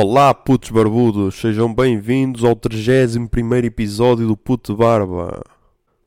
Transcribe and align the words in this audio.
Olá, 0.00 0.32
putos 0.32 0.70
barbudos, 0.70 1.40
sejam 1.40 1.74
bem-vindos 1.74 2.44
ao 2.44 2.54
31 2.54 3.56
episódio 3.64 4.28
do 4.28 4.36
Puto 4.36 4.76
Barba, 4.76 5.42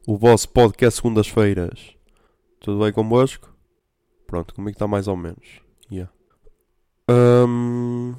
o 0.08 0.18
vosso 0.18 0.48
podcast 0.48 0.96
segundas-feiras. 0.96 1.94
Tudo 2.62 2.82
bem 2.86 2.94
convosco? 2.94 3.54
Pronto, 4.26 4.54
que 4.56 4.70
está 4.70 4.88
mais 4.88 5.10
ou 5.10 5.18
menos? 5.18 5.60
Yeah. 5.92 6.10
Hum, 7.10 8.16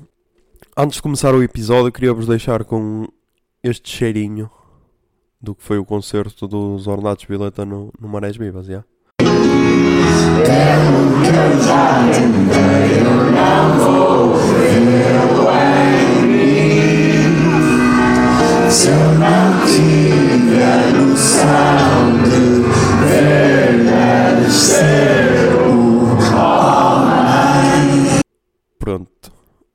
antes 0.76 0.96
de 0.96 1.02
começar 1.02 1.34
o 1.34 1.42
episódio, 1.42 1.90
queria-vos 1.90 2.26
deixar 2.26 2.64
com 2.64 3.08
este 3.62 3.88
cheirinho 3.88 4.50
do 5.40 5.54
que 5.54 5.62
foi 5.62 5.78
o 5.78 5.86
concerto 5.86 6.46
dos 6.46 6.86
Ornatos 6.86 7.24
Violeta 7.24 7.64
no, 7.64 7.90
no 7.98 8.08
Marés 8.08 8.36
Vivas, 8.36 8.66
yeah? 8.68 8.86
Pronto. 28.78 29.30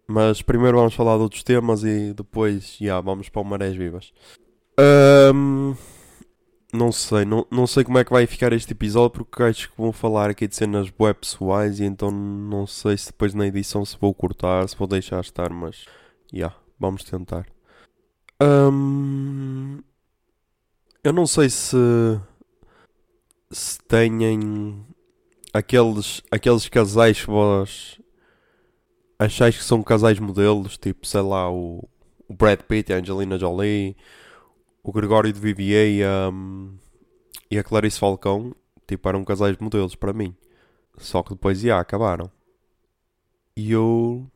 Mas 0.08 0.42
primeiro 0.42 0.78
vamos 0.78 0.96
falar 0.96 1.18
de 1.18 1.22
outros 1.22 1.44
temas 1.44 1.84
e 1.84 2.12
depois, 2.12 2.76
já, 2.82 3.00
vamos 3.00 3.30
para 3.30 3.42
o 3.44 3.46
Marés 3.46 3.76
Vivas. 3.76 4.12
Hum, 4.80 5.76
não 6.74 6.92
sei, 6.92 7.24
não, 7.24 7.46
não 7.52 7.68
sei 7.68 7.84
como 7.84 8.00
é 8.00 8.04
que 8.04 8.12
vai 8.12 8.26
ficar 8.26 8.52
este 8.52 8.72
episódio 8.72 9.12
porque 9.12 9.44
acho 9.44 9.70
que 9.70 9.78
vou 9.78 9.92
falar 9.92 10.32
aqui 10.32 10.48
de 10.48 10.56
cenas 10.56 10.92
web 11.00 11.20
pessoais 11.20 11.80
e 11.80 11.84
então 11.86 12.10
não 12.10 12.66
sei 12.66 12.98
se 12.98 13.08
depois 13.08 13.36
na 13.36 13.46
edição 13.46 13.86
se 13.86 13.96
vou 14.02 14.12
cortar, 14.12 14.68
se 14.68 14.76
vou 14.76 14.88
deixar 14.88 15.22
estar, 15.22 15.52
mas, 15.52 15.86
já, 16.34 16.52
vamos 16.80 17.04
tentar. 17.04 17.57
Eu 21.04 21.14
não 21.14 21.26
sei 21.26 21.50
se 21.50 21.76
se 23.50 23.80
têm 23.80 24.86
aqueles, 25.54 26.22
aqueles 26.30 26.68
casais 26.68 27.22
que 27.22 27.28
vós 27.28 28.00
achais 29.18 29.58
que 29.58 29.64
são 29.64 29.82
casais 29.82 30.20
modelos, 30.20 30.78
tipo, 30.78 31.06
sei 31.08 31.22
lá, 31.22 31.52
o, 31.52 31.88
o 32.28 32.34
Brad 32.34 32.60
Pitt 32.62 32.92
e 32.92 32.96
a 32.96 33.00
Angelina 33.00 33.38
Jolie, 33.40 33.96
o 34.84 34.92
Gregório 34.92 35.32
de 35.32 35.40
Vivier 35.40 35.88
e 35.88 36.04
a, 36.04 36.32
e 37.50 37.58
a 37.58 37.64
Clarice 37.64 38.00
Falcão, 38.00 38.56
tipo, 38.86 39.08
eram 39.10 39.26
casais 39.26 39.58
modelos 39.58 39.96
para 39.96 40.14
mim. 40.14 40.36
Só 40.98 41.24
que 41.24 41.32
depois, 41.32 41.60
já, 41.60 41.80
acabaram. 41.80 42.30
E 43.56 43.72
eu, 43.72 44.30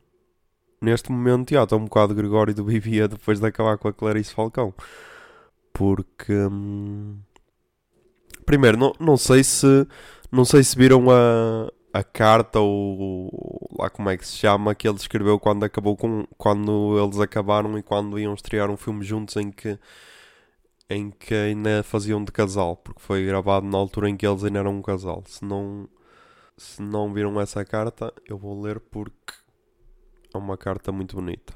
neste 0.81 1.11
momento, 1.11 1.51
já, 1.53 1.63
estou 1.63 1.79
um 1.79 1.85
bocado 1.85 2.15
Gregório 2.15 2.53
de 2.53 2.61
Vivier 2.63 3.07
depois 3.07 3.39
de 3.39 3.45
acabar 3.47 3.77
com 3.77 3.87
a 3.87 3.93
Clarice 3.93 4.33
Falcão. 4.33 4.73
Porque... 5.73 6.33
hum, 6.33 7.19
primeiro, 8.45 8.77
não, 8.77 8.93
não 8.99 9.17
sei 9.17 9.43
se... 9.43 9.87
Não 10.31 10.45
sei 10.45 10.63
se 10.63 10.77
viram 10.77 11.11
a, 11.11 11.69
a 11.93 12.03
carta 12.03 12.59
ou 12.59 13.69
lá 13.77 13.89
como 13.89 14.09
é 14.09 14.17
que 14.17 14.25
se 14.25 14.37
chama 14.37 14.73
que 14.75 14.87
ele 14.87 14.97
escreveu 14.97 15.39
quando 15.39 15.63
acabou 15.63 15.95
com 15.97 16.25
quando 16.37 16.97
eles 17.03 17.19
acabaram 17.19 17.77
e 17.77 17.83
quando 17.83 18.17
iam 18.19 18.33
estrear 18.33 18.69
um 18.69 18.77
filme 18.77 19.03
juntos 19.03 19.35
em 19.35 19.51
que 19.51 19.77
em 20.89 21.09
que 21.11 21.33
ainda 21.33 21.83
faziam 21.83 22.23
de 22.23 22.31
casal 22.31 22.77
porque 22.77 23.01
foi 23.01 23.25
gravado 23.25 23.65
na 23.67 23.77
altura 23.77 24.09
em 24.09 24.17
que 24.17 24.25
eles 24.25 24.43
ainda 24.43 24.59
eram 24.59 24.77
um 24.77 24.81
casal 24.81 25.23
se 25.27 25.43
não 25.43 25.87
se 26.57 26.81
não 26.81 27.13
viram 27.13 27.39
essa 27.41 27.65
carta 27.65 28.13
eu 28.27 28.37
vou 28.37 28.61
ler 28.61 28.79
porque 28.79 29.33
é 30.33 30.37
uma 30.37 30.57
carta 30.57 30.91
muito 30.91 31.15
bonita 31.15 31.53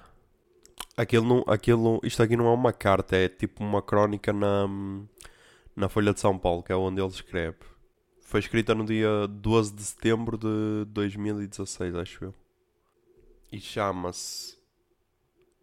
aquilo 0.97 1.25
não 1.25 1.43
aquilo 1.47 1.99
isto 2.03 2.21
aqui 2.21 2.35
não 2.35 2.47
é 2.47 2.53
uma 2.53 2.73
carta 2.73 3.15
é 3.15 3.27
tipo 3.27 3.63
uma 3.63 3.81
crónica 3.81 4.31
na 4.31 4.67
na 5.75 5.89
Folha 5.89 6.13
de 6.13 6.19
São 6.19 6.37
Paulo 6.37 6.63
que 6.63 6.71
é 6.71 6.75
onde 6.75 7.01
ele 7.01 7.09
escreve 7.09 7.75
foi 8.25 8.39
escrita 8.39 8.73
no 8.73 8.83
dia 8.83 9.27
12 9.29 9.73
de 9.73 9.83
setembro 9.83 10.35
de 10.35 10.85
2016, 10.87 11.95
acho 11.95 12.25
eu. 12.25 12.33
E 13.51 13.61
chama-se. 13.61 14.57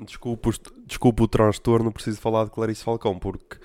Desculpa, 0.01 0.51
desculpa 0.87 1.25
o 1.25 1.29
transtorno, 1.29 1.93
preciso 1.93 2.21
falar 2.21 2.45
de 2.45 2.51
Clarice 2.51 2.83
Falcão, 2.83 3.19
porque, 3.19 3.59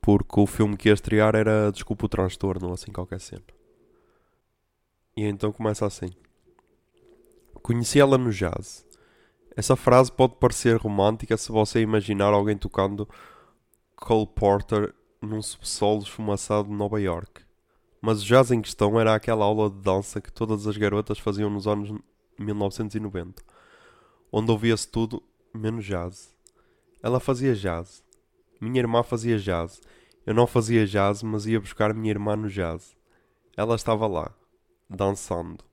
porque 0.00 0.40
o 0.40 0.46
filme 0.46 0.76
que 0.76 0.88
ia 0.88 0.94
estrear 0.94 1.34
era 1.34 1.70
Desculpa 1.70 2.06
o 2.06 2.08
transtorno, 2.08 2.72
assim 2.72 2.92
qualquer 2.92 3.20
cena. 3.20 3.42
E 5.16 5.24
então 5.24 5.52
começa 5.52 5.84
assim: 5.84 6.10
Conheci 7.62 8.00
ela 8.00 8.18
no 8.18 8.32
jazz. 8.32 8.84
Essa 9.56 9.76
frase 9.76 10.10
pode 10.10 10.34
parecer 10.36 10.76
romântica 10.76 11.36
se 11.36 11.52
você 11.52 11.80
imaginar 11.80 12.32
alguém 12.32 12.56
tocando 12.56 13.08
Cole 13.96 14.26
Porter 14.26 14.92
num 15.20 15.40
subsolo 15.40 16.02
esfumaçado 16.02 16.68
de 16.68 16.74
Nova 16.74 17.00
York. 17.00 17.42
Mas 18.00 18.20
o 18.20 18.26
jazz 18.26 18.50
em 18.50 18.60
questão 18.60 18.98
era 18.98 19.14
aquela 19.14 19.44
aula 19.44 19.70
de 19.70 19.76
dança 19.76 20.20
que 20.20 20.32
todas 20.32 20.66
as 20.66 20.76
garotas 20.76 21.20
faziam 21.20 21.48
nos 21.48 21.68
anos 21.68 21.96
1990, 22.36 23.40
onde 24.32 24.50
ouvia-se 24.50 24.88
tudo 24.88 25.22
menos 25.54 25.84
jazz. 25.84 26.34
Ela 27.00 27.20
fazia 27.20 27.54
jazz. 27.54 28.02
Minha 28.60 28.80
irmã 28.80 29.04
fazia 29.04 29.38
jazz. 29.38 29.80
Eu 30.26 30.34
não 30.34 30.48
fazia 30.48 30.84
jazz, 30.84 31.22
mas 31.22 31.46
ia 31.46 31.60
buscar 31.60 31.94
minha 31.94 32.10
irmã 32.10 32.34
no 32.34 32.48
jazz. 32.48 32.96
Ela 33.56 33.76
estava 33.76 34.06
lá, 34.08 34.34
dançando. 34.88 35.64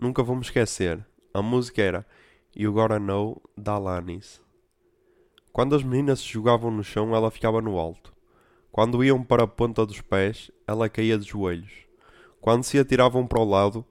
Nunca 0.00 0.22
vou 0.22 0.36
me 0.36 0.42
esquecer. 0.42 1.04
A 1.34 1.42
música 1.42 1.82
era 1.82 2.06
You 2.54 2.72
Gotta 2.72 3.00
Know 3.00 3.42
da 3.56 3.72
Alanis. 3.72 4.40
Quando 5.52 5.74
as 5.74 5.82
meninas 5.82 6.20
se 6.20 6.26
jogavam 6.26 6.70
no 6.70 6.84
chão, 6.84 7.16
ela 7.16 7.32
ficava 7.32 7.60
no 7.60 7.76
alto. 7.76 8.14
Quando 8.70 9.02
iam 9.02 9.24
para 9.24 9.42
a 9.42 9.48
ponta 9.48 9.84
dos 9.84 10.00
pés, 10.00 10.52
ela 10.68 10.88
caía 10.88 11.18
de 11.18 11.26
joelhos. 11.26 11.72
Quando 12.40 12.62
se 12.62 12.78
atiravam 12.78 13.26
para 13.26 13.40
o 13.40 13.44
lado, 13.44 13.84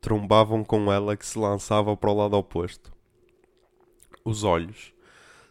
trombavam 0.00 0.64
com 0.64 0.90
ela 0.90 1.18
que 1.18 1.26
se 1.26 1.38
lançava 1.38 1.94
para 1.94 2.10
o 2.10 2.16
lado 2.16 2.34
oposto. 2.34 2.90
Os 4.24 4.44
olhos, 4.44 4.94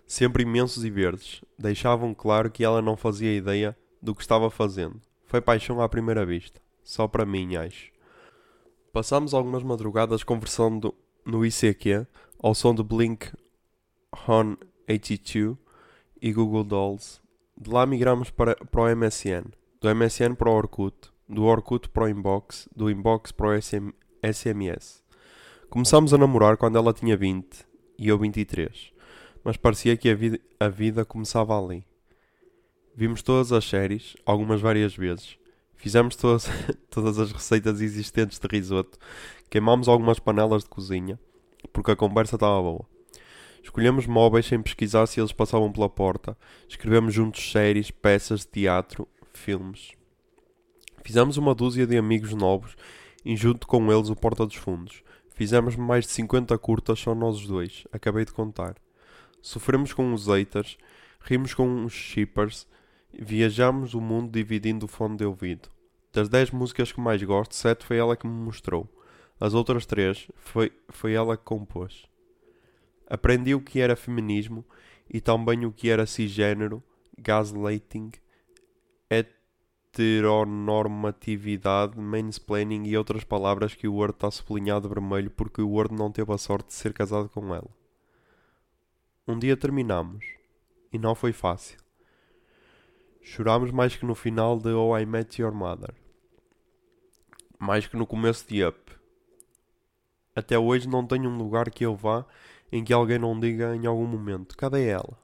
sempre 0.07 0.41
imensos 0.41 0.83
e 0.83 0.89
verdes, 0.89 1.41
deixavam 1.59 2.11
claro 2.11 2.49
que 2.49 2.63
ela 2.63 2.81
não 2.81 2.97
fazia 2.97 3.35
ideia 3.35 3.77
do 4.01 4.15
que 4.15 4.21
estava 4.21 4.49
fazendo. 4.49 4.99
Foi 5.27 5.41
paixão 5.41 5.79
à 5.79 5.87
primeira 5.87 6.25
vista. 6.25 6.59
Só 6.83 7.07
para 7.07 7.23
mim, 7.23 7.55
acho. 7.55 7.91
Passámos 8.93 9.33
algumas 9.33 9.63
madrugadas 9.63 10.23
conversando 10.23 10.93
no 11.25 11.45
ICQ 11.45 12.05
ao 12.39 12.53
som 12.53 12.75
de 12.75 12.83
Blink 12.83 13.31
Hon 14.27 14.57
82 14.89 15.57
e 16.21 16.33
Google 16.33 16.63
Dolls 16.65 17.21
de 17.61 17.69
lá 17.69 17.85
migramos 17.85 18.29
para, 18.31 18.55
para 18.55 18.81
o 18.81 18.95
MSN, 18.95 19.45
do 19.79 19.95
MSN 19.95 20.35
para 20.35 20.49
o 20.49 20.53
Orkut, 20.53 20.95
do 21.29 21.43
Orkut 21.43 21.87
para 21.89 22.05
o 22.05 22.09
Inbox, 22.09 22.67
do 22.75 22.89
Inbox 22.89 23.31
para 23.31 23.49
o 23.49 23.61
SM, 23.61 23.93
SMS. 24.23 25.03
Começámos 25.69 26.11
a 26.13 26.17
namorar 26.17 26.57
quando 26.57 26.77
ela 26.77 26.91
tinha 26.91 27.15
20 27.15 27.65
e 27.99 28.07
eu 28.07 28.17
23, 28.17 28.91
mas 29.43 29.57
parecia 29.57 29.95
que 29.95 30.09
a 30.09 30.15
vida, 30.15 30.39
a 30.59 30.67
vida 30.67 31.05
começava 31.05 31.57
ali. 31.57 31.85
Vimos 32.95 33.21
todas 33.21 33.51
as 33.51 33.63
séries, 33.63 34.17
algumas 34.25 34.59
várias 34.59 34.95
vezes. 34.95 35.37
Fizemos 35.75 36.15
todas, 36.15 36.49
todas 36.91 37.17
as 37.17 37.31
receitas 37.31 37.81
existentes 37.81 38.37
de 38.37 38.47
risoto. 38.47 38.99
Queimámos 39.49 39.87
algumas 39.87 40.19
panelas 40.19 40.63
de 40.63 40.69
cozinha, 40.69 41.19
porque 41.73 41.91
a 41.91 41.95
conversa 41.95 42.35
estava 42.35 42.61
boa. 42.61 42.85
Escolhemos 43.63 44.05
móveis 44.05 44.45
sem 44.45 44.61
pesquisar 44.61 45.07
se 45.07 45.19
eles 45.19 45.31
passavam 45.31 45.71
pela 45.71 45.89
porta. 45.89 46.37
Escrevemos 46.67 47.13
juntos 47.13 47.51
séries, 47.51 47.89
peças 47.89 48.41
de 48.41 48.47
teatro, 48.47 49.07
filmes. 49.33 49.93
Fizemos 51.03 51.37
uma 51.37 51.55
dúzia 51.55 51.87
de 51.87 51.97
amigos 51.97 52.33
novos 52.33 52.75
e 53.23 53.35
junto 53.35 53.65
com 53.65 53.91
eles 53.91 54.09
o 54.09 54.15
Porta 54.15 54.45
dos 54.45 54.55
Fundos. 54.55 55.03
Fizemos 55.33 55.75
mais 55.75 56.05
de 56.05 56.11
50 56.11 56.57
curtas 56.57 56.99
só 56.99 57.15
nós 57.15 57.45
dois, 57.47 57.87
acabei 57.91 58.25
de 58.25 58.33
contar. 58.33 58.75
Sofremos 59.41 59.93
com 59.93 60.13
os 60.13 60.27
haters, 60.27 60.77
rimos 61.21 61.53
com 61.53 61.85
os 61.85 61.93
shippers, 61.93 62.67
viajamos 63.11 63.93
o 63.93 64.01
mundo 64.01 64.31
dividindo 64.31 64.85
o 64.85 64.89
fone 64.89 65.17
de 65.17 65.25
ouvido. 65.25 65.69
Das 66.13 66.27
10 66.27 66.51
músicas 66.51 66.91
que 66.91 66.99
mais 66.99 67.23
gosto, 67.23 67.55
7 67.55 67.85
foi 67.85 67.95
ela 67.97 68.17
que 68.17 68.27
me 68.27 68.33
mostrou. 68.33 68.85
As 69.39 69.53
outras 69.53 69.85
3 69.85 70.27
foi, 70.35 70.73
foi 70.89 71.13
ela 71.13 71.37
que 71.37 71.43
compôs. 71.43 72.05
Aprendi 73.07 73.55
o 73.55 73.61
que 73.61 73.79
era 73.79 73.95
feminismo 73.95 74.65
e 75.09 75.21
também 75.21 75.65
o 75.65 75.71
que 75.71 75.89
era 75.89 76.05
cisgênero, 76.05 76.83
gaslighting, 77.17 78.11
heteronormatividade, 79.09 81.97
mansplaining 81.99 82.85
e 82.85 82.95
outras 82.97 83.23
palavras 83.23 83.73
que 83.73 83.87
o 83.87 83.95
Word 83.95 84.15
está 84.15 84.29
sublinhado 84.29 84.87
vermelho 84.87 85.31
porque 85.31 85.61
o 85.61 85.69
Word 85.69 85.93
não 85.93 86.11
teve 86.11 86.31
a 86.33 86.37
sorte 86.37 86.67
de 86.67 86.73
ser 86.73 86.93
casado 86.93 87.29
com 87.29 87.53
ela. 87.53 87.69
Um 89.27 89.37
dia 89.39 89.57
terminamos 89.57 90.25
e 90.91 90.97
não 90.97 91.13
foi 91.15 91.33
fácil. 91.33 91.77
Chorámos 93.23 93.71
mais 93.71 93.95
que 93.95 94.05
no 94.05 94.15
final 94.15 94.57
de 94.57 94.69
Oh 94.69 94.97
I 94.97 95.05
Met 95.05 95.39
Your 95.39 95.53
Mother. 95.53 95.93
Mais 97.59 97.85
que 97.85 97.95
no 97.95 98.07
começo 98.07 98.47
de 98.47 98.65
Up. 98.65 98.91
Até 100.35 100.57
hoje 100.57 100.89
não 100.89 101.05
tenho 101.05 101.29
um 101.29 101.37
lugar 101.37 101.69
que 101.69 101.85
eu 101.85 101.95
vá 101.95 102.25
em 102.71 102.83
que 102.83 102.91
alguém 102.91 103.19
não 103.19 103.39
diga 103.39 103.75
em 103.75 103.85
algum 103.85 104.07
momento: 104.07 104.57
cadê 104.57 104.87
ela? 104.87 105.17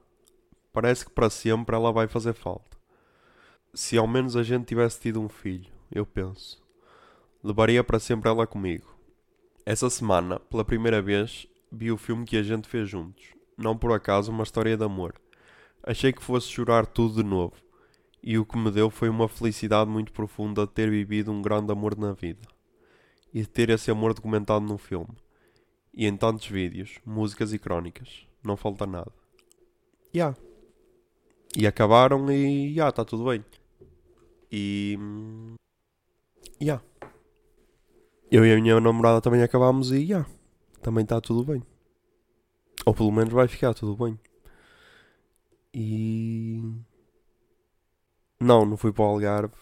Parece 0.72 1.04
que 1.04 1.10
para 1.10 1.28
sempre 1.28 1.74
ela 1.74 1.90
vai 1.90 2.06
fazer 2.06 2.34
falta. 2.34 2.78
Se 3.74 3.98
ao 3.98 4.06
menos 4.06 4.36
a 4.36 4.44
gente 4.44 4.66
tivesse 4.66 5.00
tido 5.00 5.20
um 5.20 5.28
filho, 5.28 5.70
eu 5.90 6.06
penso, 6.06 6.62
levaria 7.42 7.82
para 7.82 7.98
sempre 7.98 8.30
ela 8.30 8.46
comigo. 8.46 8.96
Essa 9.66 9.90
semana, 9.90 10.38
pela 10.38 10.64
primeira 10.64 11.02
vez, 11.02 11.46
vi 11.70 11.90
o 11.90 11.98
filme 11.98 12.24
que 12.24 12.36
a 12.36 12.42
gente 12.42 12.68
fez 12.68 12.88
juntos. 12.88 13.34
Não 13.56 13.76
por 13.76 13.92
acaso 13.92 14.30
uma 14.30 14.44
história 14.44 14.76
de 14.76 14.84
amor. 14.84 15.14
Achei 15.82 16.12
que 16.12 16.22
fosse 16.22 16.46
chorar 16.46 16.86
tudo 16.86 17.22
de 17.22 17.28
novo. 17.28 17.67
E 18.22 18.38
o 18.38 18.44
que 18.44 18.58
me 18.58 18.70
deu 18.70 18.90
foi 18.90 19.08
uma 19.08 19.28
felicidade 19.28 19.90
muito 19.90 20.12
profunda 20.12 20.66
de 20.66 20.72
ter 20.72 20.90
vivido 20.90 21.30
um 21.30 21.40
grande 21.40 21.72
amor 21.72 21.96
na 21.96 22.12
vida. 22.12 22.40
E 23.32 23.40
de 23.40 23.48
ter 23.48 23.70
esse 23.70 23.90
amor 23.90 24.14
documentado 24.14 24.64
num 24.64 24.78
filme. 24.78 25.14
E 25.94 26.06
em 26.06 26.16
tantos 26.16 26.46
vídeos, 26.46 26.98
músicas 27.04 27.52
e 27.52 27.58
crónicas. 27.58 28.26
Não 28.44 28.56
falta 28.56 28.86
nada. 28.86 29.12
Ya. 30.14 30.36
E 31.56 31.66
acabaram 31.66 32.30
e 32.30 32.74
já, 32.74 32.88
está 32.88 33.04
tudo 33.04 33.24
bem. 33.26 33.44
E. 34.50 34.98
Ya. 36.60 36.82
Eu 38.30 38.44
e 38.44 38.52
a 38.52 38.56
minha 38.56 38.80
namorada 38.80 39.20
também 39.20 39.42
acabámos 39.42 39.90
e 39.92 40.06
já. 40.06 40.26
Também 40.82 41.02
está 41.02 41.20
tudo 41.20 41.44
bem. 41.44 41.62
Ou 42.84 42.94
pelo 42.94 43.12
menos 43.12 43.32
vai 43.32 43.48
ficar 43.48 43.74
tudo 43.74 43.96
bem. 43.96 44.18
E. 45.74 46.62
Não, 48.40 48.64
não 48.64 48.76
fui 48.76 48.92
para 48.92 49.04
o 49.04 49.08
Algarve. 49.08 49.54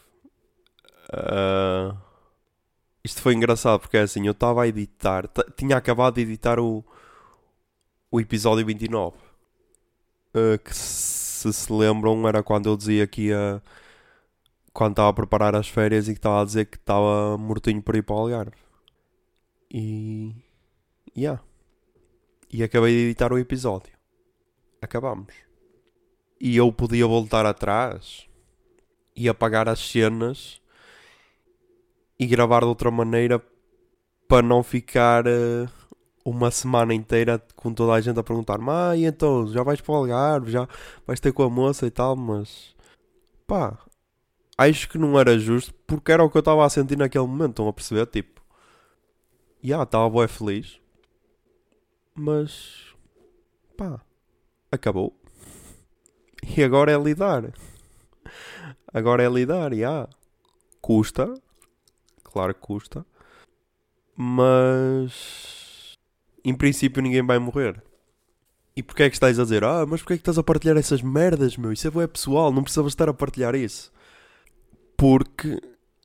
Ah, 1.12 1.96
Isto 3.04 3.22
foi 3.22 3.34
engraçado 3.34 3.80
porque 3.80 3.96
é 3.96 4.02
assim, 4.02 4.26
eu 4.26 4.32
estava 4.32 4.62
a 4.64 4.68
editar, 4.68 5.28
tinha 5.56 5.76
acabado 5.76 6.14
de 6.16 6.22
editar 6.22 6.58
o, 6.58 6.84
o 8.10 8.20
episódio 8.20 8.66
29. 8.66 9.16
Ah, 10.34 10.58
que 10.58 10.74
se 10.74 11.52
se 11.52 11.72
lembram 11.72 12.26
era 12.28 12.42
quando 12.42 12.68
eu 12.68 12.76
dizia 12.76 13.06
que 13.06 13.28
ia. 13.28 13.62
Quando 14.72 14.92
estava 14.92 15.08
a 15.08 15.12
preparar 15.12 15.54
as 15.56 15.68
férias 15.68 16.06
e 16.08 16.12
que 16.12 16.18
estava 16.18 16.42
a 16.42 16.44
dizer 16.44 16.66
que 16.66 16.76
estava 16.76 17.38
mortinho 17.38 17.82
para 17.82 17.96
ir 17.98 18.02
para 18.02 18.14
o 18.14 18.18
Algarve. 18.18 18.56
E. 19.72 20.34
Yeah. 21.16 21.42
E 22.52 22.62
acabei 22.62 22.92
de 22.94 23.04
editar 23.06 23.32
o 23.32 23.38
episódio. 23.38 23.92
Acabamos. 24.82 25.32
E 26.38 26.56
eu 26.56 26.70
podia 26.72 27.06
voltar 27.06 27.46
atrás 27.46 28.28
e 29.16 29.28
apagar 29.28 29.68
as 29.68 29.80
cenas 29.80 30.60
e 32.18 32.26
gravar 32.26 32.60
de 32.60 32.66
outra 32.66 32.90
maneira 32.90 33.42
para 34.28 34.46
não 34.46 34.62
ficar 34.62 35.26
eh, 35.26 35.66
uma 36.24 36.50
semana 36.50 36.92
inteira 36.92 37.40
com 37.54 37.72
toda 37.72 37.92
a 37.92 38.00
gente 38.00 38.18
a 38.18 38.22
perguntar-me: 38.22 38.66
Ah, 38.68 38.96
e 38.96 39.04
então 39.04 39.46
já 39.48 39.62
vais 39.62 39.80
para 39.80 39.92
o 39.92 39.96
Algarve, 39.96 40.50
já 40.50 40.68
vais 41.06 41.20
ter 41.20 41.32
com 41.32 41.42
a 41.42 41.50
moça 41.50 41.86
e 41.86 41.90
tal, 41.90 42.16
mas 42.16 42.74
pá, 43.46 43.78
acho 44.58 44.88
que 44.88 44.98
não 44.98 45.18
era 45.18 45.38
justo 45.38 45.72
porque 45.86 46.12
era 46.12 46.24
o 46.24 46.30
que 46.30 46.36
eu 46.36 46.40
estava 46.40 46.64
a 46.64 46.70
sentir 46.70 46.98
naquele 46.98 47.26
momento. 47.26 47.50
Estão 47.50 47.68
a 47.68 47.72
perceber? 47.72 48.06
Tipo, 48.06 48.42
já 49.62 49.82
estava 49.82 50.08
bué 50.10 50.28
feliz, 50.28 50.80
mas 52.14 52.94
pá, 53.76 54.00
acabou. 54.70 55.14
E 56.56 56.62
agora 56.62 56.92
é 56.92 56.96
lidar. 56.96 57.52
Agora 58.92 59.22
é 59.22 59.28
lidar, 59.28 59.74
já. 59.74 60.08
Custa. 60.80 61.34
Claro 62.24 62.54
que 62.54 62.60
custa. 62.60 63.04
Mas. 64.16 65.94
Em 66.44 66.54
princípio 66.54 67.02
ninguém 67.02 67.22
vai 67.24 67.38
morrer. 67.38 67.82
E 68.76 68.82
porquê 68.82 69.04
é 69.04 69.08
que 69.08 69.16
estás 69.16 69.38
a 69.38 69.42
dizer? 69.42 69.64
Ah, 69.64 69.86
mas 69.86 70.00
porquê 70.00 70.14
é 70.14 70.16
que 70.16 70.20
estás 70.20 70.38
a 70.38 70.42
partilhar 70.42 70.76
essas 70.76 71.00
merdas, 71.00 71.56
meu? 71.56 71.72
Isso 71.72 72.00
é 72.00 72.06
pessoal, 72.06 72.52
não 72.52 72.62
precisavas 72.62 72.92
estar 72.92 73.08
a 73.08 73.14
partilhar 73.14 73.54
isso. 73.54 73.90
Porque 74.96 75.60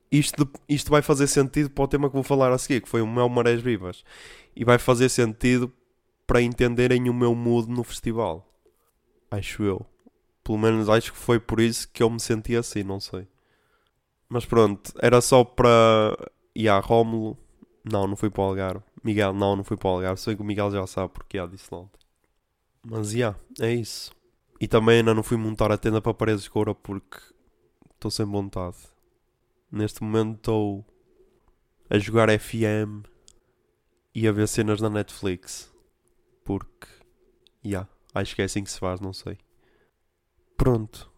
isto, 0.09 0.49
isto 0.69 0.89
vai 0.89 1.01
fazer 1.01 1.27
sentido 1.27 1.69
para 1.69 1.83
o 1.83 1.87
tema 1.87 2.09
que 2.09 2.13
vou 2.15 2.23
falar 2.23 2.51
a 2.51 2.57
seguir, 2.57 2.81
que 2.81 2.89
foi 2.89 3.01
o 3.01 3.07
meu 3.07 3.27
Marés 3.27 3.61
Vivas. 3.61 4.03
E 4.55 4.63
vai 4.63 4.77
fazer 4.77 5.09
sentido 5.09 5.71
para 6.25 6.41
entenderem 6.41 7.09
o 7.09 7.13
meu 7.13 7.35
mood 7.35 7.69
no 7.69 7.83
festival. 7.83 8.47
Acho 9.29 9.63
eu. 9.63 9.85
Pelo 10.43 10.57
menos 10.57 10.89
acho 10.89 11.11
que 11.11 11.17
foi 11.17 11.39
por 11.39 11.59
isso 11.59 11.87
que 11.91 12.01
eu 12.01 12.09
me 12.09 12.19
senti 12.19 12.55
assim, 12.55 12.83
não 12.83 12.99
sei. 12.99 13.27
Mas 14.27 14.45
pronto, 14.45 14.93
era 15.01 15.19
só 15.21 15.43
para. 15.43 16.15
E 16.55 16.67
a 16.67 16.79
Rómulo. 16.79 17.37
Não, 17.83 18.07
não 18.07 18.15
fui 18.15 18.29
para 18.29 18.41
o 18.43 18.45
Algarve. 18.45 18.83
Miguel, 19.03 19.33
não, 19.33 19.55
não 19.55 19.63
fui 19.63 19.75
para 19.75 19.89
o 19.89 19.93
Algarve. 19.93 20.21
Sei 20.21 20.35
que 20.35 20.41
o 20.41 20.45
Miguel 20.45 20.71
já 20.71 20.85
sabe 20.87 21.11
porque 21.13 21.37
já 21.37 21.45
disse 21.45 21.73
ontem. 21.73 21.99
Mas 22.83 23.11
já, 23.11 23.35
é 23.59 23.73
isso. 23.73 24.11
E 24.59 24.67
também 24.67 24.99
ainda 24.99 25.13
não 25.13 25.23
fui 25.23 25.37
montar 25.37 25.71
a 25.71 25.77
tenda 25.77 26.01
para 26.01 26.13
paredes 26.13 26.43
de 26.43 26.49
coura 26.49 26.73
porque 26.73 27.17
estou 27.93 28.11
sem 28.11 28.25
vontade. 28.25 28.77
Neste 29.71 30.03
momento 30.03 30.37
estou 30.37 30.85
a 31.89 31.97
jogar 31.97 32.29
FM 32.29 33.05
e 34.13 34.27
a 34.27 34.31
ver 34.31 34.47
cenas 34.47 34.79
na 34.79 34.89
Netflix. 34.89 35.73
Porque, 36.43 36.87
já, 37.63 37.87
acho 38.13 38.35
que 38.35 38.41
é 38.41 38.45
assim 38.45 38.63
que 38.63 38.71
se 38.71 38.79
faz, 38.79 38.99
não 38.99 39.13
sei. 39.13 39.37
Pronto. 40.61 41.11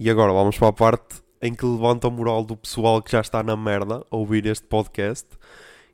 E 0.00 0.08
agora 0.08 0.32
vamos 0.32 0.56
para 0.56 0.68
a 0.68 0.72
parte 0.72 1.22
em 1.42 1.54
que 1.54 1.66
levanta 1.66 2.08
a 2.08 2.10
moral 2.10 2.42
do 2.42 2.56
pessoal 2.56 3.02
que 3.02 3.12
já 3.12 3.20
está 3.20 3.42
na 3.42 3.54
merda 3.54 4.02
a 4.10 4.16
ouvir 4.16 4.46
este 4.46 4.66
podcast 4.66 5.28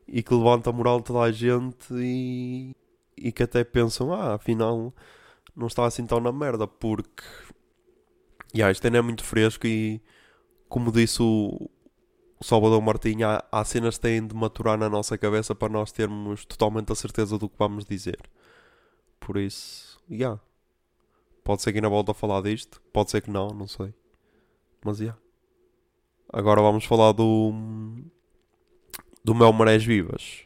e 0.07 0.23
que 0.23 0.33
levanta 0.33 0.71
a 0.71 0.73
moral 0.73 0.99
de 0.99 1.07
toda 1.07 1.23
a 1.23 1.33
gente 1.33 1.93
e, 1.93 2.77
e 3.17 3.33
que 3.33 3.43
até 3.43 3.65
pensam, 3.65 4.13
ah, 4.13 4.35
afinal 4.35 4.95
não 5.57 5.67
está 5.67 5.85
assim 5.85 6.07
tão 6.07 6.21
na 6.21 6.31
merda 6.31 6.69
porque 6.69 7.25
yeah, 8.55 8.71
isto 8.71 8.85
ainda 8.87 8.99
é 8.99 9.03
muito 9.03 9.25
fresco 9.25 9.67
e 9.67 10.01
como 10.69 10.93
disse 10.93 11.21
o, 11.21 11.69
o 12.39 12.45
Salvador 12.45 12.81
Martinho, 12.81 13.27
há, 13.27 13.45
há 13.51 13.65
cenas 13.65 13.97
que 13.97 14.03
têm 14.03 14.25
de 14.25 14.37
maturar 14.37 14.79
na 14.79 14.89
nossa 14.89 15.19
cabeça 15.19 15.53
para 15.53 15.69
nós 15.69 15.91
termos 15.91 16.45
totalmente 16.45 16.93
a 16.93 16.95
certeza 16.95 17.37
do 17.39 17.49
que 17.49 17.59
vamos 17.59 17.85
dizer. 17.85 18.21
Por 19.19 19.37
isso, 19.37 20.01
yeah. 20.09 20.41
Pode 21.45 21.61
ser 21.61 21.73
que 21.73 21.79
ainda 21.79 21.91
volte 21.91 22.11
a 22.11 22.15
falar 22.15 22.41
disto, 22.41 22.81
pode 22.93 23.11
ser 23.11 23.21
que 23.21 23.31
não, 23.31 23.49
não 23.49 23.69
sei. 23.69 23.93
Mas 24.83 24.99
yeah. 24.99 25.19
Agora 26.33 26.63
vamos 26.63 26.85
falar 26.85 27.13
do 27.13 27.53
do 29.23 29.35
Mel 29.35 29.53
Marés 29.53 29.85
Vivas. 29.85 30.41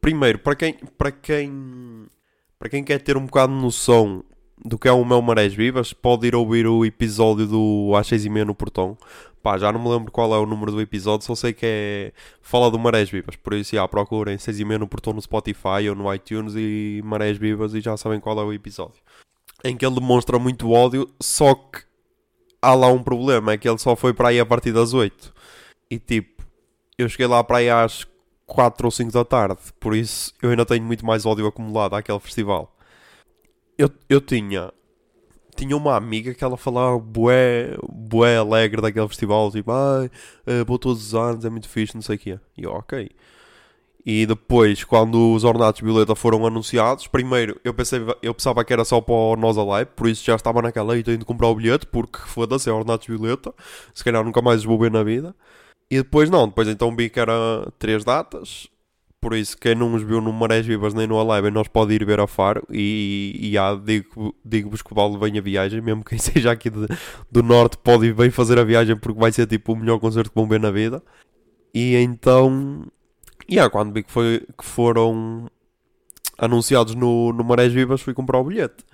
Primeiro, 0.00 0.40
para 0.40 0.56
quem 0.56 0.74
para 0.74 1.12
quem 1.12 2.06
para 2.58 2.68
quem 2.68 2.82
quer 2.84 3.00
ter 3.00 3.16
um 3.16 3.24
bocado 3.24 3.54
de 3.54 3.60
noção 3.60 4.24
do 4.64 4.78
que 4.78 4.88
é 4.88 4.92
o 4.92 5.04
Mel 5.04 5.22
Marés 5.22 5.54
Vivas, 5.54 5.92
pode 5.92 6.26
ir 6.26 6.34
ouvir 6.34 6.66
o 6.66 6.84
episódio 6.84 7.46
do 7.46 7.92
Às 7.96 8.06
6 8.08 8.24
e 8.24 8.30
meia 8.30 8.44
no 8.44 8.54
Portão. 8.54 8.96
Pá, 9.42 9.58
já 9.58 9.70
não 9.70 9.82
me 9.82 9.90
lembro 9.90 10.10
qual 10.10 10.34
é 10.34 10.38
o 10.38 10.46
número 10.46 10.72
do 10.72 10.80
episódio, 10.80 11.26
só 11.26 11.34
sei 11.34 11.52
que 11.52 11.66
é. 11.66 12.12
Fala 12.40 12.70
do 12.70 12.78
Marés 12.78 13.10
Vivas. 13.10 13.36
Por 13.36 13.52
isso, 13.52 13.76
já, 13.76 13.86
procurem 13.86 14.38
6 14.38 14.60
e 14.60 14.64
meia 14.64 14.78
no 14.78 14.88
Portão 14.88 15.12
no 15.12 15.20
Spotify 15.20 15.88
ou 15.88 15.94
no 15.94 16.12
iTunes 16.14 16.54
e 16.56 17.02
Marés 17.04 17.36
Vivas 17.36 17.74
e 17.74 17.80
já 17.80 17.96
sabem 17.96 18.20
qual 18.20 18.40
é 18.40 18.42
o 18.44 18.52
episódio. 18.52 19.02
Em 19.64 19.76
que 19.76 19.84
ele 19.84 19.94
demonstra 19.94 20.38
muito 20.38 20.70
ódio, 20.70 21.08
só 21.20 21.54
que 21.54 21.82
há 22.60 22.74
lá 22.74 22.88
um 22.88 23.02
problema: 23.02 23.52
é 23.52 23.58
que 23.58 23.68
ele 23.68 23.78
só 23.78 23.96
foi 23.96 24.12
para 24.12 24.28
aí 24.28 24.38
a 24.38 24.46
partir 24.46 24.72
das 24.72 24.92
8. 24.92 25.32
E 25.90 25.98
tipo, 25.98 26.44
eu 26.98 27.08
cheguei 27.08 27.26
lá 27.26 27.42
para 27.42 27.58
aí 27.58 27.70
às 27.70 28.06
4 28.46 28.86
ou 28.86 28.90
5 28.90 29.10
da 29.12 29.24
tarde, 29.24 29.58
por 29.80 29.96
isso 29.96 30.34
eu 30.42 30.50
ainda 30.50 30.66
tenho 30.66 30.84
muito 30.84 31.04
mais 31.04 31.24
ódio 31.24 31.46
acumulado 31.46 31.94
àquele 31.94 32.20
festival. 32.20 32.76
Eu, 33.78 33.90
eu 34.08 34.20
tinha 34.20 34.72
tinha 35.56 35.76
uma 35.76 35.96
amiga 35.96 36.34
que 36.34 36.42
ela 36.44 36.56
falava 36.56 36.98
bué, 36.98 37.76
bué 37.88 38.36
alegre 38.36 38.82
daquele 38.82 39.08
festival, 39.08 39.50
tipo, 39.50 39.70
ai, 39.70 40.10
eh, 40.46 40.64
vou 40.64 40.78
todos 40.78 41.06
os 41.06 41.14
anos, 41.14 41.44
é 41.44 41.50
muito 41.50 41.68
fixe, 41.68 41.94
não 41.94 42.02
sei 42.02 42.16
o 42.16 42.18
quê. 42.18 42.40
E 42.56 42.64
eu, 42.64 42.72
ok. 42.72 43.08
E 44.06 44.26
depois, 44.26 44.84
quando 44.84 45.32
os 45.32 45.44
Ornatos 45.44 45.80
Violeta 45.80 46.14
foram 46.14 46.46
anunciados, 46.46 47.06
primeiro 47.06 47.58
eu 47.64 47.72
pensei, 47.72 48.00
eu 48.20 48.34
pensava 48.34 48.62
que 48.62 48.72
era 48.72 48.84
só 48.84 49.00
para 49.00 49.14
o 49.14 49.34
Nós 49.36 49.56
Alive, 49.56 49.90
por 49.96 50.08
isso 50.08 50.22
já 50.24 50.34
estava 50.36 50.60
naquela 50.60 50.96
e 50.98 51.02
tenho 51.02 51.16
de 51.16 51.24
comprar 51.24 51.48
o 51.48 51.54
bilhete, 51.54 51.86
porque 51.86 52.18
foda-se, 52.18 52.68
é 52.68 52.72
Ornatos 52.72 53.06
Violeta, 53.06 53.54
se 53.94 54.04
calhar 54.04 54.22
nunca 54.22 54.42
mais 54.42 54.60
os 54.60 54.66
vou 54.66 54.78
ver 54.78 54.90
na 54.90 55.02
vida. 55.02 55.34
E 55.90 55.96
depois 55.98 56.28
não, 56.28 56.46
depois 56.48 56.68
então 56.68 56.94
vi 56.94 57.08
que 57.08 57.18
era 57.18 57.32
três 57.78 58.04
datas, 58.04 58.68
por 59.20 59.34
isso 59.34 59.56
quem 59.56 59.74
não 59.74 59.94
os 59.94 60.02
viu 60.02 60.20
no 60.20 60.32
Marés 60.34 60.66
Vivas 60.66 60.92
nem 60.92 61.06
no 61.06 61.18
Alive, 61.18 61.50
nós 61.50 61.66
pode 61.68 61.94
ir 61.94 62.04
ver 62.04 62.20
a 62.20 62.26
Faro 62.26 62.62
e, 62.70 63.34
e 63.40 63.52
já 63.52 63.74
digo- 63.74 64.34
digo-vos 64.44 64.82
que 64.82 64.92
vale 64.94 65.16
bem 65.16 65.38
a 65.38 65.42
viagem, 65.42 65.80
mesmo 65.80 66.04
quem 66.04 66.18
seja 66.20 66.50
aqui 66.52 66.68
de- 66.68 66.88
do 67.30 67.42
Norte 67.42 67.78
pode 67.78 68.06
ir 68.06 68.14
bem 68.14 68.30
fazer 68.30 68.58
a 68.58 68.64
viagem 68.64 68.96
porque 68.98 69.18
vai 69.18 69.32
ser 69.32 69.46
tipo 69.46 69.72
o 69.72 69.76
melhor 69.76 69.98
concerto 69.98 70.28
que 70.30 70.36
vão 70.36 70.46
ver 70.46 70.60
na 70.60 70.70
vida. 70.70 71.02
E 71.74 71.96
então, 71.96 72.86
yeah, 73.50 73.70
quando 73.70 73.92
vi 73.92 74.02
que, 74.02 74.12
foi, 74.12 74.40
que 74.58 74.64
foram 74.64 75.50
anunciados 76.38 76.94
no, 76.94 77.32
no 77.32 77.44
Marés 77.44 77.72
Vivas, 77.72 78.02
fui 78.02 78.14
comprar 78.14 78.38
o 78.40 78.44
bilhete. 78.44 78.84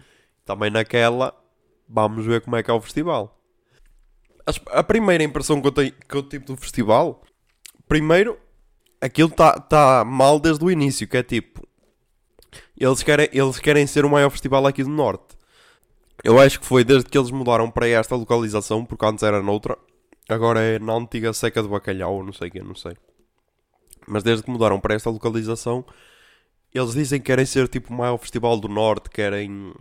Também 0.44 0.70
naquela, 0.70 1.34
vamos 1.88 2.26
ver 2.26 2.42
como 2.42 2.56
é 2.56 2.62
que 2.62 2.70
é 2.70 2.74
o 2.74 2.80
festival. 2.80 3.38
As- 4.46 4.60
A 4.68 4.82
primeira 4.82 5.22
impressão 5.24 5.60
que 5.60 5.66
eu, 5.68 5.72
tenho, 5.72 5.92
que 5.92 6.14
eu 6.16 6.22
tive 6.22 6.44
do 6.44 6.56
festival, 6.56 7.22
primeiro, 7.88 8.38
aquilo 9.00 9.30
está 9.30 9.58
tá 9.60 10.04
mal 10.04 10.40
desde 10.40 10.64
o 10.64 10.70
início, 10.70 11.08
que 11.08 11.16
é 11.16 11.22
tipo, 11.22 11.66
Eles 12.76 13.02
querem, 13.02 13.28
eles 13.32 13.58
querem 13.58 13.86
ser 13.86 14.04
o 14.04 14.10
maior 14.10 14.30
festival 14.30 14.66
aqui 14.66 14.82
do 14.82 14.90
Norte. 14.90 15.36
Eu 16.24 16.40
acho 16.40 16.60
que 16.60 16.66
foi 16.66 16.84
desde 16.84 17.08
que 17.10 17.18
eles 17.18 17.30
mudaram 17.30 17.70
para 17.70 17.88
esta 17.88 18.16
localização, 18.16 18.84
porque 18.84 19.04
antes 19.06 19.22
era 19.24 19.42
noutra. 19.42 19.78
Agora 20.28 20.60
é 20.60 20.78
na 20.78 20.94
antiga 20.94 21.32
seca 21.32 21.62
de 21.62 21.68
bacalhau, 21.68 22.24
não 22.24 22.32
sei 22.32 22.48
o 22.48 22.52
que, 22.52 22.60
não 22.60 22.74
sei. 22.74 22.96
Mas 24.06 24.22
desde 24.22 24.44
que 24.44 24.50
mudaram 24.50 24.80
para 24.80 24.94
esta 24.94 25.10
localização, 25.10 25.84
eles 26.74 26.92
dizem 26.92 27.20
que 27.20 27.26
querem 27.26 27.46
ser 27.46 27.68
tipo 27.68 27.92
o 27.92 27.96
maior 27.96 28.18
festival 28.18 28.58
do 28.58 28.68
Norte, 28.68 29.10
querem, 29.10 29.72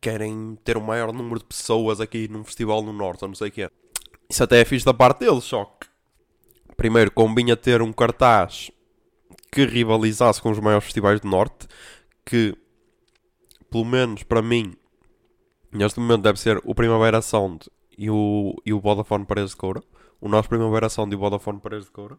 querem 0.00 0.58
ter 0.64 0.76
o 0.76 0.80
maior 0.80 1.12
número 1.12 1.38
de 1.38 1.46
pessoas 1.46 2.00
aqui 2.00 2.28
num 2.28 2.44
festival 2.44 2.82
no 2.82 2.92
Norte, 2.92 3.22
ou 3.22 3.28
não 3.28 3.34
sei 3.34 3.48
o 3.48 3.52
que 3.52 3.62
é. 3.62 3.70
Isso 4.28 4.44
até 4.44 4.60
é 4.60 4.64
fixe 4.64 4.84
da 4.84 4.94
parte 4.94 5.20
deles, 5.20 5.44
só 5.44 5.64
que 5.64 5.88
primeiro 6.76 7.10
convinha 7.10 7.56
ter 7.56 7.82
um 7.82 7.92
cartaz 7.92 8.70
que 9.50 9.64
rivalizasse 9.64 10.40
com 10.40 10.50
os 10.50 10.58
maiores 10.58 10.84
festivais 10.84 11.20
do 11.20 11.28
Norte, 11.28 11.66
que 12.24 12.56
pelo 13.70 13.84
menos 13.84 14.22
para 14.22 14.40
mim 14.40 14.74
neste 15.72 16.00
momento 16.00 16.22
deve 16.22 16.38
ser 16.38 16.60
o 16.64 16.74
Primavera 16.74 17.20
Sound 17.22 17.68
e 17.96 18.10
o, 18.10 18.54
e 18.64 18.72
o 18.72 18.80
Vodafone 18.80 19.24
Paredes 19.24 19.50
de 19.50 19.56
Coura. 19.56 19.82
O 20.20 20.28
nosso 20.28 20.48
Primavera 20.48 20.88
Sound 20.88 21.12
e 21.12 21.16
o 21.16 21.18
Vodafone 21.18 21.60
Paredes 21.60 21.86
de 21.86 21.92
Coura. 21.92 22.18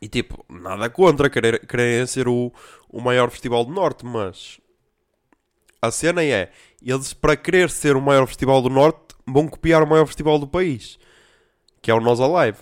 E 0.00 0.08
tipo, 0.08 0.44
nada 0.48 0.90
contra 0.90 1.30
querer, 1.30 1.66
quererem 1.66 2.06
ser 2.06 2.28
o, 2.28 2.52
o 2.88 3.00
maior 3.00 3.30
festival 3.30 3.64
do 3.64 3.72
Norte, 3.72 4.04
mas 4.04 4.60
a 5.80 5.90
cena 5.90 6.22
é, 6.24 6.50
eles 6.82 7.12
para 7.12 7.36
querer 7.36 7.70
ser 7.70 7.96
o 7.96 8.00
maior 8.00 8.26
festival 8.26 8.60
do 8.62 8.70
Norte 8.70 9.14
vão 9.26 9.48
copiar 9.48 9.82
o 9.82 9.86
maior 9.86 10.06
festival 10.06 10.38
do 10.38 10.46
país, 10.46 10.98
que 11.80 11.90
é 11.90 11.94
o 11.94 12.00
Nós 12.00 12.20
Alive. 12.20 12.58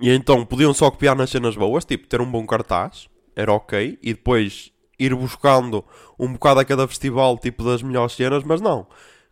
E 0.00 0.10
então 0.10 0.44
podiam 0.44 0.72
só 0.72 0.90
copiar 0.90 1.16
nas 1.16 1.30
cenas 1.30 1.56
boas, 1.56 1.84
tipo 1.84 2.06
ter 2.06 2.20
um 2.20 2.30
bom 2.30 2.46
cartaz, 2.46 3.08
era 3.34 3.52
ok, 3.52 3.98
e 4.02 4.14
depois 4.14 4.72
ir 4.98 5.14
buscando 5.14 5.84
um 6.18 6.32
bocado 6.32 6.60
a 6.60 6.64
cada 6.64 6.86
festival, 6.88 7.38
tipo 7.38 7.64
das 7.64 7.82
melhores 7.82 8.14
cenas, 8.14 8.42
mas 8.44 8.60
não. 8.60 8.86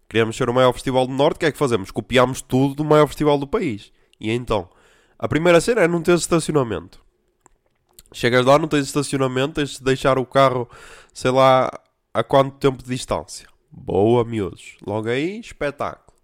Queremos 0.08 0.36
ser 0.36 0.48
o 0.48 0.54
maior 0.54 0.72
festival 0.72 1.06
do 1.06 1.12
Norte, 1.12 1.36
o 1.36 1.40
que 1.40 1.46
é 1.46 1.52
que 1.52 1.58
fazemos? 1.58 1.90
Copiamos 1.90 2.40
tudo 2.40 2.76
do 2.76 2.84
maior 2.84 3.06
festival 3.08 3.38
do 3.38 3.46
país. 3.46 3.92
E 4.20 4.30
então, 4.30 4.68
a 5.18 5.28
primeira 5.28 5.60
cena 5.60 5.82
é 5.82 5.88
não 5.88 6.02
ter 6.02 6.14
estacionamento. 6.14 7.00
Chegas 8.12 8.44
lá, 8.46 8.58
não 8.58 8.68
tens 8.68 8.86
estacionamento, 8.86 9.54
tens 9.54 9.78
de 9.78 9.84
deixar 9.84 10.18
o 10.18 10.24
carro, 10.24 10.68
sei 11.12 11.30
lá, 11.30 11.70
a 12.14 12.22
quanto 12.22 12.56
tempo 12.56 12.82
de 12.82 12.88
distância. 12.88 13.46
Boa, 13.70 14.24
miúdos. 14.24 14.76
Logo 14.86 15.08
aí, 15.08 15.38
espetáculo. 15.38 16.16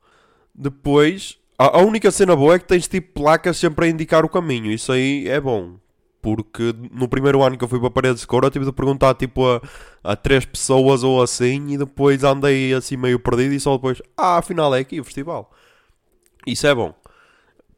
Depois, 0.55 1.39
a, 1.59 1.79
única 1.81 2.11
cena 2.11 2.35
boa 2.35 2.55
é 2.55 2.59
que 2.59 2.65
tens 2.67 2.89
tipo 2.89 3.21
placas 3.21 3.57
sempre 3.57 3.87
a 3.87 3.89
indicar 3.89 4.25
o 4.25 4.29
caminho. 4.29 4.71
Isso 4.71 4.93
aí 4.93 5.29
é 5.29 5.41
bom. 5.41 5.77
Porque 6.21 6.75
no 6.93 7.09
primeiro 7.09 7.43
ano 7.43 7.59
que 7.59 7.65
eu 7.65 7.69
fui 7.69 7.79
para 7.79 7.89
a 7.89 7.91
parede 7.91 8.21
de 8.21 8.27
cor, 8.27 8.45
eu 8.45 8.51
tive 8.51 8.65
de 8.65 8.73
perguntar 8.73 9.15
tipo 9.15 9.45
a, 9.47 9.61
a 10.05 10.15
três 10.15 10.45
pessoas 10.45 11.03
ou 11.03 11.21
assim, 11.21 11.73
e 11.73 11.77
depois 11.77 12.23
andei 12.23 12.73
assim 12.73 12.97
meio 12.97 13.19
perdido 13.19 13.53
e 13.55 13.61
só 13.61 13.77
depois, 13.77 14.01
ah, 14.17 14.39
afinal 14.39 14.73
é 14.75 14.81
aqui 14.81 15.01
o 15.01 15.05
festival. 15.05 15.51
Isso 16.47 16.67
é 16.67 16.75
bom. 16.75 16.95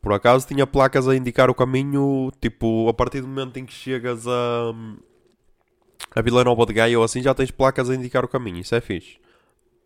Por 0.05 0.13
acaso 0.13 0.47
tinha 0.47 0.67
placas 0.67 1.09
a 1.09 1.17
indicar 1.17 1.49
o 1.49 1.55
caminho, 1.55 2.31
tipo, 2.39 2.87
a 2.91 2.93
partir 2.93 3.23
do 3.23 3.27
momento 3.27 3.57
em 3.57 3.65
que 3.65 3.73
chegas 3.73 4.29
a, 4.29 4.75
a 6.15 6.21
Vila 6.21 6.45
Nova 6.45 6.67
de 6.67 6.75
Gaia 6.75 6.99
ou 6.99 7.03
assim, 7.03 7.23
já 7.23 7.33
tens 7.33 7.51
placas 7.51 7.89
a 7.89 7.95
indicar 7.95 8.23
o 8.23 8.29
caminho, 8.29 8.59
isso 8.59 8.75
é 8.75 8.83
fixe. 8.83 9.19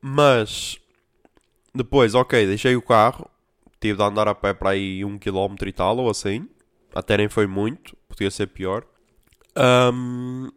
Mas, 0.02 0.76
depois, 1.72 2.16
ok, 2.16 2.48
deixei 2.48 2.74
o 2.74 2.82
carro, 2.82 3.30
tive 3.80 3.96
de 3.96 4.02
andar 4.02 4.26
a 4.26 4.34
pé 4.34 4.52
para 4.52 4.70
aí 4.70 5.04
um 5.04 5.16
quilómetro 5.16 5.68
e 5.68 5.72
tal, 5.72 5.96
ou 5.98 6.10
assim, 6.10 6.48
até 6.92 7.16
nem 7.16 7.28
foi 7.28 7.46
muito, 7.46 7.96
podia 8.08 8.28
ser 8.28 8.48
pior. 8.48 8.84
Ahm, 9.54 10.50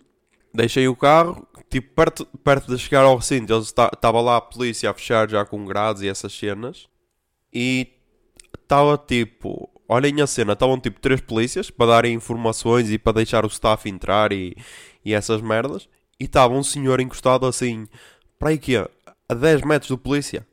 deixei 0.51 0.87
o 0.87 0.95
carro, 0.95 1.47
tipo, 1.69 1.93
perto, 1.93 2.25
perto 2.43 2.75
de 2.75 2.81
chegar 2.81 3.03
ao 3.03 3.15
recinto, 3.15 3.55
estava 3.59 4.21
lá 4.21 4.37
a 4.37 4.41
polícia 4.41 4.89
a 4.89 4.93
fechar 4.95 5.29
já 5.29 5.45
com 5.45 5.63
grades 5.65 6.01
e 6.01 6.09
essas 6.09 6.33
cenas, 6.33 6.89
e 7.53 8.00
estava 8.71 8.97
tipo, 8.97 9.69
olhem 9.87 10.21
a 10.21 10.27
cena, 10.27 10.53
estavam 10.53 10.79
tipo 10.79 11.01
três 11.01 11.19
polícias 11.19 11.69
para 11.69 11.87
darem 11.87 12.13
informações 12.13 12.89
e 12.89 12.97
para 12.97 13.13
deixar 13.13 13.43
o 13.43 13.49
staff 13.49 13.89
entrar 13.89 14.31
e, 14.31 14.55
e 15.03 15.13
essas 15.13 15.41
merdas, 15.41 15.89
e 16.17 16.23
estava 16.23 16.53
um 16.53 16.63
senhor 16.63 17.01
encostado 17.01 17.45
assim, 17.45 17.85
para 18.39 18.49
aí 18.49 18.57
que 18.57 18.77
a 18.77 19.33
10 19.33 19.63
metros 19.63 19.89
do 19.89 19.97
polícia, 19.97 20.47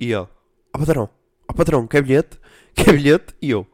e 0.00 0.06
ele, 0.06 0.16
ó 0.16 0.26
patrão, 0.72 1.08
ó 1.48 1.52
patrão, 1.52 1.86
quer 1.86 2.02
bilhete? 2.02 2.36
Quer 2.74 2.92
bilhete? 2.92 3.34
E 3.40 3.50
eu, 3.50 3.64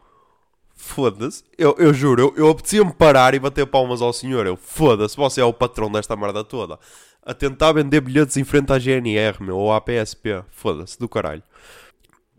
Foda-se, 0.74 1.44
eu, 1.56 1.76
eu 1.78 1.94
juro, 1.94 2.20
eu, 2.20 2.34
eu 2.36 2.50
apetecia-me 2.50 2.92
parar 2.92 3.34
e 3.34 3.38
bater 3.38 3.64
palmas 3.66 4.02
ao 4.02 4.12
senhor. 4.12 4.46
Eu, 4.46 4.56
foda-se, 4.56 5.16
você 5.16 5.40
é 5.40 5.44
o 5.44 5.52
patrão 5.52 5.90
desta 5.90 6.16
merda 6.16 6.42
toda. 6.42 6.76
A 7.24 7.32
tentar 7.32 7.72
vender 7.72 8.00
bilhetes 8.00 8.36
em 8.36 8.42
frente 8.42 8.72
à 8.72 8.80
GNR, 8.80 9.40
meu, 9.40 9.56
ou 9.56 9.72
à 9.72 9.80
PSP. 9.80 10.42
Foda-se, 10.50 10.98
do 10.98 11.08
caralho. 11.08 11.42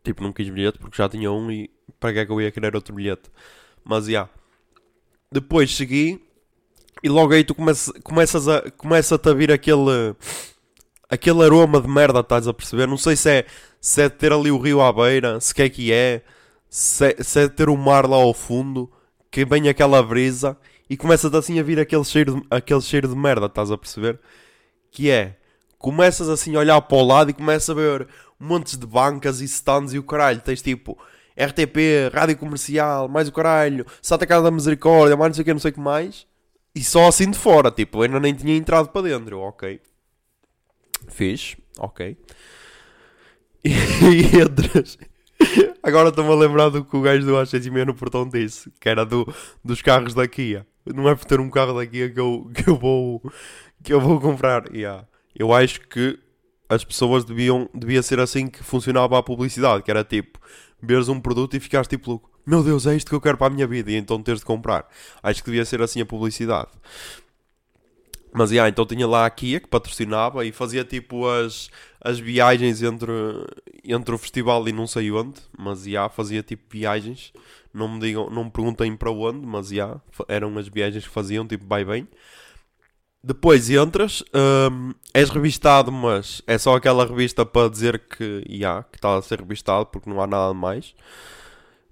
Tipo, 0.03 0.23
não 0.23 0.33
quis 0.33 0.49
bilhete 0.49 0.79
porque 0.79 0.97
já 0.97 1.07
tinha 1.07 1.31
um 1.31 1.49
e 1.51 1.69
para 1.99 2.13
que 2.13 2.19
é 2.19 2.25
que 2.25 2.31
eu 2.31 2.41
ia 2.41 2.51
querer 2.51 2.75
outro 2.75 2.93
bilhete? 2.93 3.29
Mas, 3.83 4.05
já. 4.05 4.11
Yeah. 4.11 4.29
Depois 5.31 5.75
segui 5.75 6.21
e 7.01 7.09
logo 7.09 7.33
aí 7.33 7.43
tu 7.43 7.53
começas, 7.53 7.93
começas 8.01 8.47
a, 8.47 8.61
começa-te 8.71 9.29
a 9.29 9.33
vir 9.33 9.51
aquele, 9.51 10.15
aquele 11.09 11.43
aroma 11.43 11.81
de 11.81 11.87
merda, 11.87 12.21
estás 12.21 12.47
a 12.47 12.53
perceber? 12.53 12.87
Não 12.87 12.97
sei 12.97 13.15
se 13.15 13.29
é, 13.29 13.45
se 13.81 14.03
é 14.03 14.09
ter 14.09 14.31
ali 14.31 14.51
o 14.51 14.57
rio 14.57 14.81
à 14.81 14.91
beira, 14.93 15.39
se 15.41 15.53
que 15.53 15.63
é 15.63 15.69
que 15.69 15.91
é 15.91 16.21
se, 16.69 17.15
se 17.21 17.39
é 17.41 17.49
ter 17.49 17.67
o 17.67 17.75
mar 17.75 18.07
lá 18.07 18.15
ao 18.15 18.33
fundo, 18.33 18.89
que 19.29 19.43
vem 19.43 19.67
aquela 19.67 20.01
brisa 20.01 20.57
e 20.89 20.95
começas 20.95 21.33
assim 21.33 21.59
a 21.59 21.63
vir 21.63 21.79
aquele 21.79 22.05
cheiro, 22.05 22.35
de, 22.35 22.47
aquele 22.49 22.81
cheiro 22.81 23.07
de 23.07 23.15
merda, 23.15 23.47
estás 23.47 23.69
a 23.69 23.77
perceber? 23.77 24.19
Que 24.89 25.09
é, 25.09 25.37
começas 25.77 26.29
assim 26.29 26.55
a 26.55 26.59
olhar 26.59 26.81
para 26.81 26.97
o 26.97 27.05
lado 27.05 27.31
e 27.31 27.33
começas 27.33 27.69
a 27.69 27.73
ver 27.73 28.07
montes 28.43 28.77
de 28.77 28.85
bancas 28.85 29.41
e 29.41 29.45
stands 29.45 29.93
e 29.93 29.99
o 29.99 30.03
caralho, 30.03 30.41
tens 30.41 30.61
tipo 30.61 30.97
RTP, 31.37 32.13
Rádio 32.13 32.37
Comercial, 32.37 33.07
mais 33.07 33.27
o 33.27 33.31
caralho, 33.31 33.85
Santa 34.01 34.27
Casa 34.27 34.43
da 34.43 34.51
Misericórdia, 34.51 35.17
mais 35.17 35.29
não 35.29 35.33
sei 35.35 35.41
o 35.41 35.45
que, 35.45 35.53
não 35.53 35.59
sei 35.59 35.71
o 35.71 35.73
que 35.73 35.79
mais, 35.79 36.27
e 36.75 36.83
só 36.83 37.07
assim 37.07 37.29
de 37.29 37.37
fora, 37.37 37.71
tipo, 37.71 38.01
ainda 38.01 38.19
nem 38.19 38.33
tinha 38.33 38.55
entrado 38.55 38.89
para 38.89 39.03
dentro, 39.03 39.39
ok. 39.39 39.79
Fiz, 41.09 41.55
ok. 41.77 42.17
E, 43.65 44.41
entras 44.41 44.97
Agora 45.81 46.09
estou-me 46.09 46.31
a 46.31 46.35
lembrar 46.35 46.69
do 46.69 46.83
que 46.83 46.95
o 46.95 47.01
gajo 47.01 47.25
do 47.25 47.33
H6 47.33 47.85
no 47.85 47.93
portão 47.93 48.27
disse, 48.27 48.71
que 48.79 48.87
era 48.87 49.05
do, 49.05 49.27
dos 49.63 49.81
carros 49.81 50.13
da 50.13 50.27
Kia. 50.27 50.65
Não 50.85 51.09
é 51.09 51.15
por 51.15 51.25
ter 51.25 51.39
um 51.39 51.49
carro 51.49 51.77
da 51.77 51.85
Kia 51.85 52.09
que 52.09 52.19
eu, 52.19 52.49
que 52.53 52.69
eu, 52.69 52.77
vou, 52.77 53.21
que 53.83 53.93
eu 53.93 53.99
vou 53.99 54.19
comprar. 54.19 54.73
Yeah. 54.73 55.05
Eu 55.35 55.53
acho 55.53 55.81
que 55.81 56.19
as 56.73 56.83
pessoas 56.83 57.23
deviam 57.23 57.69
devia 57.73 58.01
ser 58.01 58.19
assim 58.19 58.47
que 58.47 58.63
funcionava 58.63 59.17
a 59.17 59.23
publicidade, 59.23 59.83
que 59.83 59.91
era 59.91 60.03
tipo, 60.03 60.39
veres 60.81 61.07
um 61.07 61.19
produto 61.19 61.55
e 61.55 61.59
ficares 61.59 61.87
tipo 61.87 62.11
louco. 62.11 62.29
Meu 62.45 62.61
Deus, 62.61 62.85
é 62.85 62.95
isto 62.95 63.07
que 63.09 63.15
eu 63.15 63.21
quero 63.21 63.37
para 63.37 63.47
a 63.47 63.49
minha 63.49 63.65
vida 63.65 63.91
e 63.91 63.95
então 63.95 64.21
teres 64.21 64.41
de 64.41 64.45
comprar. 64.45 64.87
Acho 65.21 65.41
que 65.41 65.49
devia 65.49 65.63
ser 65.63 65.81
assim 65.81 66.01
a 66.01 66.05
publicidade. 66.05 66.71
Mas 68.33 68.51
yeah, 68.51 68.67
então 68.67 68.85
tinha 68.85 69.07
lá 69.07 69.25
a 69.25 69.29
Kia 69.29 69.59
que 69.59 69.67
patrocinava 69.67 70.43
e 70.43 70.51
fazia 70.51 70.83
tipo 70.83 71.27
as, 71.27 71.69
as 72.01 72.19
viagens 72.19 72.81
entre, 72.81 73.11
entre 73.83 74.15
o 74.15 74.17
festival 74.17 74.67
e 74.67 74.73
não 74.73 74.87
sei 74.87 75.11
onde. 75.11 75.39
Mas 75.57 75.85
yeah, 75.85 76.09
fazia 76.09 76.41
tipo 76.41 76.63
viagens. 76.69 77.31
Não 77.71 77.87
me 77.87 77.99
digam, 77.99 78.29
não 78.29 78.45
me 78.45 78.51
perguntem 78.51 78.95
para 78.95 79.11
onde, 79.11 79.45
mas 79.45 79.71
yeah, 79.71 80.01
eram 80.27 80.57
as 80.57 80.67
viagens 80.67 81.05
que 81.05 81.13
faziam, 81.13 81.47
tipo 81.47 81.65
vai 81.67 81.85
bem. 81.85 82.07
Depois 83.25 83.69
entras, 83.69 84.21
um, 84.33 84.93
és 85.13 85.29
revistado, 85.29 85.93
mas 85.93 86.41
é 86.45 86.57
só 86.57 86.75
aquela 86.75 87.05
revista 87.05 87.45
para 87.45 87.69
dizer 87.69 87.99
que, 87.99 88.43
yeah, 88.49 88.83
que 88.83 88.97
está 88.97 89.15
a 89.15 89.21
ser 89.21 89.39
revistado 89.39 89.85
porque 89.85 90.09
não 90.09 90.21
há 90.21 90.27
nada 90.27 90.53
mais. 90.53 90.93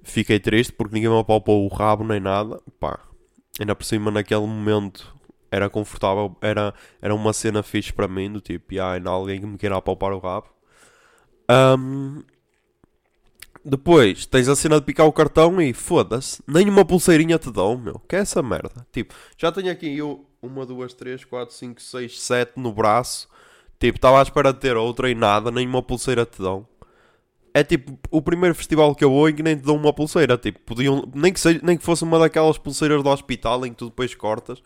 Fiquei 0.04 0.40
triste 0.42 0.74
porque 0.74 0.94
ninguém 0.94 1.10
me 1.10 1.18
apalpou 1.18 1.64
o 1.64 1.70
rabo 1.70 2.04
nem 2.04 2.20
nada. 2.20 2.60
Pá, 2.78 3.00
ainda 3.58 3.74
por 3.74 3.86
cima 3.86 4.12
naquele 4.12 4.42
momento 4.42 5.16
era 5.50 5.70
confortável, 5.70 6.36
era, 6.42 6.74
era 7.02 7.16
uma 7.16 7.32
cena 7.32 7.64
fixe 7.64 7.94
para 7.94 8.10
mim, 8.10 8.32
do 8.32 8.42
tipo, 8.42 8.78
ah, 8.82 8.94
ainda 8.94 9.10
há 9.10 9.14
alguém 9.14 9.40
que 9.40 9.46
me 9.46 9.58
queira 9.58 9.78
apalpar 9.78 10.12
o 10.12 10.20
rabo. 10.20 10.48
Um, 11.50 12.24
depois 13.64 14.26
tens 14.26 14.50
a 14.50 14.56
cena 14.56 14.80
de 14.80 14.86
picar 14.86 15.06
o 15.06 15.14
cartão 15.14 15.62
e 15.62 15.74
foda-se, 15.74 16.44
nem 16.46 16.68
uma 16.68 16.84
pulseirinha 16.84 17.38
te 17.38 17.52
dão, 17.52 17.78
meu. 17.78 18.00
Que 18.08 18.18
é 18.18 18.20
essa 18.20 18.42
merda? 18.42 18.86
Tipo, 18.92 19.14
já 19.38 19.50
tenho 19.52 19.72
aqui 19.72 19.98
eu 19.98 20.26
uma, 20.42 20.66
duas, 20.66 20.94
três, 20.94 21.24
quatro, 21.24 21.54
cinco, 21.54 21.82
seis, 21.82 22.20
sete 22.20 22.54
no 22.58 22.74
braço. 22.74 23.28
Tipo, 23.80 23.98
estava 23.98 24.20
à 24.20 24.24
espera 24.24 24.52
de 24.54 24.60
ter 24.60 24.76
outra 24.76 25.10
e 25.10 25.16
nada, 25.16 25.52
nem 25.52 25.68
uma 25.68 25.84
pulseira 25.84 26.26
te 26.26 26.42
dão. 26.42 26.68
É 27.54 27.64
tipo 27.64 28.00
o 28.10 28.22
primeiro 28.22 28.56
festival 28.56 28.96
que 28.96 29.04
eu 29.04 29.12
vou 29.12 29.28
em 29.28 29.36
que 29.36 29.44
nem 29.44 29.58
te 29.58 29.64
dão 29.64 29.76
uma 29.76 29.94
pulseira. 29.94 30.38
Tipo, 30.38 30.60
podiam, 30.62 31.10
nem 31.14 31.34
que, 31.34 31.40
seja, 31.40 31.60
nem 31.64 31.78
que 31.78 31.84
fosse 31.84 32.04
uma 32.04 32.18
daquelas 32.20 32.58
pulseiras 32.58 33.04
do 33.04 33.10
hospital 33.10 33.66
em 33.66 33.72
que 33.72 33.78
tu 33.78 33.86
depois 33.86 34.16
cortas. 34.16 34.62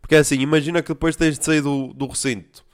Porque 0.00 0.14
é 0.14 0.18
assim, 0.18 0.38
imagina 0.40 0.82
que 0.82 0.88
depois 0.88 1.16
tens 1.16 1.38
de 1.38 1.44
sair 1.44 1.60
do, 1.60 1.92
do 1.92 2.06
recinto. 2.06 2.64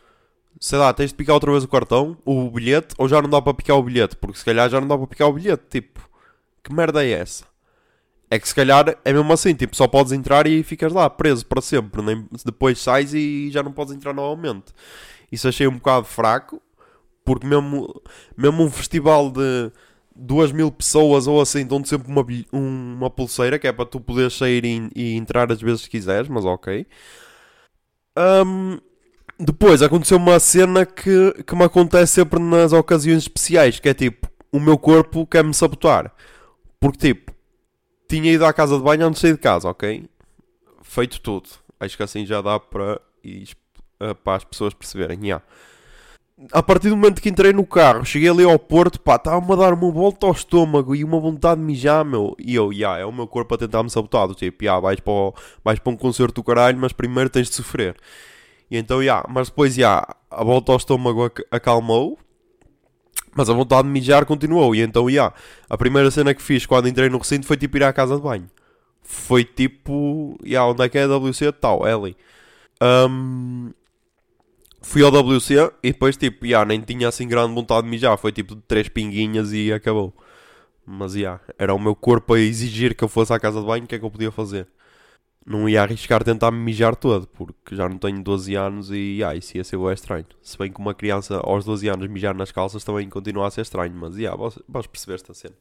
Sei 0.60 0.78
lá, 0.78 0.92
tens 0.92 1.10
de 1.10 1.16
picar 1.16 1.34
outra 1.34 1.52
vez 1.52 1.64
o 1.64 1.68
cartão, 1.68 2.16
o 2.24 2.50
bilhete, 2.50 2.94
ou 2.98 3.08
já 3.08 3.20
não 3.22 3.30
dá 3.30 3.40
para 3.40 3.54
picar 3.54 3.76
o 3.76 3.82
bilhete, 3.82 4.16
porque 4.16 4.38
se 4.38 4.44
calhar 4.44 4.68
já 4.68 4.80
não 4.80 4.88
dá 4.88 4.96
para 4.96 5.06
picar 5.06 5.28
o 5.28 5.32
bilhete. 5.32 5.64
Tipo, 5.70 6.08
que 6.64 6.72
merda 6.72 7.04
é 7.04 7.10
essa? 7.10 7.44
É 8.30 8.38
que 8.38 8.46
se 8.46 8.54
calhar 8.54 8.96
é 9.04 9.12
mesmo 9.12 9.32
assim, 9.32 9.54
tipo, 9.54 9.74
só 9.74 9.86
podes 9.88 10.12
entrar 10.12 10.46
e 10.46 10.62
ficas 10.62 10.92
lá 10.92 11.08
preso 11.08 11.46
para 11.46 11.62
sempre. 11.62 12.02
Nem, 12.02 12.26
depois 12.44 12.78
sais 12.78 13.14
e 13.14 13.50
já 13.50 13.62
não 13.62 13.72
podes 13.72 13.94
entrar 13.94 14.12
novamente. 14.12 14.66
Isso 15.32 15.48
achei 15.48 15.66
um 15.66 15.74
bocado 15.74 16.06
fraco, 16.06 16.60
porque 17.24 17.46
mesmo, 17.46 18.02
mesmo 18.36 18.64
um 18.64 18.70
festival 18.70 19.30
de 19.30 19.72
duas 20.16 20.52
mil 20.52 20.70
pessoas 20.72 21.26
ou 21.26 21.40
assim 21.40 21.66
dão-te 21.66 21.88
sempre 21.88 22.10
uma, 22.12 22.26
um- 22.52 22.94
uma 22.98 23.10
pulseira 23.10 23.58
que 23.58 23.68
é 23.68 23.72
para 23.72 23.86
tu 23.86 24.00
poderes 24.00 24.34
sair 24.34 24.64
e, 24.64 24.90
e 24.94 25.16
entrar 25.16 25.50
às 25.52 25.60
vezes 25.60 25.82
que 25.84 25.90
quiseres, 25.92 26.28
mas 26.28 26.44
ok. 26.44 26.86
Ahm, 28.16 28.78
depois 29.38 29.82
aconteceu 29.82 30.18
uma 30.18 30.40
cena 30.40 30.86
que, 30.86 31.34
que 31.46 31.56
me 31.56 31.64
acontece 31.64 32.14
sempre 32.14 32.40
nas 32.40 32.72
ocasiões 32.72 33.24
especiais, 33.24 33.80
que 33.80 33.88
é 33.88 33.94
tipo, 33.94 34.28
o 34.52 34.60
meu 34.60 34.78
corpo 34.78 35.26
quer 35.26 35.44
me 35.44 35.54
sabotar. 35.54 36.12
Porque 36.80 36.98
tipo, 37.14 37.32
tinha 38.08 38.32
ido 38.32 38.44
à 38.46 38.52
casa 38.52 38.76
de 38.76 38.82
banho 38.82 39.06
antes 39.06 39.20
de 39.20 39.28
sair 39.28 39.32
de 39.34 39.38
casa, 39.40 39.68
ok? 39.68 40.08
Feito 40.82 41.20
tudo. 41.20 41.48
Acho 41.78 41.96
que 41.96 42.02
assim 42.02 42.24
já 42.26 42.40
dá 42.40 42.58
para, 42.58 43.00
para 44.24 44.36
as 44.36 44.44
pessoas 44.44 44.74
perceberem. 44.74 45.18
yeah. 45.22 45.44
A 46.52 46.62
partir 46.62 46.88
do 46.88 46.96
momento 46.96 47.20
que 47.20 47.28
entrei 47.28 47.52
no 47.52 47.66
carro, 47.66 48.04
cheguei 48.04 48.28
ali 48.28 48.44
ao 48.44 48.58
Porto, 48.58 49.00
pá, 49.00 49.16
estava-me 49.16 49.52
a 49.52 49.56
dar 49.56 49.74
uma 49.74 49.90
volta 49.90 50.24
ao 50.26 50.32
estômago 50.32 50.94
e 50.94 51.02
uma 51.02 51.18
vontade 51.18 51.60
de 51.60 51.66
mijar, 51.66 52.04
meu. 52.04 52.36
E 52.38 52.54
eu, 52.54 52.72
yeah, 52.72 52.98
é 53.00 53.04
o 53.04 53.12
meu 53.12 53.26
corpo 53.26 53.54
a 53.54 53.58
tentar 53.58 53.82
me 53.82 53.90
sabotar. 53.90 54.28
Tipo, 54.34 54.64
yeah, 54.64 54.80
vais, 54.80 55.00
para 55.00 55.12
o- 55.12 55.34
vais 55.64 55.78
para 55.80 55.92
um 55.92 55.96
concerto 55.96 56.34
do 56.34 56.44
caralho, 56.44 56.78
mas 56.78 56.92
primeiro 56.92 57.28
tens 57.28 57.48
de 57.48 57.56
sofrer. 57.56 57.96
E 58.70 58.76
então, 58.78 59.02
yeah, 59.02 59.26
mas 59.28 59.48
depois, 59.48 59.76
yeah, 59.76 60.06
a 60.30 60.44
volta 60.44 60.70
ao 60.72 60.78
estômago 60.78 61.24
ac- 61.24 61.44
acalmou, 61.50 62.16
mas 63.38 63.48
a 63.48 63.52
vontade 63.52 63.84
de 63.84 63.92
mijar 63.92 64.26
continuou. 64.26 64.74
E 64.74 64.82
então, 64.82 65.08
yeah, 65.08 65.32
a 65.70 65.78
primeira 65.78 66.10
cena 66.10 66.34
que 66.34 66.42
fiz 66.42 66.66
quando 66.66 66.88
entrei 66.88 67.08
no 67.08 67.18
recinto 67.18 67.46
foi 67.46 67.56
tipo 67.56 67.76
ir 67.76 67.84
à 67.84 67.92
casa 67.92 68.16
de 68.16 68.22
banho. 68.22 68.50
Foi 69.00 69.44
tipo, 69.44 70.36
yeah, 70.44 70.68
onde 70.68 70.82
é 70.82 70.88
que 70.88 70.98
é 70.98 71.04
a 71.04 71.06
WC? 71.06 71.52
Tal, 71.52 71.84
ali. 71.84 72.16
Ahm, 72.80 73.70
fui 74.82 75.02
ao 75.04 75.10
WC 75.12 75.54
e 75.84 75.92
depois, 75.92 76.16
tipo, 76.16 76.44
yeah, 76.44 76.66
nem 76.66 76.80
tinha 76.80 77.08
assim 77.08 77.28
grande 77.28 77.54
vontade 77.54 77.82
de 77.82 77.90
mijar. 77.90 78.18
Foi 78.18 78.32
tipo 78.32 78.56
três 78.56 78.88
pinguinhas 78.88 79.52
e 79.52 79.72
acabou. 79.72 80.12
Mas, 80.84 81.14
yeah, 81.14 81.40
era 81.58 81.72
o 81.72 81.78
meu 81.78 81.94
corpo 81.94 82.34
a 82.34 82.40
exigir 82.40 82.96
que 82.96 83.04
eu 83.04 83.08
fosse 83.08 83.32
à 83.32 83.38
casa 83.38 83.60
de 83.60 83.66
banho. 83.66 83.84
O 83.84 83.86
que 83.86 83.94
é 83.94 83.98
que 84.00 84.04
eu 84.04 84.10
podia 84.10 84.32
fazer? 84.32 84.66
Não 85.46 85.68
ia 85.68 85.82
arriscar 85.82 86.22
tentar 86.22 86.50
me 86.50 86.58
mijar 86.58 86.94
todo, 86.94 87.26
porque 87.28 87.74
já 87.74 87.88
não 87.88 87.96
tenho 87.96 88.22
12 88.22 88.54
anos 88.54 88.90
e 88.90 89.16
yeah, 89.16 89.34
isso 89.34 89.56
ia 89.56 89.64
ser 89.64 89.78
bué 89.78 89.94
estranho. 89.94 90.26
Se 90.42 90.58
bem 90.58 90.70
que 90.70 90.78
uma 90.78 90.94
criança 90.94 91.40
aos 91.42 91.64
12 91.64 91.88
anos 91.88 92.06
mijar 92.08 92.34
nas 92.34 92.52
calças 92.52 92.84
também 92.84 93.08
continua 93.08 93.46
a 93.46 93.50
ser 93.50 93.62
estranho, 93.62 93.94
mas 93.94 94.16
yeah, 94.16 94.36
vais, 94.38 94.58
vais 94.68 94.86
perceber 94.86 95.14
esta 95.14 95.32
cena. 95.32 95.54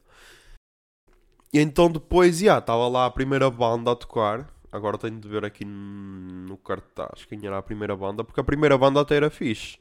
E 1.52 1.58
então 1.58 1.90
depois, 1.90 2.40
yeah, 2.40 2.58
estava 2.58 2.86
lá 2.88 3.06
a 3.06 3.10
primeira 3.10 3.50
banda 3.50 3.92
a 3.92 3.96
tocar. 3.96 4.46
Agora 4.70 4.98
tenho 4.98 5.18
de 5.18 5.26
ver 5.26 5.44
aqui 5.46 5.64
no 5.64 6.58
cartaz 6.58 7.24
quem 7.24 7.46
era 7.46 7.56
a 7.56 7.62
primeira 7.62 7.96
banda, 7.96 8.22
porque 8.22 8.40
a 8.40 8.44
primeira 8.44 8.76
banda 8.76 9.00
até 9.00 9.16
era 9.16 9.30
fixe. 9.30 9.78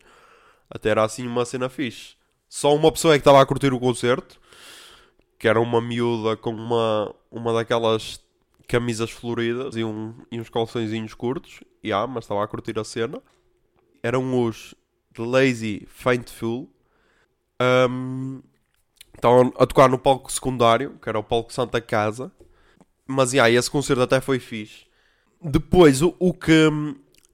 Até 0.70 0.90
era 0.90 1.04
assim 1.04 1.28
uma 1.28 1.44
cena 1.44 1.68
fixe. 1.68 2.16
Só 2.48 2.74
uma 2.74 2.92
pessoa 2.92 3.14
é 3.14 3.18
que 3.18 3.22
estava 3.22 3.42
a 3.42 3.46
curtir 3.46 3.74
o 3.74 3.80
concerto, 3.80 4.40
que 5.38 5.48
era 5.48 5.60
uma 5.60 5.82
miúda 5.82 6.38
com 6.38 6.52
uma, 6.52 7.14
uma 7.30 7.54
daquelas 7.54 8.22
camisas 8.68 9.10
floridas 9.10 9.76
e, 9.76 9.84
um, 9.84 10.14
e 10.32 10.40
uns 10.40 10.50
calçõezinhos 10.50 11.14
curtos. 11.14 11.62
Yeah, 11.84 12.06
mas 12.06 12.26
estava 12.26 12.44
a 12.44 12.48
curtir 12.48 12.78
a 12.78 12.84
cena. 12.84 13.22
Eram 14.04 14.44
os 14.44 14.76
Lazy 15.18 15.88
Faintful. 15.90 16.70
Um, 17.90 18.42
estavam 19.16 19.54
a 19.58 19.66
tocar 19.66 19.90
no 19.90 19.98
palco 19.98 20.32
secundário, 20.32 21.00
que 21.02 21.10
era 21.10 21.18
o 21.18 21.24
palco 21.24 21.54
Santa 21.54 21.82
Casa. 21.82 22.32
Mas 23.08 23.34
yeah, 23.34 23.50
esse 23.50 23.72
concerto 23.72 24.02
até 24.02 24.20
foi 24.20 24.40
fixe. 24.40 24.86
Depois, 25.42 26.02
o, 26.02 26.16
o 26.20 26.34
que. 26.34 26.70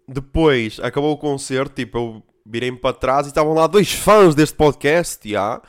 Depois 0.08 0.80
acabou 0.82 1.13
o 1.13 1.17
concerto, 1.17 1.76
tipo, 1.76 1.98
eu 1.98 2.24
virei-me 2.46 2.78
para 2.78 2.93
trás 2.93 3.26
e 3.26 3.30
estavam 3.30 3.54
lá 3.54 3.67
dois 3.67 3.93
fãs 3.93 4.36
deste 4.36 4.56
podcast, 4.56 5.26
yeah, 5.28 5.62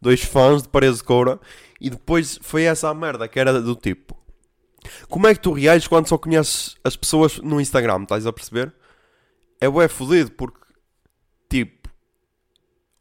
dois 0.00 0.22
fãs 0.22 0.62
de 0.62 0.68
Paredes 0.68 0.98
de 0.98 1.04
Coura. 1.04 1.38
E 1.78 1.90
depois 1.90 2.38
foi 2.40 2.62
essa 2.62 2.88
a 2.88 2.94
merda 2.94 3.28
que 3.28 3.38
era 3.38 3.60
do 3.60 3.76
tipo: 3.76 4.16
Como 5.08 5.26
é 5.26 5.34
que 5.34 5.40
tu 5.40 5.52
reages 5.52 5.86
quando 5.86 6.08
só 6.08 6.18
conheces 6.18 6.76
as 6.84 6.96
pessoas 6.96 7.38
no 7.38 7.60
Instagram? 7.60 8.02
Estás 8.02 8.26
a 8.26 8.32
perceber? 8.32 8.72
É 9.60 9.68
bué 9.68 9.88
fodido 9.88 10.32
porque, 10.32 10.58
tipo, 11.48 11.88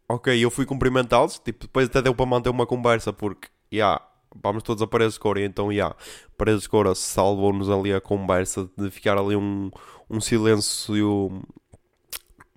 ok, 0.07 0.43
eu 0.43 0.51
fui 0.51 0.65
cumprimentá-los, 0.65 1.39
tipo, 1.39 1.65
depois 1.65 1.87
até 1.87 2.01
deu 2.01 2.13
para 2.13 2.25
manter 2.25 2.49
uma 2.49 2.65
conversa 2.65 3.11
porque, 3.11 3.47
yeah, 3.73 4.01
vamos 4.35 4.63
todos 4.63 4.81
a 4.81 4.87
Paredes 4.87 5.15
de 5.15 5.19
Coura, 5.19 5.43
então, 5.43 5.71
yeah, 5.71 5.95
Paredes 6.37 6.63
de 6.63 6.69
Coura 6.69 6.93
salvou-nos 6.93 7.69
ali 7.69 7.93
a 7.93 8.01
conversa 8.01 8.69
de 8.77 8.89
ficar 8.91 9.17
ali 9.17 9.35
um, 9.35 9.71
um 10.09 10.21
silêncio 10.21 11.41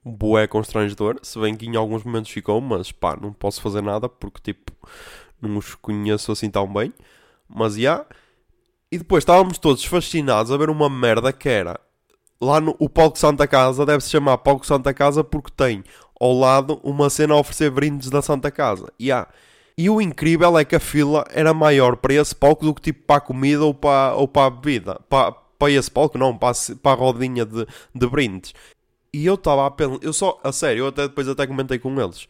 bué 0.05 0.47
constrangedor, 0.47 1.19
se 1.23 1.39
bem 1.39 1.57
que 1.57 1.67
em 1.67 1.77
alguns 1.77 2.05
momentos 2.05 2.31
ficou, 2.31 2.61
mas 2.61 2.93
pá, 2.93 3.17
não 3.17 3.33
posso 3.33 3.63
fazer 3.63 3.83
nada 3.83 4.09
porque, 4.09 4.53
tipo, 4.53 4.73
não 5.41 5.57
os 5.57 5.75
conheço 5.75 6.31
assim 6.31 6.51
tão 6.51 6.71
bem, 6.71 6.93
mas, 7.49 7.77
yeah, 7.77 8.05
e 8.95 8.99
depois 8.99 9.23
estávamos 9.23 9.59
todos 9.59 9.85
fascinados 9.85 10.53
a 10.53 10.57
ver 10.57 10.71
uma 10.71 10.89
merda 10.89 11.33
que 11.33 11.49
era 11.49 11.81
lá 12.41 12.61
no 12.61 12.77
o 12.79 12.89
palco 12.89 13.19
Santa 13.19 13.45
Casa 13.45 13.85
deve-se 13.85 14.09
chamar 14.09 14.39
palco 14.39 14.65
Santa 14.65 14.95
Casa 14.95 15.25
porque 15.25 15.51
tem 15.57 15.83
ao 16.21 16.33
lado 16.33 16.81
uma 16.85 17.11
cena 17.11 17.35
a 17.35 17.39
oferecer 17.39 17.73
brindes 17.73 18.09
da 18.09 18.23
Santa 18.23 18.53
Casa. 18.53 18.93
Yeah. 19.01 19.29
E 19.77 19.91
o 19.91 20.01
incrível 20.01 20.57
é 20.57 20.65
que 20.65 20.77
a 20.77 20.81
fila 20.81 21.25
era 21.31 21.53
maior 21.53 21.97
para 21.97 22.15
esse 22.15 22.33
palco 22.37 22.65
do 22.65 22.73
que 22.73 22.83
tipo 22.83 23.03
para 23.05 23.17
a 23.17 23.21
comida 23.21 23.65
ou 23.65 23.75
para, 23.75 24.15
ou 24.15 24.29
para 24.29 24.47
a 24.47 24.51
bebida. 24.51 25.01
Para, 25.09 25.33
para 25.33 25.73
esse 25.73 25.91
palco, 25.91 26.17
não, 26.17 26.39
para 26.39 26.57
a, 26.57 26.77
para 26.81 26.93
a 26.93 26.95
rodinha 26.95 27.45
de, 27.45 27.67
de 27.93 28.07
brindes. 28.07 28.55
E 29.13 29.27
eu 29.27 29.35
estava 29.35 29.67
a 29.67 29.71
pensar, 29.73 29.99
eu 30.03 30.13
só, 30.13 30.39
a 30.45 30.53
sério, 30.53 30.83
eu 30.83 30.87
até 30.87 31.09
depois 31.09 31.27
até 31.27 31.49
comentei 31.49 31.81
com 31.81 32.01
eles. 32.01 32.29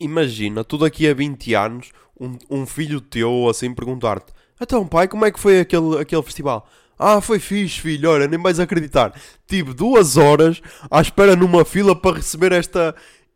Imagina, 0.00 0.64
tu 0.64 0.78
daqui 0.78 1.06
a 1.06 1.12
20 1.12 1.52
anos, 1.52 1.90
um, 2.18 2.38
um 2.48 2.66
filho 2.66 2.98
teu 2.98 3.46
assim 3.50 3.74
perguntar-te: 3.74 4.32
Então, 4.60 4.86
pai, 4.86 5.08
como 5.08 5.24
é 5.24 5.30
que 5.30 5.40
foi 5.40 5.60
aquele, 5.60 5.98
aquele 5.98 6.22
festival? 6.22 6.68
Ah, 6.98 7.20
foi 7.20 7.38
fixe, 7.38 7.80
filho, 7.80 8.10
olha, 8.10 8.26
nem 8.26 8.40
vais 8.40 8.58
acreditar. 8.58 9.14
Tive 9.46 9.72
duas 9.72 10.16
horas 10.16 10.60
à 10.90 11.00
espera 11.00 11.36
numa 11.36 11.64
fila 11.64 11.94
para 11.94 12.16
receber 12.16 12.50
esta, 12.50 12.94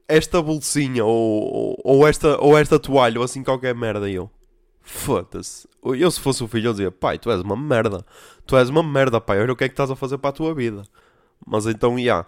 esta 0.08 0.42
bolsinha 0.42 1.04
ou, 1.04 1.80
ou, 1.84 2.06
esta, 2.06 2.40
ou 2.40 2.58
esta 2.58 2.78
toalha 2.78 3.18
ou 3.18 3.24
assim 3.24 3.44
qualquer 3.44 3.74
merda. 3.74 4.10
E 4.10 4.14
eu, 4.14 4.28
foda-se. 4.82 5.68
Eu, 5.84 6.10
se 6.10 6.20
fosse 6.20 6.42
o 6.42 6.48
filho, 6.48 6.68
eu 6.68 6.72
dizia: 6.72 6.90
Pai, 6.90 7.18
tu 7.18 7.30
és 7.30 7.40
uma 7.40 7.56
merda. 7.56 8.04
Tu 8.46 8.56
és 8.56 8.68
uma 8.68 8.82
merda, 8.82 9.20
pai. 9.20 9.40
Olha 9.40 9.52
o 9.52 9.56
que 9.56 9.64
é 9.64 9.68
que 9.68 9.72
estás 9.72 9.90
a 9.90 9.96
fazer 9.96 10.18
para 10.18 10.30
a 10.30 10.34
tua 10.34 10.54
vida. 10.54 10.82
Mas 11.46 11.66
então, 11.66 11.98
já. 11.98 12.26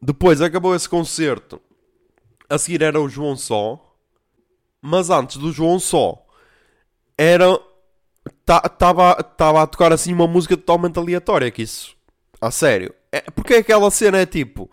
Depois 0.00 0.40
acabou 0.40 0.74
esse 0.74 0.88
concerto. 0.88 1.60
A 2.48 2.56
seguir 2.56 2.82
era 2.82 3.00
o 3.00 3.08
João 3.08 3.36
Só. 3.36 3.84
Mas 4.80 5.10
antes 5.10 5.36
do 5.36 5.52
João 5.52 5.78
Só, 5.78 6.24
era. 7.16 7.58
Estava 8.28 9.22
tava 9.22 9.62
a 9.62 9.66
tocar 9.66 9.92
assim 9.92 10.12
uma 10.12 10.26
música 10.26 10.56
totalmente 10.56 10.98
aleatória. 10.98 11.50
Que 11.50 11.62
isso. 11.62 11.96
A 12.40 12.50
sério. 12.50 12.94
É, 13.12 13.22
porque 13.22 13.54
aquela 13.54 13.90
cena 13.90 14.18
é 14.18 14.26
tipo. 14.26 14.70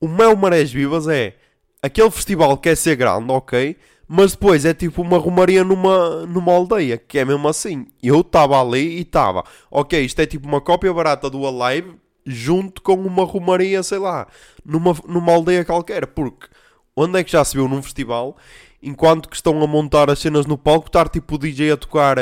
O 0.00 0.08
Mel 0.08 0.36
Marés 0.36 0.72
Vivas 0.72 1.08
é. 1.08 1.36
Aquele 1.82 2.10
festival 2.10 2.56
que 2.56 2.68
quer 2.68 2.76
ser 2.76 2.96
grande, 2.96 3.30
ok. 3.32 3.76
Mas 4.06 4.32
depois 4.32 4.64
é 4.64 4.74
tipo 4.74 5.02
uma 5.02 5.18
romaria 5.18 5.62
numa, 5.62 6.26
numa 6.26 6.52
aldeia. 6.52 6.98
Que 6.98 7.18
é 7.20 7.24
mesmo 7.24 7.46
assim. 7.48 7.86
Eu 8.02 8.20
estava 8.20 8.60
ali 8.60 8.98
e 8.98 9.00
estava. 9.02 9.44
Ok, 9.70 10.00
isto 10.04 10.20
é 10.20 10.26
tipo 10.26 10.48
uma 10.48 10.60
cópia 10.60 10.92
barata 10.92 11.30
do 11.30 11.46
Alive. 11.46 11.94
Junto 12.26 12.82
com 12.82 12.94
uma 12.94 13.24
romaria, 13.24 13.82
sei 13.82 13.98
lá. 13.98 14.26
Numa, 14.64 14.94
numa 15.06 15.32
aldeia 15.32 15.64
qualquer. 15.64 16.06
Porque. 16.06 16.48
Onde 16.96 17.18
é 17.18 17.24
que 17.24 17.32
já 17.32 17.44
se 17.44 17.56
viu 17.56 17.68
num 17.68 17.82
festival? 17.82 18.36
Enquanto 18.82 19.28
que 19.28 19.36
estão 19.36 19.62
a 19.62 19.66
montar 19.66 20.10
as 20.10 20.18
cenas 20.18 20.46
no 20.46 20.58
palco, 20.58 20.86
estar 20.86 21.08
tipo 21.08 21.34
o 21.34 21.38
DJ 21.38 21.72
a 21.72 21.76
tocar 21.76 22.18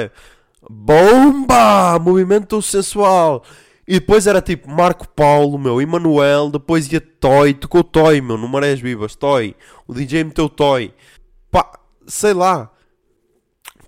Bomba! 0.68 1.98
Movimento 1.98 2.60
sensual. 2.60 3.42
E 3.86 3.94
depois 3.94 4.26
era 4.26 4.42
tipo 4.42 4.70
Marco 4.70 5.08
Paulo, 5.08 5.58
meu, 5.58 5.80
Emanuel, 5.80 6.50
depois 6.50 6.92
ia 6.92 7.00
Toy, 7.00 7.54
tocou 7.54 7.82
Toy, 7.82 8.20
meu, 8.20 8.36
no 8.36 8.46
Marés 8.46 8.80
Vivas, 8.80 9.16
Toy. 9.16 9.56
O 9.86 9.94
DJ 9.94 10.24
meteu 10.24 10.48
Toy. 10.48 10.92
Pá, 11.50 11.78
sei 12.06 12.34
lá. 12.34 12.70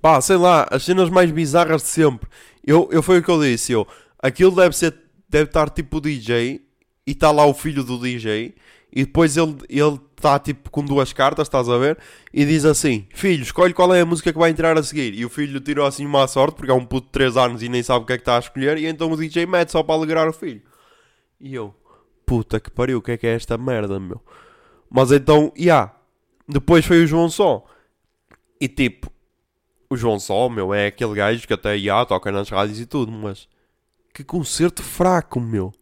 Pá, 0.01 0.21
sei 0.23 0.37
lá, 0.37 0.66
as 0.71 0.85
cenas 0.85 1.11
mais 1.11 1.31
bizarras 1.31 1.83
de 1.83 1.88
sempre. 1.88 2.31
Eu, 2.66 2.88
eu 2.90 3.03
foi 3.03 3.19
o 3.19 3.23
que 3.23 3.31
eu 3.31 3.43
disse, 3.43 3.73
eu. 3.73 3.87
Aquilo 4.19 4.57
deve 4.57 4.75
ser, 4.75 4.95
deve 5.29 5.51
estar 5.51 5.69
tipo 5.69 5.99
o 5.99 6.01
DJ 6.01 6.62
e 7.07 7.12
está 7.12 7.31
lá 7.31 7.45
o 7.45 7.53
filho 7.53 7.85
do 7.85 7.99
DJ 7.99 8.55
e 8.93 9.05
depois 9.05 9.37
ele 9.37 9.57
ele 9.69 10.01
está 10.21 10.39
tipo 10.39 10.71
com 10.71 10.85
duas 10.85 11.13
cartas, 11.13 11.49
estás 11.49 11.69
a 11.69 11.77
ver? 11.79 11.99
E 12.33 12.45
diz 12.45 12.65
assim: 12.65 13.07
Filho, 13.15 13.43
escolhe 13.43 13.75
qual 13.75 13.93
é 13.95 14.01
a 14.01 14.07
música 14.07 14.33
que 14.33 14.39
vai 14.39 14.51
entrar 14.51 14.79
a 14.79 14.83
seguir. 14.83 15.15
E 15.15 15.25
o 15.25 15.29
filho 15.29 15.61
tirou 15.61 15.87
assim 15.87 16.07
uma 16.07 16.27
sorte, 16.29 16.55
porque 16.57 16.71
é 16.71 16.75
um 16.75 16.85
puto 16.85 17.07
de 17.07 17.13
3 17.13 17.37
anos 17.37 17.63
e 17.63 17.69
nem 17.69 17.83
sabe 17.83 18.05
o 18.05 18.07
que 18.07 18.13
é 18.13 18.17
que 18.17 18.23
está 18.23 18.37
a 18.37 18.41
escolher. 18.41 18.79
E 18.79 18.87
então 18.87 19.11
o 19.11 19.17
DJ 19.17 19.47
mete 19.47 19.71
só 19.73 19.83
para 19.83 19.95
alegrar 19.95 20.29
o 20.29 20.33
filho. 20.33 20.63
E 21.41 21.55
eu, 21.55 21.75
puta 22.27 22.61
que 22.61 22.71
pariu, 22.71 22.99
o 22.99 23.03
que 23.03 23.13
é 23.13 23.17
que 23.17 23.27
é 23.27 23.35
esta 23.35 23.57
merda, 23.59 23.99
meu? 23.99 24.21
Mas 24.91 25.11
então, 25.13 25.53
já. 25.57 25.95
Depois 26.49 26.85
foi 26.85 27.05
o 27.05 27.07
João 27.07 27.29
Só. 27.29 27.65
E 28.61 28.69
tipo, 28.69 29.11
O 29.89 29.97
João 29.97 30.21
Só, 30.21 30.49
meu, 30.49 30.73
é 30.75 30.87
aquele 30.89 31.15
gajo 31.15 31.47
que 31.47 31.53
até 31.55 31.77
ia, 31.77 32.05
toca 32.05 32.31
nas 32.31 32.49
rádios 32.49 32.81
e 32.81 32.87
tudo, 32.87 33.11
mas 33.11 33.49
que 34.15 34.23
concerto 34.23 34.83
fraco, 34.83 35.41
meu. 35.41 35.73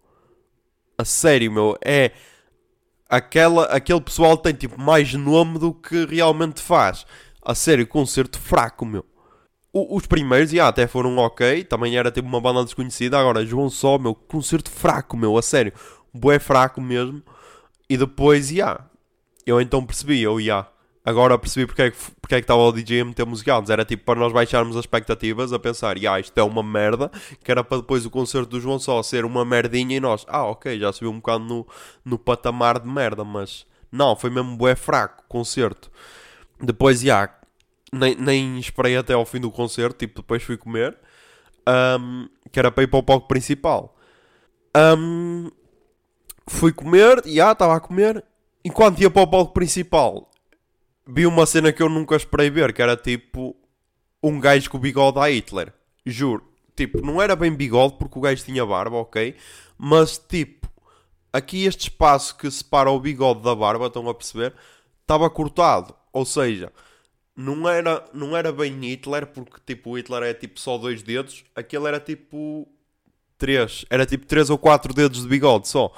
A 0.97 1.05
sério, 1.05 1.51
meu, 1.53 1.77
é 1.85 2.13
aquela, 3.09 3.65
aquele 3.67 4.01
pessoal 4.01 4.37
tem 4.37 4.55
tipo 4.55 4.81
mais 4.81 5.13
nome 5.15 5.59
do 5.59 5.73
que 5.73 6.05
realmente 6.07 6.61
faz. 6.61 7.07
A 7.43 7.55
sério, 7.55 7.87
concerto 7.87 8.39
fraco, 8.39 8.85
meu. 8.85 9.05
O- 9.73 9.97
os 9.97 10.07
primeiros, 10.07 10.51
já, 10.51 10.69
até 10.69 10.87
foram 10.87 11.17
ok, 11.19 11.65
também 11.65 11.97
era 11.97 12.11
tipo 12.11 12.29
uma 12.29 12.41
banda 12.41 12.65
desconhecida. 12.65 13.19
Agora, 13.19 13.45
João 13.47 13.71
Só, 13.71 13.99
meu, 13.99 14.15
concerto 14.15 14.71
fraco, 14.71 15.17
meu, 15.17 15.37
a 15.39 15.43
sério, 15.43 15.73
bué 16.13 16.39
fraco 16.39 16.81
mesmo. 16.81 17.23
E 17.89 17.97
depois, 17.97 18.49
já, 18.49 18.81
eu 19.47 19.61
então 19.61 19.85
percebi, 19.85 20.21
eu, 20.23 20.41
já, 20.41 20.67
agora 21.09 21.39
percebi 21.39 21.67
porque 21.67 21.83
é 21.83 21.91
que, 21.91 21.97
porque 22.21 22.35
é 22.35 22.39
que 22.39 22.45
estava 22.45 22.61
o 22.61 22.71
DJ 22.71 23.01
a 23.01 23.05
meter 23.07 23.25
música 23.25 23.57
antes. 23.57 23.71
Era 23.71 23.85
tipo 23.85 24.05
para 24.05 24.21
nós 24.21 24.31
baixarmos 24.31 24.77
as 24.77 24.83
expectativas, 24.83 25.53
a 25.53 25.59
pensar, 25.59 25.99
já, 25.99 26.21
isto 26.21 26.37
é 26.37 26.43
uma 26.43 26.63
merda, 26.63 27.11
que 27.43 27.51
era 27.51 27.65
para 27.65 27.79
depois 27.79 28.05
o 28.05 28.11
concerto 28.11 28.51
do 28.51 28.61
João 28.61 28.79
Só 28.79 29.03
ser 29.03 29.25
uma 29.25 29.45
merdinha 29.45 29.97
e 29.97 30.01
nós, 30.01 30.27
ah, 30.29 30.45
ok, 30.45 30.79
já 30.79 30.93
subiu 30.93 31.11
um 31.11 31.17
bocado 31.17 31.45
no, 31.45 31.67
no 32.05 32.19
patamar 32.19 32.79
de 32.79 32.87
merda, 32.87 33.25
mas 33.25 33.67
não, 33.91 34.15
foi 34.15 34.29
mesmo 34.29 34.55
bué 34.57 34.75
fraco 34.77 35.25
o 35.25 35.29
concerto. 35.29 35.91
Depois, 36.61 37.01
já, 37.01 37.35
nem, 37.91 38.15
nem 38.15 38.59
esperei 38.59 38.97
até 38.97 39.15
ao 39.15 39.25
fim 39.25 39.41
do 39.41 39.51
concerto, 39.51 39.97
tipo, 39.99 40.21
depois 40.21 40.43
fui 40.43 40.59
comer, 40.59 40.95
ahm, 41.67 42.27
que 42.53 42.59
era 42.59 42.71
para 42.71 42.85
ir 42.85 42.89
para 42.89 42.99
o 42.99 43.03
palco 43.03 43.27
principal. 43.27 43.97
Ahm, 44.75 45.49
fui 46.47 46.71
comer, 46.73 47.23
já, 47.25 47.53
estava 47.53 47.77
a 47.77 47.81
comer, 47.81 48.23
enquanto 48.63 49.01
ia 49.01 49.11
para 49.11 49.23
o 49.23 49.27
palco 49.27 49.55
principal, 49.55 50.29
vi 51.09 51.27
uma 51.27 51.47
cena 51.47 51.73
que 51.73 51.83
eu 51.83 51.89
nunca 51.89 52.15
esperei 52.15 52.51
ver, 52.51 52.73
que 52.75 52.83
era 52.83 52.95
tipo 52.95 53.57
um 54.23 54.39
gajo 54.39 54.69
com 54.71 54.79
bigode 54.79 55.19
a 55.19 55.31
Hitler. 55.31 55.73
Juro. 56.05 56.47
Tipo, 56.77 57.01
não 57.01 57.21
era 57.21 57.35
bem 57.35 57.53
bigode 57.53 57.97
porque 57.99 58.19
o 58.19 58.23
gajo 58.23 58.45
tinha 58.45 58.65
barba, 58.65 58.99
ok? 58.99 59.35
Mas 59.77 60.19
tipo, 60.19 60.71
aqui 61.33 61.65
este 61.65 61.89
espaço 61.89 62.37
que 62.37 62.51
separa 62.51 62.91
o 62.91 63.01
bigode 63.01 63.43
da 63.43 63.55
barba, 63.55 63.87
estão 63.87 64.09
a 64.09 64.15
perceber? 64.15 64.55
Estava 65.01 65.29
cortado. 65.31 65.95
Ou 66.13 66.25
seja, 66.25 66.73
não 67.35 67.69
era, 67.69 68.05
não 68.13 68.37
era 68.37 68.53
bem 68.53 68.79
Hitler, 68.81 69.27
porque 69.27 69.61
tipo, 69.65 69.91
o 69.91 69.99
Hitler 69.99 70.23
é 70.23 70.35
tipo 70.35 70.61
só 70.61 70.77
dois 70.77 71.03
dedos. 71.03 71.45
Aquele 71.57 71.89
era 71.89 71.99
tipo 71.99 72.69
três. 73.39 73.87
Era 73.89 74.05
tipo 74.05 74.27
três 74.27 74.51
ou 74.51 74.59
quatro 74.59 74.93
dedos 74.93 75.23
de 75.23 75.29
bigode 75.29 75.69
só. 75.69 75.93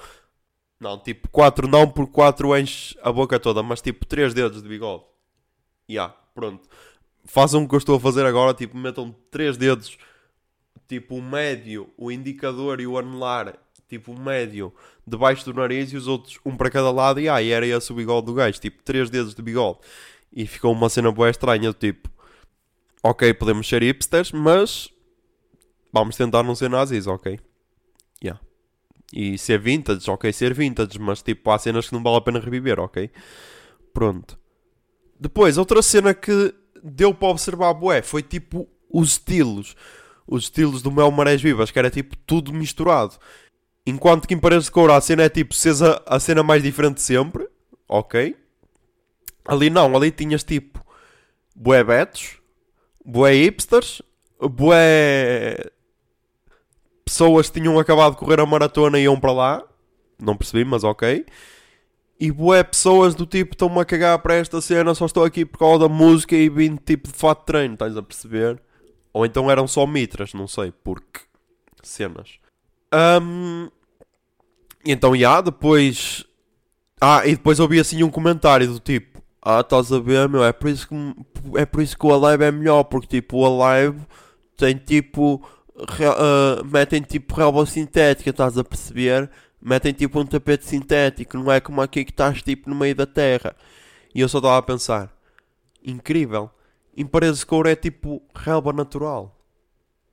Não, 0.80 0.98
tipo 0.98 1.28
4 1.28 1.68
não, 1.68 1.86
por 1.86 2.06
4 2.06 2.56
enche 2.56 2.98
a 3.02 3.12
boca 3.12 3.38
toda, 3.38 3.62
mas 3.62 3.82
tipo 3.82 4.06
3 4.06 4.32
dedos 4.32 4.62
de 4.62 4.68
bigode. 4.68 5.04
Ya, 5.88 6.08
pronto. 6.34 6.66
Façam 7.26 7.62
o 7.62 7.68
que 7.68 7.74
eu 7.74 7.78
estou 7.78 7.96
a 7.96 8.00
fazer 8.00 8.24
agora, 8.24 8.54
tipo, 8.54 8.78
metam 8.78 9.14
3 9.30 9.58
dedos, 9.58 9.98
tipo 10.88 11.16
o 11.16 11.22
médio, 11.22 11.90
o 11.98 12.10
indicador 12.10 12.80
e 12.80 12.86
o 12.86 12.96
anelar, 12.96 13.58
tipo 13.88 14.12
o 14.12 14.18
médio, 14.18 14.72
debaixo 15.06 15.44
do 15.44 15.52
nariz 15.52 15.92
e 15.92 15.98
os 15.98 16.08
outros 16.08 16.38
um 16.46 16.56
para 16.56 16.70
cada 16.70 16.90
lado, 16.90 17.20
e 17.20 17.28
aí 17.28 17.50
era 17.50 17.66
esse 17.66 17.92
o 17.92 17.94
bigode 17.94 18.26
do 18.26 18.34
gajo, 18.34 18.58
tipo 18.58 18.82
3 18.82 19.10
dedos 19.10 19.34
de 19.34 19.42
bigode. 19.42 19.80
E 20.32 20.46
ficou 20.46 20.72
uma 20.72 20.88
cena 20.88 21.12
boa 21.12 21.28
estranha, 21.28 21.74
tipo, 21.74 22.08
ok, 23.02 23.34
podemos 23.34 23.68
ser 23.68 23.82
hipsters, 23.82 24.32
mas 24.32 24.88
vamos 25.92 26.16
tentar 26.16 26.42
não 26.42 26.54
ser 26.54 26.70
nazis, 26.70 27.06
ok? 27.06 27.38
E 29.12 29.36
ser 29.36 29.58
vintage, 29.58 30.08
ok, 30.08 30.32
ser 30.32 30.54
vintage, 30.54 30.98
mas 30.98 31.22
tipo, 31.22 31.50
há 31.50 31.58
cenas 31.58 31.88
que 31.88 31.94
não 31.94 32.02
vale 32.02 32.16
a 32.16 32.20
pena 32.20 32.38
reviver, 32.38 32.78
ok? 32.78 33.10
Pronto. 33.92 34.38
Depois, 35.18 35.58
outra 35.58 35.82
cena 35.82 36.14
que 36.14 36.54
deu 36.82 37.12
para 37.12 37.28
observar, 37.28 37.74
bué, 37.74 38.02
foi 38.02 38.22
tipo 38.22 38.68
os 38.90 39.12
estilos. 39.12 39.74
Os 40.26 40.44
estilos 40.44 40.80
do 40.80 40.92
Mel 40.92 41.10
Marés 41.10 41.42
Vivas, 41.42 41.70
que 41.70 41.78
era 41.78 41.90
tipo 41.90 42.16
tudo 42.16 42.52
misturado. 42.52 43.18
Enquanto 43.84 44.28
que 44.28 44.34
em 44.34 44.38
Paredes 44.38 44.66
de 44.66 44.70
Couro 44.70 44.92
a 44.92 45.00
cena 45.00 45.24
é 45.24 45.28
tipo 45.28 45.54
seres 45.54 45.82
a, 45.82 46.00
a 46.06 46.20
cena 46.20 46.42
mais 46.42 46.62
diferente 46.62 47.02
sempre, 47.02 47.48
ok? 47.88 48.36
Ali 49.44 49.70
não, 49.70 49.96
ali 49.96 50.10
tinhas 50.10 50.44
tipo 50.44 50.84
bué 51.56 51.82
betos, 51.82 52.36
bué 53.04 53.32
hipsters, 53.32 54.02
bué 54.40 55.56
pessoas 57.10 57.50
tinham 57.50 57.76
acabado 57.78 58.12
de 58.12 58.18
correr 58.18 58.40
a 58.40 58.46
maratona 58.46 58.98
e 58.98 59.02
iam 59.02 59.18
para 59.18 59.32
lá. 59.32 59.64
Não 60.16 60.36
percebi, 60.36 60.64
mas 60.64 60.84
ok. 60.84 61.26
E 62.20 62.30
bué 62.30 62.62
pessoas 62.62 63.14
do 63.14 63.26
tipo 63.26 63.54
estão-me 63.54 63.80
a 63.80 63.84
cagar 63.84 64.18
para 64.20 64.34
esta 64.34 64.60
cena, 64.60 64.94
só 64.94 65.06
estou 65.06 65.24
aqui 65.24 65.44
por 65.44 65.58
causa 65.58 65.80
da 65.80 65.88
música 65.88 66.36
e 66.36 66.48
vim 66.48 66.76
tipo 66.76 67.08
de 67.08 67.14
fato 67.14 67.40
de 67.40 67.46
treino, 67.46 67.74
estás 67.74 67.96
a 67.96 68.02
perceber? 68.02 68.62
Ou 69.12 69.26
então 69.26 69.50
eram 69.50 69.66
só 69.66 69.86
mitras, 69.86 70.34
não 70.34 70.46
sei, 70.46 70.72
porque 70.84 71.20
cenas. 71.82 72.38
E 74.84 74.92
então, 74.92 75.16
já, 75.16 75.40
depois. 75.40 76.24
Ah, 77.00 77.26
e 77.26 77.32
depois 77.32 77.58
ouvi 77.58 77.80
assim 77.80 78.02
um 78.02 78.10
comentário 78.10 78.68
do 78.68 78.78
tipo: 78.78 79.20
Ah, 79.42 79.60
estás 79.60 79.92
a 79.92 79.98
ver, 79.98 80.28
meu, 80.28 80.44
é 80.44 80.52
por 80.52 80.68
isso 80.70 80.86
que, 80.86 80.94
é 81.56 81.66
por 81.66 81.82
isso 81.82 81.98
que 81.98 82.06
o 82.06 82.14
Alive 82.14 82.44
é 82.44 82.52
melhor, 82.52 82.84
porque 82.84 83.20
tipo, 83.20 83.38
o 83.38 83.62
Alive 83.62 84.00
tem 84.56 84.76
tipo. 84.76 85.42
Re- 85.88 86.06
ah, 86.06 86.62
metem 86.64 87.02
tipo 87.02 87.34
relva 87.34 87.64
sintética, 87.66 88.30
estás 88.30 88.58
a 88.58 88.64
perceber? 88.64 89.30
Metem 89.60 89.92
tipo 89.92 90.18
um 90.20 90.26
tapete 90.26 90.64
sintético, 90.66 91.36
não 91.36 91.50
é 91.52 91.60
como 91.60 91.80
aqui 91.82 92.04
que 92.04 92.10
estás 92.12 92.42
tipo 92.42 92.68
no 92.70 92.76
meio 92.76 92.94
da 92.94 93.06
terra. 93.06 93.54
E 94.14 94.20
eu 94.20 94.28
só 94.28 94.38
estava 94.38 94.58
a 94.58 94.62
pensar: 94.62 95.14
Incrível, 95.84 96.50
em 96.96 97.06
paredes 97.06 97.40
de 97.40 97.46
couro 97.46 97.68
é 97.68 97.76
tipo 97.76 98.22
relva 98.34 98.72
natural. 98.72 99.36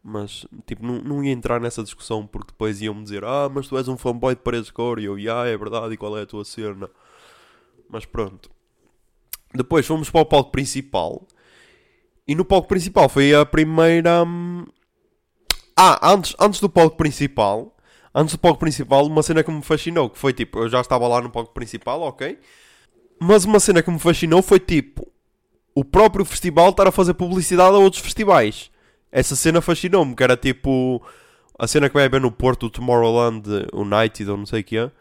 Mas, 0.03 0.45
tipo, 0.65 0.85
não, 0.85 1.01
não 1.01 1.23
ia 1.23 1.31
entrar 1.33 1.59
nessa 1.59 1.83
discussão 1.83 2.25
porque 2.25 2.51
depois 2.51 2.81
iam-me 2.81 3.03
dizer 3.03 3.25
Ah, 3.25 3.49
mas 3.53 3.67
tu 3.67 3.77
és 3.77 3.87
um 3.89 3.97
fanboy 3.97 4.35
de 4.35 4.41
paredes 4.41 4.67
de 4.67 4.73
couro. 4.73 5.01
E 5.01 5.05
eu, 5.05 5.15
ah, 5.35 5.47
é 5.47 5.57
verdade, 5.57 5.93
e 5.93 5.97
qual 5.97 6.17
é 6.17 6.21
a 6.21 6.25
tua 6.25 6.45
cena? 6.45 6.89
Mas 7.89 8.05
pronto. 8.05 8.49
Depois 9.53 9.85
fomos 9.85 10.09
para 10.09 10.21
o 10.21 10.25
palco 10.25 10.51
principal. 10.51 11.25
E 12.27 12.35
no 12.35 12.45
palco 12.45 12.67
principal 12.67 13.07
foi 13.09 13.33
a 13.33 13.45
primeira. 13.45 14.23
hum, 14.23 14.65
Ah, 15.77 16.11
antes, 16.11 16.35
antes 16.39 16.59
do 16.59 16.67
palco 16.67 16.97
principal. 16.97 17.75
Antes 18.13 18.33
do 18.33 18.39
palco 18.39 18.59
principal, 18.59 19.05
uma 19.05 19.21
cena 19.21 19.43
que 19.43 19.51
me 19.51 19.61
fascinou. 19.61 20.09
Que 20.09 20.17
foi 20.17 20.33
tipo, 20.33 20.57
eu 20.59 20.69
já 20.69 20.81
estava 20.81 21.07
lá 21.07 21.21
no 21.21 21.29
palco 21.29 21.53
principal, 21.53 22.01
ok? 22.01 22.39
Mas 23.19 23.45
uma 23.45 23.59
cena 23.59 23.83
que 23.83 23.91
me 23.91 23.99
fascinou 23.99 24.41
foi 24.41 24.59
tipo. 24.59 25.07
O 25.75 25.85
próprio 25.85 26.25
festival 26.25 26.69
estar 26.71 26.87
a 26.87 26.91
fazer 26.91 27.13
publicidade 27.13 27.75
a 27.75 27.79
outros 27.79 28.01
festivais. 28.01 28.71
Essa 29.11 29.35
cena 29.35 29.61
fascinou-me, 29.61 30.15
que 30.15 30.23
era 30.23 30.35
tipo. 30.35 31.01
A 31.59 31.67
cena 31.67 31.89
que 31.89 31.95
vai 31.95 32.05
haver 32.05 32.21
no 32.21 32.31
Porto, 32.31 32.69
Tomorrowland 32.69 33.43
United 33.73 34.29
ou 34.29 34.37
não 34.37 34.45
sei 34.45 34.61
o 34.61 34.63
que 34.63 34.77
é. 34.77 34.91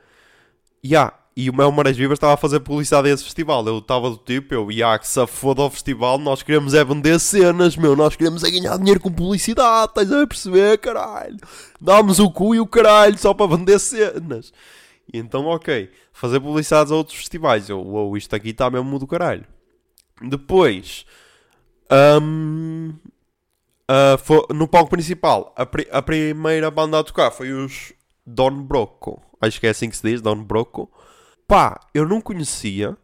Ya, 0.84 1.12
E 1.38 1.50
o 1.50 1.54
Mel 1.54 1.70
Marés 1.70 1.94
Vivas 1.98 2.16
estava 2.16 2.32
a 2.32 2.36
fazer 2.38 2.60
publicidade 2.60 3.08
a 3.08 3.12
esse 3.12 3.22
festival. 3.22 3.66
Eu 3.66 3.78
estava 3.78 4.08
do 4.08 4.16
tipo, 4.16 4.54
eu, 4.54 4.70
ya, 4.72 4.98
que 4.98 5.06
foda 5.26 5.60
ao 5.60 5.68
festival, 5.70 6.16
nós 6.18 6.42
queremos 6.42 6.72
é 6.72 6.82
vender 6.82 7.18
cenas, 7.20 7.76
meu. 7.76 7.94
Nós 7.94 8.16
queremos 8.16 8.42
é 8.42 8.50
ganhar 8.50 8.78
dinheiro 8.78 8.98
com 9.00 9.12
publicidade, 9.12 9.90
estás 9.90 10.10
a 10.10 10.26
perceber, 10.26 10.78
caralho? 10.78 11.36
Dá-nos 11.78 12.18
o 12.20 12.30
cu 12.30 12.54
e 12.54 12.60
o 12.60 12.66
caralho 12.66 13.18
só 13.18 13.34
para 13.34 13.54
vender 13.54 13.78
cenas. 13.78 14.50
E 15.12 15.18
então, 15.18 15.44
ok, 15.44 15.90
fazer 16.10 16.40
publicidades 16.40 16.90
a 16.90 16.96
outros 16.96 17.18
festivais. 17.18 17.68
Eu, 17.68 17.80
uou, 17.82 18.16
isto 18.16 18.34
aqui 18.34 18.48
está 18.48 18.70
mesmo 18.70 18.98
do 18.98 19.06
caralho. 19.06 19.44
Depois, 20.22 21.04
hum, 22.22 22.94
ah, 23.86 24.16
fo- 24.18 24.46
no 24.54 24.66
palco 24.66 24.88
principal, 24.88 25.52
a, 25.54 25.66
pri- 25.66 25.86
a 25.92 26.00
primeira 26.00 26.70
banda 26.70 26.98
a 26.98 27.04
tocar 27.04 27.30
foi 27.30 27.52
os 27.52 27.92
Don 28.26 28.62
Broco. 28.62 29.20
Acho 29.38 29.60
que 29.60 29.66
é 29.66 29.70
assim 29.70 29.90
que 29.90 29.96
se 29.98 30.02
diz, 30.10 30.22
Don 30.22 30.42
Broco. 30.42 30.90
Pá, 31.46 31.80
eu 31.94 32.06
não 32.06 32.20
conhecia. 32.20 32.96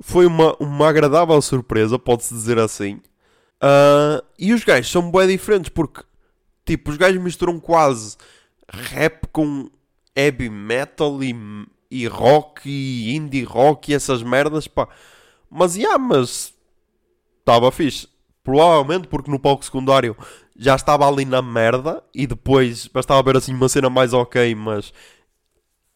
Foi 0.00 0.26
uma, 0.26 0.56
uma 0.58 0.88
agradável 0.88 1.40
surpresa, 1.40 1.98
pode-se 1.98 2.34
dizer 2.34 2.58
assim. 2.58 3.00
Ah, 3.60 4.22
e 4.36 4.52
os 4.52 4.64
gajos 4.64 4.90
são 4.90 5.10
bem 5.10 5.28
diferentes 5.28 5.70
porque, 5.70 6.02
tipo, 6.64 6.90
os 6.90 6.96
gajos 6.96 7.22
misturam 7.22 7.60
quase 7.60 8.16
rap 8.68 9.28
com 9.28 9.70
heavy 10.16 10.50
metal 10.50 11.22
e, 11.22 11.34
e 11.88 12.06
rock 12.08 12.68
e 12.68 13.14
indie 13.14 13.44
rock 13.44 13.92
e 13.92 13.94
essas 13.94 14.22
merdas, 14.22 14.66
pá. 14.66 14.88
Mas, 15.48 15.76
yeah, 15.76 15.96
mas 15.98 16.52
estava 17.38 17.70
fixe. 17.70 18.08
Provavelmente 18.42 19.06
porque 19.06 19.30
no 19.30 19.38
palco 19.38 19.64
secundário 19.64 20.16
já 20.56 20.74
estava 20.74 21.06
ali 21.06 21.24
na 21.24 21.40
merda 21.40 22.02
e 22.12 22.26
depois 22.26 22.88
bastava 22.88 23.22
ver 23.22 23.36
assim 23.36 23.54
uma 23.54 23.68
cena 23.68 23.88
mais 23.88 24.12
ok, 24.12 24.54
mas. 24.56 24.92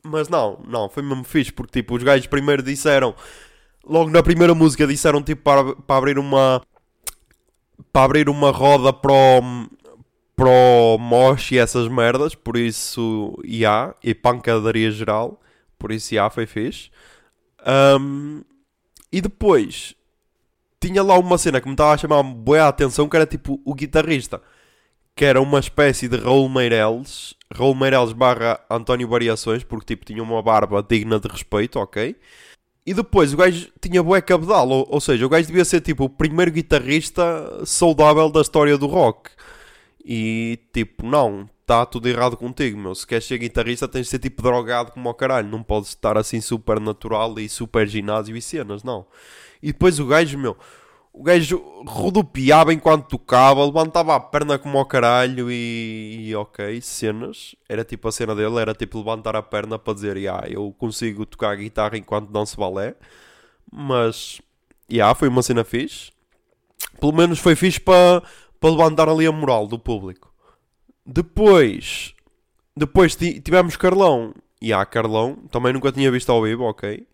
Mas 0.07 0.29
não, 0.29 0.61
não, 0.67 0.89
foi 0.89 1.03
mesmo 1.03 1.25
fixe 1.25 1.53
porque 1.53 1.81
tipo, 1.81 1.97
os 1.97 2.03
gajos 2.03 2.27
primeiro 2.27 2.63
disseram. 2.63 3.15
Logo 3.85 4.11
na 4.11 4.23
primeira 4.23 4.55
música 4.55 4.87
disseram 4.87 5.23
tipo 5.23 5.43
para, 5.43 5.75
para 5.75 5.97
abrir 5.97 6.19
uma. 6.19 6.63
Para 7.93 8.05
abrir 8.05 8.29
uma 8.29 8.51
roda 8.51 8.93
para 8.93 9.13
o. 9.13 10.99
Mosh 10.99 11.53
e 11.53 11.59
essas 11.59 11.89
merdas, 11.89 12.35
por 12.35 12.57
isso, 12.57 13.35
já, 13.45 13.95
e 14.03 14.15
pancadaria 14.15 14.91
geral, 14.91 15.41
por 15.79 15.91
isso, 15.91 16.15
já, 16.15 16.29
foi 16.29 16.47
fixe. 16.47 16.91
Ahm, 17.65 18.43
e 19.11 19.21
depois, 19.21 19.95
tinha 20.81 21.03
lá 21.03 21.19
uma 21.19 21.39
cena 21.39 21.61
que 21.61 21.67
me 21.67 21.75
estava 21.75 21.95
a 21.95 21.99
chamar 21.99 22.23
boa 22.23 22.65
a 22.65 22.69
atenção, 22.69 23.09
que 23.09 23.17
era 23.17 23.27
tipo 23.27 23.61
o 23.65 23.75
guitarrista, 23.75 24.43
que 25.17 25.25
era 25.25 25.41
uma 25.41 25.59
espécie 25.59 26.09
de 26.09 26.19
Raul 26.19 26.47
Meireles, 26.49 27.35
Raul 27.53 27.75
Meireles 27.75 28.13
barra 28.13 28.61
António 28.71 29.09
Variações, 29.09 29.65
porque 29.65 29.95
tipo 29.95 30.05
tinha 30.05 30.23
uma 30.23 30.43
barba 30.43 30.85
digna 30.87 31.19
de 31.19 31.27
respeito, 31.27 31.79
ok? 31.79 32.15
E 32.85 32.95
depois 32.95 33.33
o 33.33 33.37
gajo 33.37 33.69
tinha 33.81 34.03
bué 34.03 34.21
cabedal, 34.21 34.69
ou, 34.69 34.87
ou 34.91 35.01
seja, 35.01 35.25
o 35.25 35.29
gajo 35.29 35.49
devia 35.49 35.65
ser 35.65 35.81
tipo 35.81 36.05
o 36.05 36.11
primeiro 36.11 36.53
guitarrista 36.53 37.65
saudável 37.65 38.31
da 38.31 38.43
história 38.43 38.77
do 38.77 38.87
rock. 38.87 39.31
E 40.05 40.61
tipo, 40.73 41.05
não, 41.05 41.49
está 41.63 41.85
tudo 41.85 42.09
errado 42.09 42.37
contigo, 42.37 42.79
meu. 42.79 42.95
Se 42.95 43.07
queres 43.07 43.25
ser 43.25 43.39
guitarrista 43.39 43.89
tens 43.89 44.03
de 44.03 44.11
ser 44.11 44.19
tipo 44.21 44.41
drogado 44.43 44.93
como 44.93 45.09
ao 45.09 45.15
caralho. 45.15 45.49
Não 45.49 45.63
podes 45.63 45.89
estar 45.89 46.17
assim 46.17 46.41
super 46.41 46.79
natural 46.79 47.37
e 47.41 47.49
super 47.49 47.89
ginásio 47.89 48.37
e 48.37 48.43
cenas, 48.43 48.85
não. 48.85 49.07
E 49.61 49.73
depois 49.73 49.99
o 49.99 50.07
gajo, 50.07 50.39
meu, 50.39 50.57
o 51.19 51.23
gajo 51.23 51.59
rodopiava 51.87 52.75
enquanto 52.75 53.09
tocava, 53.09 53.65
levantava 53.65 54.15
a 54.15 54.21
perna 54.21 54.59
como 54.59 54.77
ao 54.77 54.85
caralho 54.85 55.51
e, 55.51 56.29
e 56.29 56.37
ok, 56.37 56.79
cenas. 56.83 57.57
Era 57.69 57.85
tipo 57.85 58.07
a 58.07 58.13
cena 58.13 58.35
dele, 58.35 58.59
era 58.61 58.75
tipo 58.75 58.99
levantar 58.99 59.35
a 59.35 59.43
perna 59.43 59.79
para 59.79 59.95
dizer, 59.95 60.19
yeah, 60.19 60.47
eu 60.49 60.75
consigo 60.79 61.25
tocar 61.25 61.57
guitarra 61.57 61.97
enquanto 61.97 62.31
danço 62.31 62.59
balé. 62.61 62.95
Mas, 63.73 64.43
yeah, 64.91 65.15
foi 65.15 65.29
uma 65.29 65.43
cena 65.43 65.65
fixe. 65.65 66.13
Pelo 67.01 67.13
menos 67.15 67.39
foi 67.39 67.57
fixe 67.57 67.81
para 67.81 68.23
para 68.61 68.71
levantar 68.71 69.09
ali 69.09 69.27
a 69.27 69.33
moral 69.33 69.67
do 69.67 69.79
público. 69.79 70.33
Depois, 71.05 72.15
depois 72.77 73.15
ti- 73.17 73.41
tivemos 73.41 73.77
Carlão. 73.77 74.35
E 74.61 74.73
há 74.73 74.85
Carlão, 74.87 75.37
também 75.51 75.73
nunca 75.73 75.93
tinha 75.93 76.11
visto 76.11 76.31
ao 76.33 76.43
vivo, 76.43 76.65
ok. 76.65 77.07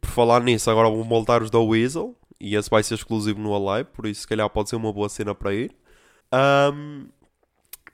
Por 0.00 0.10
falar 0.10 0.42
nisso, 0.42 0.70
agora 0.70 0.88
vão 0.90 1.04
voltar 1.04 1.42
os 1.42 1.50
da 1.50 1.58
Weasel. 1.60 2.16
E 2.42 2.56
esse 2.56 2.68
vai 2.68 2.82
ser 2.82 2.94
exclusivo 2.94 3.40
no 3.40 3.54
Alive, 3.54 3.90
por 3.92 4.04
isso 4.04 4.22
se 4.22 4.26
calhar 4.26 4.50
pode 4.50 4.68
ser 4.68 4.74
uma 4.74 4.92
boa 4.92 5.08
cena 5.08 5.32
para 5.32 5.54
ir. 5.54 5.70
Ahm, 6.32 7.06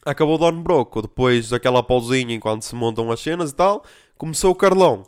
acabou 0.07 0.37
o 0.37 0.39
Don 0.39 0.63
Broco, 0.63 1.03
depois 1.03 1.51
daquela 1.51 1.83
pausinha 1.83 2.35
enquanto 2.35 2.63
se 2.63 2.75
montam 2.75 3.13
as 3.13 3.21
cenas 3.21 3.51
e 3.51 3.55
tal, 3.55 3.85
começou 4.17 4.51
o 4.51 4.55
Carlão. 4.55 5.07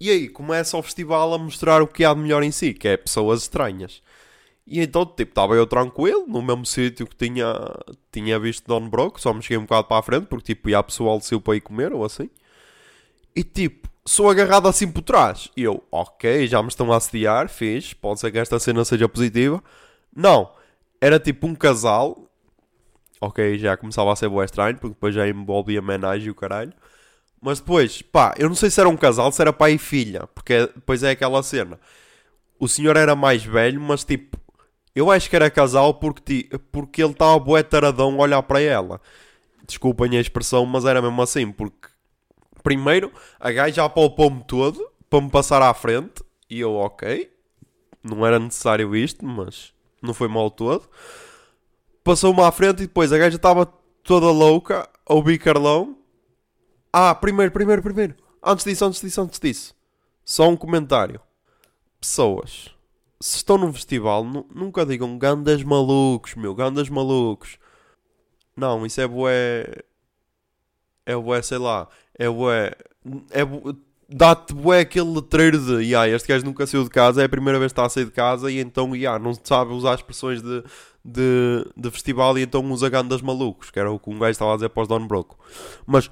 E 0.00 0.10
aí 0.10 0.28
começa 0.28 0.76
o 0.76 0.82
festival 0.82 1.32
a 1.32 1.38
mostrar 1.38 1.80
o 1.80 1.86
que 1.86 2.04
há 2.04 2.12
de 2.12 2.18
melhor 2.18 2.42
em 2.42 2.50
si, 2.50 2.74
que 2.74 2.88
é 2.88 2.96
pessoas 2.96 3.42
estranhas. 3.42 4.02
E 4.66 4.80
então, 4.80 5.06
tipo, 5.06 5.30
estava 5.30 5.54
eu 5.54 5.66
tranquilo, 5.66 6.26
no 6.26 6.42
mesmo 6.42 6.66
sítio 6.66 7.06
que 7.06 7.14
tinha, 7.14 7.54
tinha 8.10 8.36
visto 8.36 8.66
Don 8.66 8.88
Broco, 8.88 9.20
só 9.20 9.32
me 9.32 9.42
cheguei 9.42 9.58
um 9.58 9.62
bocado 9.62 9.86
para 9.86 9.98
a 9.98 10.02
frente, 10.02 10.26
porque, 10.26 10.54
tipo, 10.54 10.68
ia 10.70 10.82
pessoal 10.82 11.18
desceu 11.18 11.40
para 11.40 11.54
ir 11.56 11.60
comer, 11.60 11.92
ou 11.92 12.04
assim. 12.04 12.28
E, 13.34 13.44
tipo, 13.44 13.88
sou 14.06 14.30
agarrado 14.30 14.68
assim 14.68 14.90
por 14.90 15.02
trás. 15.02 15.50
E 15.56 15.64
eu, 15.64 15.82
ok, 15.90 16.46
já 16.46 16.62
me 16.62 16.68
estão 16.68 16.92
a 16.92 16.96
assediar, 16.96 17.48
fiz, 17.48 17.92
pode 17.92 18.20
ser 18.20 18.30
que 18.30 18.38
esta 18.38 18.58
cena 18.58 18.84
seja 18.84 19.08
positiva. 19.08 19.62
Não, 20.14 20.50
era 21.00 21.18
tipo 21.20 21.46
um 21.46 21.54
casal. 21.54 22.30
Ok, 23.20 23.58
já 23.58 23.76
começava 23.76 24.12
a 24.12 24.16
ser 24.16 24.28
boa 24.28 24.44
estranho, 24.44 24.76
porque 24.78 24.94
depois 24.94 25.14
já 25.14 25.26
envolvia 25.28 25.80
homenagem 25.80 26.28
e 26.28 26.30
o 26.30 26.34
caralho. 26.34 26.72
Mas 27.40 27.60
depois, 27.60 28.02
pá, 28.02 28.34
eu 28.38 28.48
não 28.48 28.56
sei 28.56 28.70
se 28.70 28.80
era 28.80 28.88
um 28.88 28.96
casal, 28.96 29.30
se 29.32 29.40
era 29.42 29.52
pai 29.52 29.72
e 29.72 29.78
filha, 29.78 30.26
porque 30.28 30.66
depois 30.74 31.02
é 31.02 31.10
aquela 31.10 31.42
cena. 31.42 31.78
O 32.58 32.68
senhor 32.68 32.96
era 32.96 33.14
mais 33.16 33.44
velho, 33.44 33.80
mas 33.80 34.04
tipo, 34.04 34.38
eu 34.94 35.10
acho 35.10 35.28
que 35.28 35.36
era 35.36 35.50
casal 35.50 35.94
porque, 35.94 36.48
porque 36.72 37.02
ele 37.02 37.12
estava 37.12 37.38
bué 37.38 37.62
taradão 37.62 38.14
a 38.14 38.22
olhar 38.22 38.42
para 38.42 38.60
ela. 38.60 39.00
Desculpem 39.66 40.16
a 40.16 40.20
expressão, 40.20 40.64
mas 40.66 40.84
era 40.84 41.02
mesmo 41.02 41.20
assim, 41.22 41.50
porque 41.52 41.88
primeiro 42.66 43.12
a 43.38 43.52
gaja 43.52 43.84
apalpou-me 43.84 44.42
todo 44.42 44.90
para 45.08 45.20
me 45.20 45.30
passar 45.30 45.62
à 45.62 45.72
frente 45.72 46.20
e 46.50 46.58
eu, 46.58 46.74
ok, 46.74 47.32
não 48.02 48.26
era 48.26 48.40
necessário 48.40 48.96
isto, 48.96 49.24
mas 49.24 49.72
não 50.02 50.12
foi 50.12 50.26
mal 50.26 50.50
todo. 50.50 50.88
Passou-me 52.02 52.40
à 52.42 52.50
frente 52.50 52.82
e 52.82 52.86
depois 52.88 53.12
a 53.12 53.18
gaja 53.18 53.36
estava 53.36 53.66
toda 54.02 54.26
louca, 54.32 54.88
a 55.08 55.14
ouvir 55.14 55.38
Carlão. 55.38 55.96
Ah, 56.92 57.14
primeiro, 57.14 57.52
primeiro, 57.52 57.82
primeiro. 57.82 58.16
Antes 58.42 58.64
disso, 58.64 58.84
antes 58.84 59.00
disso, 59.00 59.20
antes 59.20 59.38
disso. 59.38 59.74
Só 60.24 60.48
um 60.48 60.56
comentário. 60.56 61.20
Pessoas, 62.00 62.70
se 63.20 63.36
estão 63.36 63.56
num 63.56 63.72
festival, 63.72 64.24
nu- 64.24 64.46
nunca 64.52 64.84
digam 64.84 65.16
gandas 65.16 65.62
malucos, 65.62 66.34
meu, 66.34 66.52
gandas 66.52 66.88
malucos. 66.88 67.58
Não, 68.56 68.84
isso 68.84 69.00
é 69.00 69.06
bué. 69.06 69.84
É 71.04 71.14
bué, 71.16 71.40
sei 71.42 71.58
lá. 71.58 71.88
É 72.18 72.28
bué. 72.28 72.72
É 73.30 73.44
bué. 73.44 73.74
Dá-te 74.08 74.54
bué 74.54 74.80
aquele 74.80 75.10
letreiro 75.10 75.58
de 75.58 75.84
yeah, 75.84 76.08
este 76.08 76.28
gajo 76.28 76.44
nunca 76.44 76.64
saiu 76.64 76.84
de 76.84 76.90
casa, 76.90 77.22
é 77.22 77.24
a 77.24 77.28
primeira 77.28 77.58
vez 77.58 77.72
que 77.72 77.74
está 77.74 77.86
a 77.86 77.88
sair 77.88 78.04
de 78.04 78.12
casa 78.12 78.48
e 78.48 78.60
então 78.60 78.94
yeah, 78.94 79.18
não 79.18 79.34
sabe 79.34 79.72
usar 79.72 79.96
expressões 79.96 80.40
de, 80.40 80.62
de, 81.04 81.66
de 81.76 81.90
festival 81.90 82.38
e 82.38 82.42
então 82.42 82.62
usa 82.70 82.88
gandas 82.88 83.20
malucos, 83.20 83.68
que 83.68 83.80
era 83.80 83.90
o 83.90 83.98
que 83.98 84.08
um 84.08 84.18
gajo 84.18 84.30
estava 84.30 84.52
a 84.52 84.54
dizer 84.56 84.68
para 84.68 84.82
os 84.82 84.88
Don 84.88 85.06
Broco. 85.08 85.36
Mas. 85.84 86.08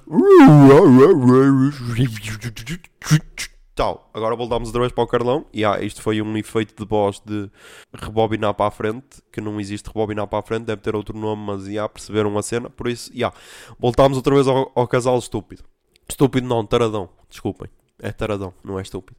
Tal, 3.75 4.09
agora 4.13 4.37
voltamos 4.37 4.69
outra 4.69 4.79
vez 4.81 4.93
para 4.93 5.03
o 5.03 5.07
Carlão. 5.07 5.45
E 5.53 5.65
ah, 5.65 5.81
isto 5.81 6.01
foi 6.01 6.21
um 6.21 6.37
efeito 6.37 6.81
de 6.81 6.89
voz 6.89 7.21
de 7.25 7.51
rebobinar 7.93 8.53
para 8.53 8.67
a 8.67 8.71
frente, 8.71 9.21
que 9.33 9.41
não 9.41 9.59
existe 9.59 9.87
rebobinar 9.87 10.27
para 10.27 10.39
a 10.39 10.41
frente, 10.41 10.63
deve 10.63 10.81
ter 10.81 10.95
outro 10.95 11.17
nome, 11.17 11.43
mas 11.45 11.65
já 11.65 11.87
perceberam 11.89 12.37
a 12.37 12.41
cena. 12.41 12.69
Por 12.69 12.87
isso, 12.87 13.11
já, 13.13 13.33
voltámos 13.77 14.15
outra 14.15 14.33
vez 14.33 14.47
ao, 14.47 14.71
ao 14.73 14.87
casal 14.87 15.19
estúpido. 15.19 15.63
Estúpido 16.07 16.47
não, 16.47 16.65
taradão, 16.65 17.09
desculpem. 17.29 17.69
É 17.99 18.11
taradão, 18.11 18.53
não 18.63 18.77
é 18.77 18.81
estúpido. 18.81 19.17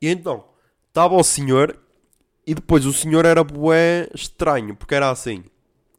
E 0.00 0.08
então, 0.08 0.44
estava 0.88 1.14
o 1.14 1.22
senhor, 1.22 1.78
e 2.46 2.54
depois 2.54 2.86
o 2.86 2.92
senhor 2.92 3.24
era 3.24 3.44
bué 3.44 4.08
estranho, 4.14 4.74
porque 4.74 4.94
era 4.94 5.10
assim. 5.10 5.44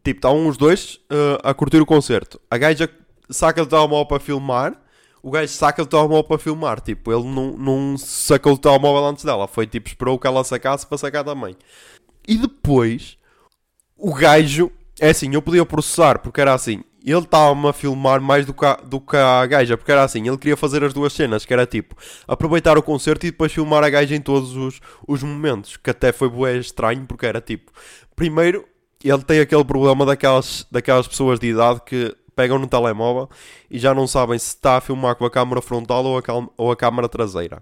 Tipo, 0.04 0.18
estavam 0.20 0.48
os 0.48 0.58
dois 0.58 1.00
eh, 1.10 1.38
a 1.44 1.54
curtir 1.54 1.82
o 1.82 1.86
concerto. 1.86 2.40
A 2.50 2.58
gaja 2.58 2.90
saca 3.30 3.62
o 3.62 3.66
telemóvel 3.66 4.06
para 4.06 4.20
filmar. 4.20 4.82
O 5.22 5.30
gajo 5.30 5.52
saca 5.52 5.84
o 5.84 5.86
telemóvel 5.86 6.24
para 6.24 6.38
filmar. 6.38 6.82
Tipo, 6.82 7.12
ele 7.12 7.28
não, 7.30 7.58
não 7.58 7.98
sacou 7.98 8.54
o 8.54 8.58
telemóvel 8.58 9.06
antes 9.06 9.24
dela. 9.24 9.48
Foi 9.48 9.68
tipo, 9.68 9.88
esperou 9.88 10.18
que 10.18 10.26
ela 10.26 10.44
sacasse 10.44 10.88
para 10.88 10.98
sacar 10.98 11.24
também. 11.24 11.56
E 12.28 12.38
depois, 12.38 13.18
o 13.98 14.14
gajo. 14.14 14.72
É 15.00 15.12
assim, 15.12 15.34
eu 15.34 15.42
podia 15.42 15.66
processar, 15.66 16.20
porque 16.20 16.42
era 16.42 16.54
assim. 16.54 16.84
Ele 17.04 17.20
estava-me 17.20 17.68
a 17.68 17.74
filmar 17.74 18.20
mais 18.20 18.46
do 18.46 18.54
que, 18.54 18.66
a, 18.66 18.76
do 18.76 19.00
que 19.00 19.16
a 19.16 19.46
gaja, 19.46 19.78
porque 19.78 19.92
era 19.92 20.04
assim. 20.04 20.28
Ele 20.28 20.38
queria 20.38 20.58
fazer 20.58 20.84
as 20.84 20.94
duas 20.94 21.14
cenas, 21.14 21.46
que 21.46 21.54
era 21.54 21.66
tipo, 21.66 21.96
aproveitar 22.28 22.78
o 22.78 22.84
concerto 22.84 23.26
e 23.26 23.32
depois 23.32 23.52
filmar 23.52 23.84
a 23.84 23.90
gaja 23.90 24.16
em 24.16 24.22
todos 24.22 24.56
os, 24.56 24.80
os 25.08 25.24
momentos. 25.24 25.78
Que 25.78 25.90
até 25.90 26.12
foi 26.12 26.30
bué 26.30 26.58
estranho, 26.58 27.06
porque 27.06 27.26
era 27.26 27.40
tipo, 27.40 27.72
primeiro, 28.16 28.66
ele 29.04 29.24
tem 29.24 29.40
aquele 29.40 29.64
problema 29.64 30.06
daquelas, 30.06 30.68
daquelas 30.70 31.08
pessoas 31.08 31.40
de 31.40 31.48
idade 31.48 31.82
que 31.86 32.16
pegam 32.36 32.58
no 32.58 32.68
telemóvel 32.68 33.30
e 33.70 33.78
já 33.78 33.94
não 33.94 34.08
sabem 34.08 34.40
se 34.40 34.48
está 34.48 34.78
a 34.78 34.82
filmar 34.82 35.16
com 35.16 35.26
a 35.26 35.32
câmera 35.32 35.62
frontal 35.62 36.06
ou 36.06 36.18
a, 36.18 36.22
ou 36.58 36.72
a 36.72 36.76
câmera 36.76 37.10
traseira. 37.10 37.62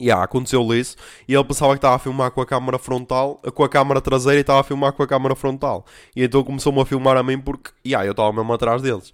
E 0.00 0.06
yeah, 0.06 0.24
aconteceu-lhe 0.24 0.80
isso 0.80 0.96
e 1.28 1.34
ele 1.34 1.44
pensava 1.44 1.72
que 1.72 1.78
estava 1.78 1.96
a 1.96 1.98
filmar 1.98 2.30
com 2.30 2.40
a 2.40 2.46
câmera 2.46 2.78
frontal, 2.78 3.40
com 3.54 3.62
a 3.62 3.68
câmera 3.68 4.00
traseira 4.00 4.38
e 4.38 4.40
estava 4.40 4.60
a 4.60 4.64
filmar 4.64 4.94
com 4.94 5.02
a 5.02 5.06
câmera 5.06 5.34
frontal. 5.36 5.84
E 6.16 6.24
então 6.24 6.42
começou-me 6.42 6.80
a 6.80 6.86
filmar 6.86 7.16
a 7.18 7.22
mim 7.22 7.38
porque 7.38 7.70
yeah, 7.86 8.06
eu 8.06 8.12
estava 8.12 8.32
mesmo 8.32 8.52
atrás 8.52 8.80
deles. 8.80 9.12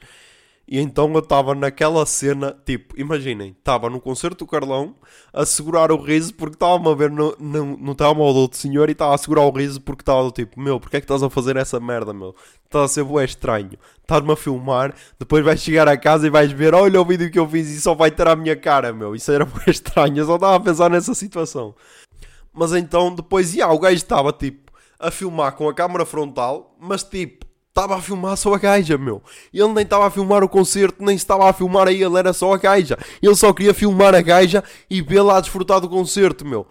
E 0.69 0.81
então 0.81 1.13
eu 1.13 1.21
estava 1.21 1.55
naquela 1.55 2.05
cena, 2.05 2.57
tipo, 2.65 2.99
imaginem, 2.99 3.55
estava 3.57 3.89
no 3.89 4.01
concerto 4.01 4.45
do 4.45 4.51
Carlão 4.51 4.97
a 5.33 5.47
segurar 5.47 5.93
o 5.93 5.97
riso 5.97 6.35
porque 6.35 6.57
estava-me 6.57 6.89
a 6.91 6.95
ver 6.95 7.09
no, 7.09 7.37
no, 7.39 7.77
no 7.77 7.95
telemóvel 7.95 8.35
do 8.35 8.41
outro 8.41 8.59
senhor 8.59 8.89
e 8.89 8.93
estava 8.93 9.15
a 9.15 9.19
segurar 9.19 9.43
o 9.43 9.51
riso 9.51 9.81
porque 9.81 10.03
estava 10.03 10.29
tipo, 10.33 10.61
meu, 10.61 10.81
porque 10.81 10.97
é 10.97 11.01
que 11.01 11.05
estás 11.05 11.23
a 11.23 11.31
fazer 11.31 11.57
essa 11.57 11.79
merda, 11.79 12.13
meu? 12.13 12.35
Estás 12.65 12.85
a 12.85 12.89
ser 12.89 13.05
bué 13.05 13.25
estranho. 13.25 13.79
Estás-me 14.01 14.33
a 14.33 14.37
filmar, 14.37 14.93
depois 15.17 15.45
vais 15.45 15.61
chegar 15.61 15.87
a 15.87 15.97
casa 15.97 16.27
e 16.27 16.31
vais 16.31 16.51
ver, 16.51 16.75
olha 16.75 17.01
o 17.01 17.05
vídeo 17.05 17.31
que 17.31 17.39
eu 17.39 17.49
fiz 17.49 17.69
e 17.69 17.81
só 17.81 17.95
vai 17.95 18.11
ter 18.11 18.27
a 18.27 18.35
minha 18.35 18.57
cara, 18.57 18.93
meu. 18.93 19.15
Isso 19.15 19.31
era 19.31 19.45
bué 19.47 19.65
estranho, 19.69 20.19
eu 20.19 20.27
só 20.27 20.35
estava 20.35 20.57
a 20.57 20.61
pensar 20.61 20.91
nessa 20.91 21.15
situação. 21.15 21.77
Mas 22.53 22.73
então, 22.73 23.15
depois, 23.15 23.55
yeah, 23.55 23.73
o 23.73 23.79
gajo 23.79 23.95
estava, 23.95 24.33
tipo, 24.33 24.73
a 24.99 25.13
filmar 25.13 25.53
com 25.53 25.69
a 25.69 25.75
câmera 25.75 26.05
frontal, 26.05 26.75
mas, 26.81 27.05
tipo, 27.05 27.46
estava 27.77 27.97
a 27.97 28.01
filmar 28.01 28.39
só 28.39 28.55
a 28.55 28.59
gaja, 28.59 28.97
meu. 28.97 29.23
Ele 29.53 29.69
nem 29.69 29.85
estava 29.85 30.07
a 30.07 30.11
filmar 30.11 30.43
o 30.43 30.49
concerto, 30.49 31.05
nem 31.05 31.15
estava 31.15 31.51
a 31.51 31.53
filmar 31.53 31.87
a 31.87 31.93
ele, 31.93 32.19
era 32.19 32.33
só 32.33 32.55
a 32.55 32.57
gaja. 32.57 32.97
Ele 33.23 33.35
só 33.35 33.53
queria 33.53 33.75
filmar 33.75 34.15
a 34.15 34.23
gaja 34.23 34.65
e 34.89 35.03
vê-la 35.03 35.37
a 35.37 35.41
desfrutar 35.43 35.79
do 35.79 35.89
concerto, 35.89 36.47
meu. 36.47 36.67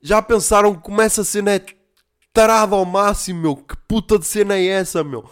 Já 0.00 0.22
pensaram 0.22 0.72
como 0.74 1.02
essa 1.02 1.24
cena 1.24 1.56
é 1.56 1.64
tarada 2.32 2.76
ao 2.76 2.84
máximo, 2.84 3.42
meu? 3.42 3.56
Que 3.56 3.74
puta 3.88 4.20
de 4.20 4.26
cena 4.26 4.54
é 4.54 4.64
essa, 4.66 5.02
meu? 5.02 5.28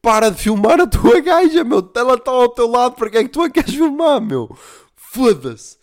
Para 0.00 0.30
de 0.30 0.40
filmar 0.40 0.80
a 0.80 0.86
tua 0.86 1.20
gaja, 1.20 1.64
meu. 1.64 1.90
Ela 1.96 2.14
está 2.14 2.30
ao 2.30 2.48
teu 2.48 2.70
lado, 2.70 2.94
para 2.94 3.10
que 3.10 3.18
é 3.18 3.24
que 3.24 3.30
tu 3.30 3.42
a 3.42 3.50
queres 3.50 3.74
filmar, 3.74 4.20
meu? 4.20 4.56
Foda-se. 4.94 5.76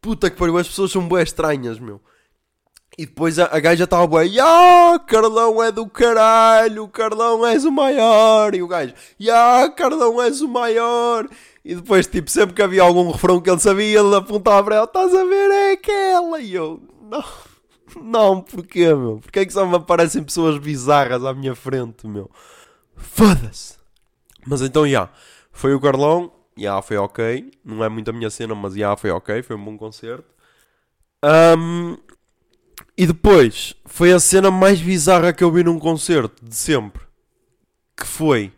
Puta 0.00 0.28
que 0.28 0.36
pariu, 0.36 0.58
as 0.58 0.66
pessoas 0.66 0.90
são 0.90 1.06
bué 1.06 1.22
estranhas, 1.22 1.78
meu. 1.78 2.00
E 2.98 3.04
depois 3.04 3.38
a, 3.38 3.44
a 3.54 3.60
gaja 3.60 3.84
estava 3.84 4.06
bué, 4.06 4.24
Ya, 4.26 4.98
Carlão 5.06 5.62
é 5.62 5.70
do 5.70 5.86
caralho, 5.86 6.88
Carlão 6.88 7.46
és 7.46 7.64
o 7.64 7.70
maior. 7.72 8.54
E 8.54 8.62
o 8.62 8.68
gajo, 8.68 8.94
Ya, 9.20 9.68
Carlão 9.76 10.20
és 10.22 10.40
o 10.40 10.48
maior. 10.48 11.28
E 11.64 11.74
depois, 11.74 12.06
tipo, 12.06 12.30
sempre 12.30 12.54
que 12.54 12.62
havia 12.62 12.82
algum 12.82 13.10
refrão 13.10 13.40
que 13.40 13.50
ele 13.50 13.58
sabia, 13.60 13.98
ele 14.00 14.14
apontava 14.16 14.64
para 14.64 14.76
ela, 14.76 14.84
estás 14.86 15.14
a 15.14 15.24
ver, 15.24 15.50
é 15.50 15.72
aquela. 15.72 16.40
E 16.40 16.54
eu, 16.54 16.80
não, 17.02 17.24
Não, 18.02 18.40
porquê, 18.42 18.86
meu? 18.94 19.18
Porquê 19.22 19.40
é 19.40 19.46
que 19.46 19.52
só 19.52 19.66
me 19.66 19.76
aparecem 19.76 20.22
pessoas 20.24 20.58
bizarras 20.58 21.24
à 21.24 21.32
minha 21.34 21.54
frente, 21.54 22.06
meu? 22.06 22.30
Foda-se. 22.96 23.76
Mas 24.46 24.62
então, 24.62 24.86
já. 24.88 25.08
Foi 25.52 25.74
o 25.74 25.80
Carlão. 25.80 26.32
Já, 26.56 26.80
foi 26.82 26.96
ok. 26.96 27.50
Não 27.64 27.84
é 27.84 27.88
muito 27.88 28.08
a 28.10 28.12
minha 28.12 28.30
cena, 28.30 28.54
mas 28.54 28.74
já, 28.74 28.96
foi 28.96 29.10
ok. 29.10 29.42
Foi 29.42 29.56
um 29.56 29.64
bom 29.64 29.76
concerto. 29.76 30.24
Ahm, 31.22 31.96
e 32.96 33.06
depois, 33.06 33.74
foi 33.84 34.12
a 34.12 34.20
cena 34.20 34.50
mais 34.50 34.80
bizarra 34.80 35.32
que 35.32 35.44
eu 35.44 35.52
vi 35.52 35.62
num 35.62 35.78
concerto 35.78 36.44
de 36.44 36.54
sempre. 36.54 37.02
Que 37.96 38.06
foi 38.06 38.52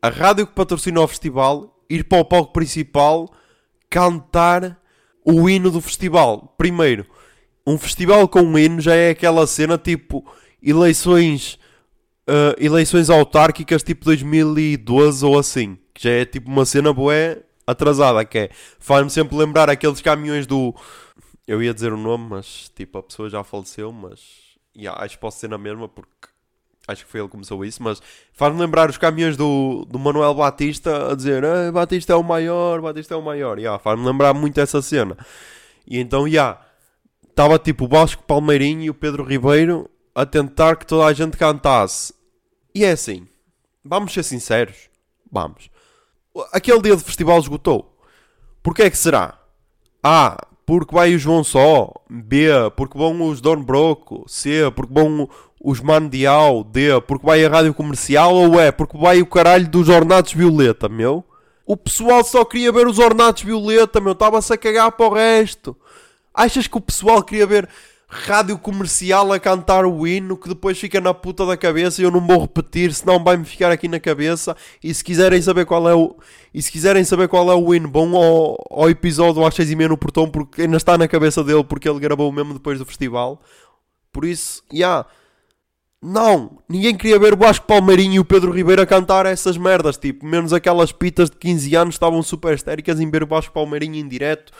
a 0.00 0.08
rádio 0.08 0.46
que 0.46 0.52
patrocinou 0.52 1.04
o 1.04 1.08
festival 1.08 1.82
ir 1.88 2.04
para 2.04 2.18
o 2.18 2.24
palco 2.24 2.52
principal 2.52 3.30
cantar 3.88 4.78
o 5.24 5.48
hino 5.48 5.70
do 5.70 5.80
festival. 5.80 6.54
Primeiro, 6.58 7.06
um 7.66 7.78
festival 7.78 8.28
com 8.28 8.42
um 8.42 8.58
hino 8.58 8.80
já 8.80 8.94
é 8.94 9.10
aquela 9.10 9.46
cena 9.46 9.78
tipo 9.78 10.24
eleições 10.62 11.58
uh, 12.28 12.54
eleições 12.58 13.08
autárquicas 13.10 13.82
tipo 13.82 14.04
2012 14.04 15.24
ou 15.24 15.38
assim. 15.38 15.78
Que 15.92 16.04
já 16.04 16.10
é 16.10 16.24
tipo 16.24 16.50
uma 16.50 16.66
cena 16.66 16.92
boé 16.92 17.42
atrasada. 17.66 18.24
Que 18.24 18.38
é, 18.38 18.50
faz-me 18.78 19.10
sempre 19.10 19.36
lembrar 19.36 19.70
aqueles 19.70 20.00
caminhões 20.00 20.46
do. 20.46 20.74
Eu 21.46 21.62
ia 21.62 21.74
dizer 21.74 21.92
o 21.92 21.96
nome, 21.96 22.28
mas 22.30 22.70
tipo 22.74 22.98
a 22.98 23.02
pessoa 23.02 23.28
já 23.28 23.44
faleceu. 23.44 23.92
Mas 23.92 24.20
yeah, 24.76 25.02
acho 25.02 25.16
que 25.16 25.20
posso 25.20 25.38
ser 25.38 25.48
na 25.48 25.58
mesma 25.58 25.88
porque 25.88 26.28
acho 26.86 27.04
que 27.04 27.10
foi 27.10 27.20
ele 27.20 27.28
que 27.28 27.32
começou 27.32 27.64
isso. 27.64 27.82
Mas 27.82 28.00
faz-me 28.32 28.60
lembrar 28.60 28.90
os 28.90 28.98
caminhões 28.98 29.36
do, 29.36 29.84
do 29.86 29.98
Manuel 29.98 30.34
Batista 30.34 31.12
a 31.12 31.14
dizer 31.14 31.44
ah, 31.44 31.70
Batista 31.72 32.12
é 32.12 32.16
o 32.16 32.22
maior, 32.22 32.80
Batista 32.80 33.14
é 33.14 33.16
o 33.16 33.22
maior. 33.22 33.58
Yeah, 33.58 33.78
faz-me 33.78 34.06
lembrar 34.06 34.34
muito 34.34 34.58
essa 34.60 34.80
cena. 34.80 35.16
E 35.86 35.98
então, 35.98 36.22
já. 36.26 36.32
Yeah, 36.32 36.64
estava 37.34 37.58
tipo 37.58 37.84
o 37.84 37.88
Vasco 37.88 38.22
Palmeirinho 38.22 38.82
e 38.82 38.90
o 38.90 38.94
Pedro 38.94 39.24
Ribeiro 39.24 39.90
a 40.14 40.24
tentar 40.24 40.76
que 40.76 40.86
toda 40.86 41.04
a 41.04 41.12
gente 41.12 41.36
cantasse. 41.36 42.14
E 42.72 42.84
é 42.84 42.92
assim, 42.92 43.26
vamos 43.84 44.12
ser 44.12 44.22
sinceros, 44.22 44.88
vamos. 45.30 45.68
Aquele 46.52 46.80
dia 46.80 46.96
de 46.96 47.02
festival 47.02 47.38
esgotou. 47.40 47.98
Porquê 48.62 48.84
é 48.84 48.90
que 48.90 48.96
será? 48.96 49.38
A. 50.02 50.46
Porque 50.66 50.94
vai 50.94 51.14
o 51.14 51.18
João 51.18 51.44
Só. 51.44 51.92
B. 52.08 52.48
Porque 52.76 52.96
vão 52.96 53.28
os 53.28 53.40
Don 53.40 53.62
Broco. 53.62 54.24
C. 54.26 54.70
Porque 54.74 54.92
vão 54.92 55.28
os 55.60 55.80
Mandial. 55.80 56.64
D. 56.64 57.00
Porque 57.02 57.26
vai 57.26 57.44
a 57.44 57.48
rádio 57.48 57.74
comercial. 57.74 58.34
Ou 58.34 58.60
é 58.60 58.72
porque 58.72 58.98
vai 58.98 59.20
o 59.20 59.26
caralho 59.26 59.68
dos 59.68 59.88
Ornatos 59.88 60.32
Violeta, 60.32 60.88
meu? 60.88 61.24
O 61.66 61.76
pessoal 61.76 62.22
só 62.22 62.44
queria 62.44 62.70
ver 62.70 62.86
os 62.86 62.98
Ornatos 62.98 63.42
Violeta, 63.42 64.00
meu. 64.00 64.12
Estava-se 64.12 64.52
a 64.52 64.56
cagar 64.56 64.92
para 64.92 65.06
o 65.06 65.14
resto. 65.14 65.76
Achas 66.32 66.66
que 66.66 66.76
o 66.76 66.80
pessoal 66.80 67.22
queria 67.22 67.46
ver 67.46 67.68
rádio 68.14 68.56
comercial 68.56 69.32
a 69.32 69.40
cantar 69.40 69.84
o 69.84 70.06
hino 70.06 70.36
que 70.36 70.48
depois 70.48 70.78
fica 70.78 71.00
na 71.00 71.12
puta 71.12 71.44
da 71.44 71.56
cabeça 71.56 72.00
e 72.00 72.04
eu 72.04 72.12
não 72.12 72.24
vou 72.24 72.42
repetir, 72.42 72.94
senão 72.94 73.22
vai-me 73.22 73.44
ficar 73.44 73.72
aqui 73.72 73.88
na 73.88 73.98
cabeça. 73.98 74.56
E 74.82 74.94
se 74.94 75.02
quiserem 75.02 75.42
saber 75.42 75.66
qual 75.66 75.88
é 75.88 75.94
o. 75.94 76.16
E 76.52 76.62
se 76.62 76.70
quiserem 76.70 77.02
saber 77.02 77.26
qual 77.26 77.50
é 77.50 77.54
o 77.54 77.74
hino, 77.74 77.90
vão 77.90 78.14
ao, 78.14 78.56
ao 78.70 78.88
episódio 78.88 79.44
às 79.44 79.54
6 79.54 79.72
e 79.72 79.76
meia 79.76 79.88
no 79.88 79.98
portão 79.98 80.30
porque 80.30 80.62
ainda 80.62 80.76
está 80.76 80.96
na 80.96 81.08
cabeça 81.08 81.42
dele 81.42 81.64
porque 81.64 81.88
ele 81.88 81.98
gravou 81.98 82.30
mesmo 82.30 82.54
depois 82.54 82.78
do 82.78 82.86
festival. 82.86 83.42
Por 84.12 84.24
isso, 84.24 84.62
já. 84.70 84.76
Yeah. 84.76 85.06
Não, 86.06 86.58
ninguém 86.68 86.94
queria 86.94 87.18
ver 87.18 87.32
o 87.32 87.36
Vasco 87.36 87.66
Palmeirinho 87.66 88.16
e 88.16 88.20
o 88.20 88.24
Pedro 88.26 88.52
Ribeiro 88.52 88.82
a 88.82 88.86
cantar 88.86 89.24
essas 89.24 89.56
merdas, 89.56 89.96
tipo, 89.96 90.26
menos 90.26 90.52
aquelas 90.52 90.92
pitas 90.92 91.30
de 91.30 91.36
15 91.38 91.74
anos 91.74 91.94
estavam 91.94 92.22
super 92.22 92.54
histéricas 92.54 93.00
em 93.00 93.10
ver 93.10 93.22
o 93.22 93.26
Vasco 93.26 93.54
Palmeirinho 93.54 93.94
em 93.94 94.06
direto 94.06 94.52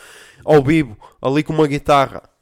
ao 0.43 0.62
vivo, 0.62 0.97
ali 1.21 1.43
com 1.43 1.53
uma 1.53 1.67
guitarra. 1.67 2.34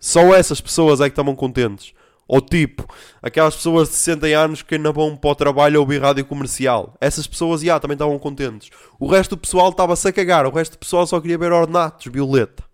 Só 0.00 0.34
essas 0.34 0.60
pessoas 0.60 1.00
é 1.00 1.04
que 1.04 1.12
estavam 1.12 1.34
contentes. 1.34 1.92
Ou 2.28 2.40
tipo, 2.40 2.84
aquelas 3.22 3.54
pessoas 3.54 3.88
de 3.88 3.94
60 3.94 4.26
anos 4.26 4.62
que 4.62 4.74
ainda 4.74 4.90
vão 4.90 5.16
para 5.16 5.30
o 5.30 5.34
trabalho 5.34 5.80
ouvir 5.80 6.02
rádio 6.02 6.24
comercial. 6.24 6.96
Essas 7.00 7.26
pessoas, 7.26 7.60
já, 7.60 7.78
também 7.78 7.94
estavam 7.94 8.18
contentes. 8.18 8.70
O 8.98 9.06
resto 9.06 9.36
do 9.36 9.40
pessoal 9.40 9.70
estava-se 9.70 10.08
a 10.08 10.12
cagar. 10.12 10.44
O 10.44 10.50
resto 10.50 10.72
do 10.72 10.78
pessoal 10.78 11.06
só 11.06 11.20
queria 11.20 11.38
ver 11.38 11.52
ornatos 11.52 12.12
violeta. 12.12 12.64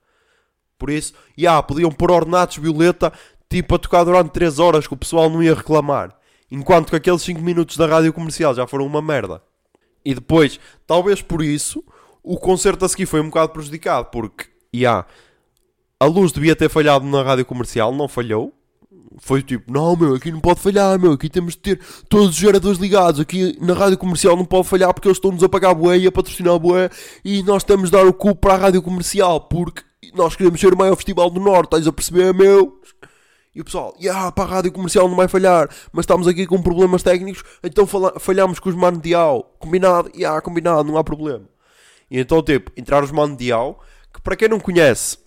Por 0.79 0.89
isso, 0.89 1.13
já, 1.37 1.63
podiam 1.63 1.93
pôr 1.93 2.11
ornatos 2.11 2.57
violeta 2.57 3.13
tipo 3.49 3.75
a 3.75 3.79
tocar 3.79 4.05
durante 4.05 4.31
3 4.31 4.59
horas 4.59 4.87
que 4.87 4.95
o 4.95 4.97
pessoal 4.97 5.29
não 5.29 5.43
ia 5.43 5.55
reclamar. 5.55 6.17
Enquanto 6.51 6.89
que 6.91 6.97
aqueles 6.97 7.23
5 7.23 7.41
minutos 7.41 7.77
da 7.77 7.87
rádio 7.87 8.13
comercial 8.13 8.55
já 8.55 8.67
foram 8.67 8.87
uma 8.87 9.03
merda. 9.03 9.43
E 10.05 10.15
depois, 10.15 10.59
talvez 10.87 11.21
por 11.21 11.43
isso, 11.43 11.85
o 12.23 12.39
concerto 12.39 12.85
a 12.85 12.89
seguir 12.89 13.07
foi 13.07 13.21
um 13.21 13.29
bocado 13.29 13.53
prejudicado. 13.53 14.07
Porque 14.07 14.47
yeah, 14.75 15.07
a 16.03 16.05
luz 16.05 16.33
devia 16.33 16.57
ter 16.57 16.69
falhado 16.69 17.07
na 17.07 17.23
rádio 17.23 17.45
comercial, 17.45 17.95
não 17.95 18.09
falhou. 18.09 18.53
Foi 19.21 19.41
tipo, 19.41 19.71
não 19.71 19.95
meu, 19.95 20.17
aqui 20.17 20.33
não 20.33 20.41
pode 20.41 20.59
falhar, 20.59 20.99
meu, 20.99 21.13
aqui 21.13 21.29
temos 21.31 21.53
de 21.53 21.61
ter 21.61 21.81
todos 22.09 22.31
os 22.31 22.35
geradores 22.35 22.81
ligados, 22.81 23.21
aqui 23.21 23.57
na 23.61 23.73
rádio 23.73 23.97
comercial 23.97 24.37
não 24.37 24.45
pode 24.45 24.67
falhar 24.67 24.93
porque 24.93 25.07
eles 25.07 25.19
estão-nos 25.19 25.45
a 25.45 25.49
pagar 25.49 25.75
bué 25.75 25.99
e 25.99 26.07
a 26.09 26.11
patrocinar 26.11 26.59
bué 26.59 26.91
e 27.25 27.41
nós 27.45 27.63
temos 27.63 27.89
de 27.89 27.97
dar 27.97 28.05
o 28.05 28.13
cu 28.13 28.35
para 28.35 28.55
a 28.55 28.57
rádio 28.57 28.83
comercial 28.83 29.43
porque 29.43 29.83
nós 30.13 30.35
queremos 30.35 30.59
ser 30.59 30.75
o 30.75 30.77
maior 30.77 30.97
festival 30.97 31.31
do 31.31 31.39
Norte, 31.39 31.67
estás 31.67 31.87
a 31.87 31.93
perceber, 31.93 32.35
meu? 32.35 32.81
E 33.55 33.61
o 33.61 33.65
pessoal, 33.65 33.95
yeah, 34.01 34.33
para 34.33 34.45
a 34.45 34.55
rádio 34.55 34.73
comercial 34.73 35.09
não 35.09 35.15
vai 35.15 35.29
falhar, 35.29 35.69
mas 35.93 36.03
estamos 36.03 36.27
aqui 36.27 36.47
com 36.47 36.61
problemas 36.61 37.05
técnicos, 37.05 37.45
então 37.63 37.87
falhamos 38.19 38.59
com 38.59 38.71
os 38.71 38.75
Mandial. 38.75 39.55
Combinado? 39.61 40.11
Yeah, 40.17 40.41
combinado, 40.41 40.83
não 40.83 40.97
há 40.97 41.05
problema. 41.05 41.45
E 42.11 42.19
então, 42.19 42.43
tipo, 42.43 42.73
entrar 42.77 43.05
os 43.05 43.13
Mandial, 43.13 43.79
que 44.13 44.21
para 44.21 44.35
quem 44.35 44.49
não 44.49 44.59
conhece, 44.59 45.22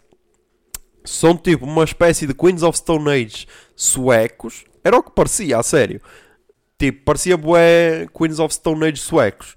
são 1.06 1.38
tipo 1.38 1.66
uma 1.66 1.84
espécie 1.84 2.28
de 2.28 2.34
Queens 2.34 2.64
of 2.64 2.78
Stone 2.78 3.10
Age 3.10 3.48
suecos. 3.76 4.66
Era 4.84 4.98
o 4.98 5.04
que 5.04 5.12
parecia, 5.12 5.58
a 5.58 5.64
sério. 5.64 6.02
Tipo, 6.78 7.04
parecia 7.06 7.38
bué 7.38 8.08
Queens 8.16 8.40
of 8.40 8.54
Stone 8.54 8.86
Age 8.86 8.98
suecos. 8.98 9.56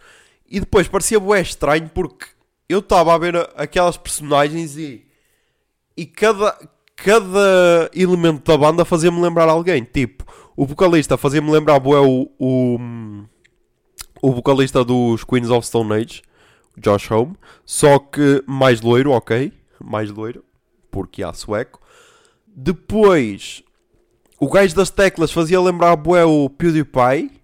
E 0.49 0.61
depois 0.61 0.89
parecia 0.89 1.19
bué 1.19 1.41
estranho 1.41 1.91
porque 1.93 2.27
eu 2.69 2.79
estava 2.79 3.15
a 3.15 3.19
ver 3.19 3.37
aquelas 3.57 3.97
personagens 3.97 4.77
e. 4.77 5.07
E 5.97 6.07
cada, 6.07 6.57
cada 6.95 7.91
elemento 7.93 8.45
da 8.45 8.57
banda 8.57 8.85
fazia-me 8.85 9.21
lembrar 9.21 9.49
alguém. 9.49 9.83
Tipo, 9.83 10.25
o 10.57 10.65
vocalista 10.65 11.17
fazia-me 11.17 11.51
lembrar 11.51 11.81
bué 11.81 11.99
o, 12.01 12.31
o. 12.39 12.79
O 14.21 14.33
vocalista 14.33 14.85
dos 14.85 15.23
Queens 15.23 15.49
of 15.49 15.67
Stone 15.67 15.93
Age, 15.93 16.23
Josh 16.77 17.11
Home. 17.11 17.37
Só 17.65 17.99
que 17.99 18.43
mais 18.47 18.81
loiro, 18.81 19.13
ok. 19.13 19.53
Mais 19.81 20.11
loiro 20.11 20.48
porque 20.91 21.23
há 21.23 21.33
sueco. 21.33 21.81
Depois, 22.47 23.63
o 24.41 24.49
gajo 24.49 24.75
das 24.75 24.91
teclas 24.91 25.31
fazia 25.31 25.61
lembrar 25.61 25.97
bué 25.97 26.25
o 26.25 26.49
PewDiePie. 26.51 27.41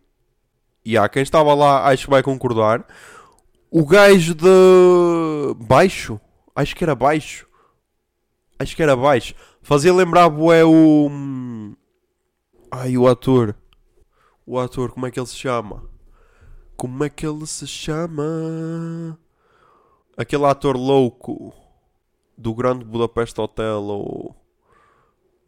E 0.84 0.98
há 0.98 1.08
quem 1.08 1.22
estava 1.22 1.54
lá, 1.54 1.88
acho 1.88 2.04
que 2.04 2.10
vai 2.10 2.22
concordar. 2.22 2.86
O 3.70 3.84
gajo 3.86 4.34
de 4.34 5.54
baixo, 5.66 6.20
acho 6.54 6.76
que 6.76 6.84
era 6.84 6.94
baixo. 6.94 7.46
Acho 8.58 8.76
que 8.76 8.82
era 8.82 8.94
baixo. 8.94 9.34
Fazia 9.62 9.92
lembrar 9.92 10.28
bué 10.28 10.64
o 10.64 11.10
Ai, 12.70 12.96
o 12.98 13.06
ator. 13.06 13.54
O 14.44 14.58
ator, 14.58 14.90
como 14.90 15.06
é 15.06 15.10
que 15.10 15.18
ele 15.18 15.26
se 15.28 15.36
chama? 15.36 15.88
Como 16.76 17.04
é 17.04 17.08
que 17.08 17.24
ele 17.24 17.46
se 17.46 17.68
chama? 17.68 19.16
Aquele 20.16 20.44
ator 20.44 20.76
louco 20.76 21.54
do 22.36 22.54
Grande 22.54 22.84
Budapeste 22.84 23.40
Hotel 23.40 23.82
ou. 23.82 24.36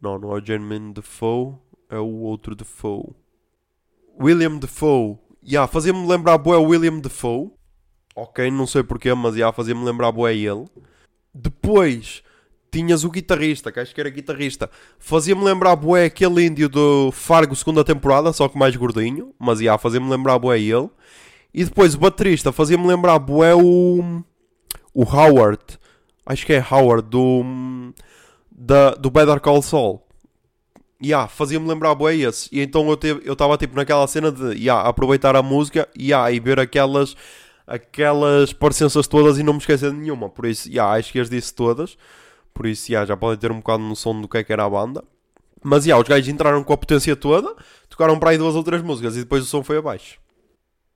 Não, 0.01 0.17
não 0.17 0.35
é 0.35 0.41
o 0.41 0.45
Jermaine 0.45 0.93
Defoe, 0.93 1.55
é 1.89 1.97
o 1.97 2.19
outro 2.19 2.55
Defoe. 2.55 3.15
William 4.19 4.57
Defoe. 4.57 5.17
Yeah, 5.43 5.67
fazia-me 5.71 6.07
lembrar 6.07 6.37
boé 6.37 6.57
William 6.57 6.99
Defoe. 6.99 7.51
Ok, 8.15 8.49
não 8.51 8.67
sei 8.67 8.83
porquê, 8.83 9.13
mas 9.13 9.35
yeah, 9.35 9.55
fazia-me 9.55 9.83
lembrar 9.83 10.11
boé 10.11 10.35
ele. 10.35 10.65
Depois 11.33 12.23
tinhas 12.71 13.03
o 13.03 13.09
guitarrista, 13.09 13.71
que 13.71 13.79
acho 13.79 13.93
que 13.93 14.01
era 14.01 14.09
guitarrista. 14.09 14.69
Fazia-me 14.99 15.43
lembrar 15.43 15.75
boé 15.75 16.05
aquele 16.05 16.45
índio 16.45 16.67
do 16.67 17.11
Fargo 17.11 17.55
segunda 17.55 17.83
temporada, 17.83 18.33
só 18.33 18.47
que 18.49 18.57
mais 18.57 18.75
gordinho. 18.75 19.33
Mas 19.39 19.59
yeah, 19.59 19.77
fazia-me 19.77 20.09
lembrar 20.09 20.37
boé 20.39 20.59
ele. 20.59 20.89
E 21.53 21.63
depois 21.63 21.95
o 21.95 21.99
baterista 21.99 22.51
fazia-me 22.51 22.85
lembrar 22.85 23.19
boé 23.19 23.55
o... 23.55 24.23
O 24.93 25.03
Howard 25.03 25.77
acho 26.27 26.45
que 26.45 26.53
é 26.53 26.65
Howard 26.71 27.09
do, 27.09 27.43
da, 28.51 28.91
do 28.91 29.09
Better 29.09 29.39
Call 29.39 29.61
Saul. 29.61 30.03
Yeah, 31.03 31.27
fazia-me 31.27 31.67
lembrar 31.67 31.95
bué 31.95 32.15
esse. 32.15 32.49
E 32.51 32.59
então 32.59 32.87
eu 33.23 33.33
estava 33.33 33.57
tipo 33.57 33.75
naquela 33.75 34.07
cena 34.07 34.31
de 34.31 34.53
yeah, 34.53 34.87
aproveitar 34.87 35.35
a 35.35 35.43
música 35.43 35.87
yeah, 35.97 36.31
e 36.31 36.39
ver 36.39 36.59
aquelas 36.59 37.15
aquelas 37.67 38.53
parecenças 38.53 39.07
todas 39.07 39.37
e 39.37 39.43
não 39.43 39.53
me 39.53 39.59
esquecer 39.59 39.91
de 39.91 39.97
nenhuma. 39.97 40.29
Por 40.29 40.45
isso, 40.45 40.69
yeah, 40.69 40.91
acho 40.97 41.11
que 41.11 41.19
as 41.19 41.29
disse 41.29 41.53
todas. 41.53 41.97
Por 42.53 42.65
isso, 42.65 42.91
yeah, 42.91 43.05
já 43.05 43.15
podem 43.15 43.37
ter 43.37 43.51
um 43.51 43.57
bocado 43.57 43.83
noção 43.83 44.19
do 44.19 44.27
que 44.27 44.37
é 44.37 44.43
que 44.43 44.51
era 44.51 44.65
a 44.65 44.69
banda. 44.69 45.03
Mas 45.63 45.85
yeah, 45.85 46.01
os 46.01 46.07
gajos 46.07 46.27
entraram 46.27 46.63
com 46.63 46.73
a 46.73 46.77
potência 46.77 47.15
toda, 47.15 47.53
tocaram 47.89 48.17
para 48.17 48.31
aí 48.31 48.37
duas 48.37 48.55
ou 48.55 48.63
três 48.63 48.81
músicas 48.81 49.15
e 49.15 49.19
depois 49.19 49.43
o 49.43 49.45
som 49.45 49.63
foi 49.63 49.77
abaixo. 49.77 50.19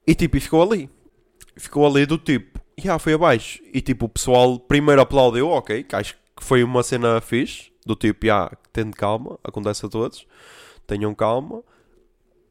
E 0.07 0.15
tipo, 0.15 0.37
e 0.37 0.39
ficou 0.39 0.63
ali. 0.63 0.89
Ficou 1.55 1.85
ali 1.85 2.05
do 2.05 2.17
tipo, 2.17 2.60
yeah, 2.79 2.99
foi 2.99 3.13
abaixo. 3.13 3.59
E 3.73 3.81
tipo, 3.81 4.05
o 4.05 4.09
pessoal 4.09 4.59
primeiro 4.59 5.01
aplaudeu, 5.01 5.49
ok, 5.49 5.83
que 5.83 5.95
acho 5.95 6.13
que 6.13 6.43
foi 6.43 6.63
uma 6.63 6.83
cena 6.83 7.19
fixe. 7.21 7.71
Do 7.85 7.95
tipo, 7.95 8.27
já, 8.27 8.51
tendo 8.71 8.95
calma, 8.95 9.39
acontece 9.43 9.85
a 9.85 9.89
todos, 9.89 10.27
tenham 10.85 11.15
calma. 11.15 11.63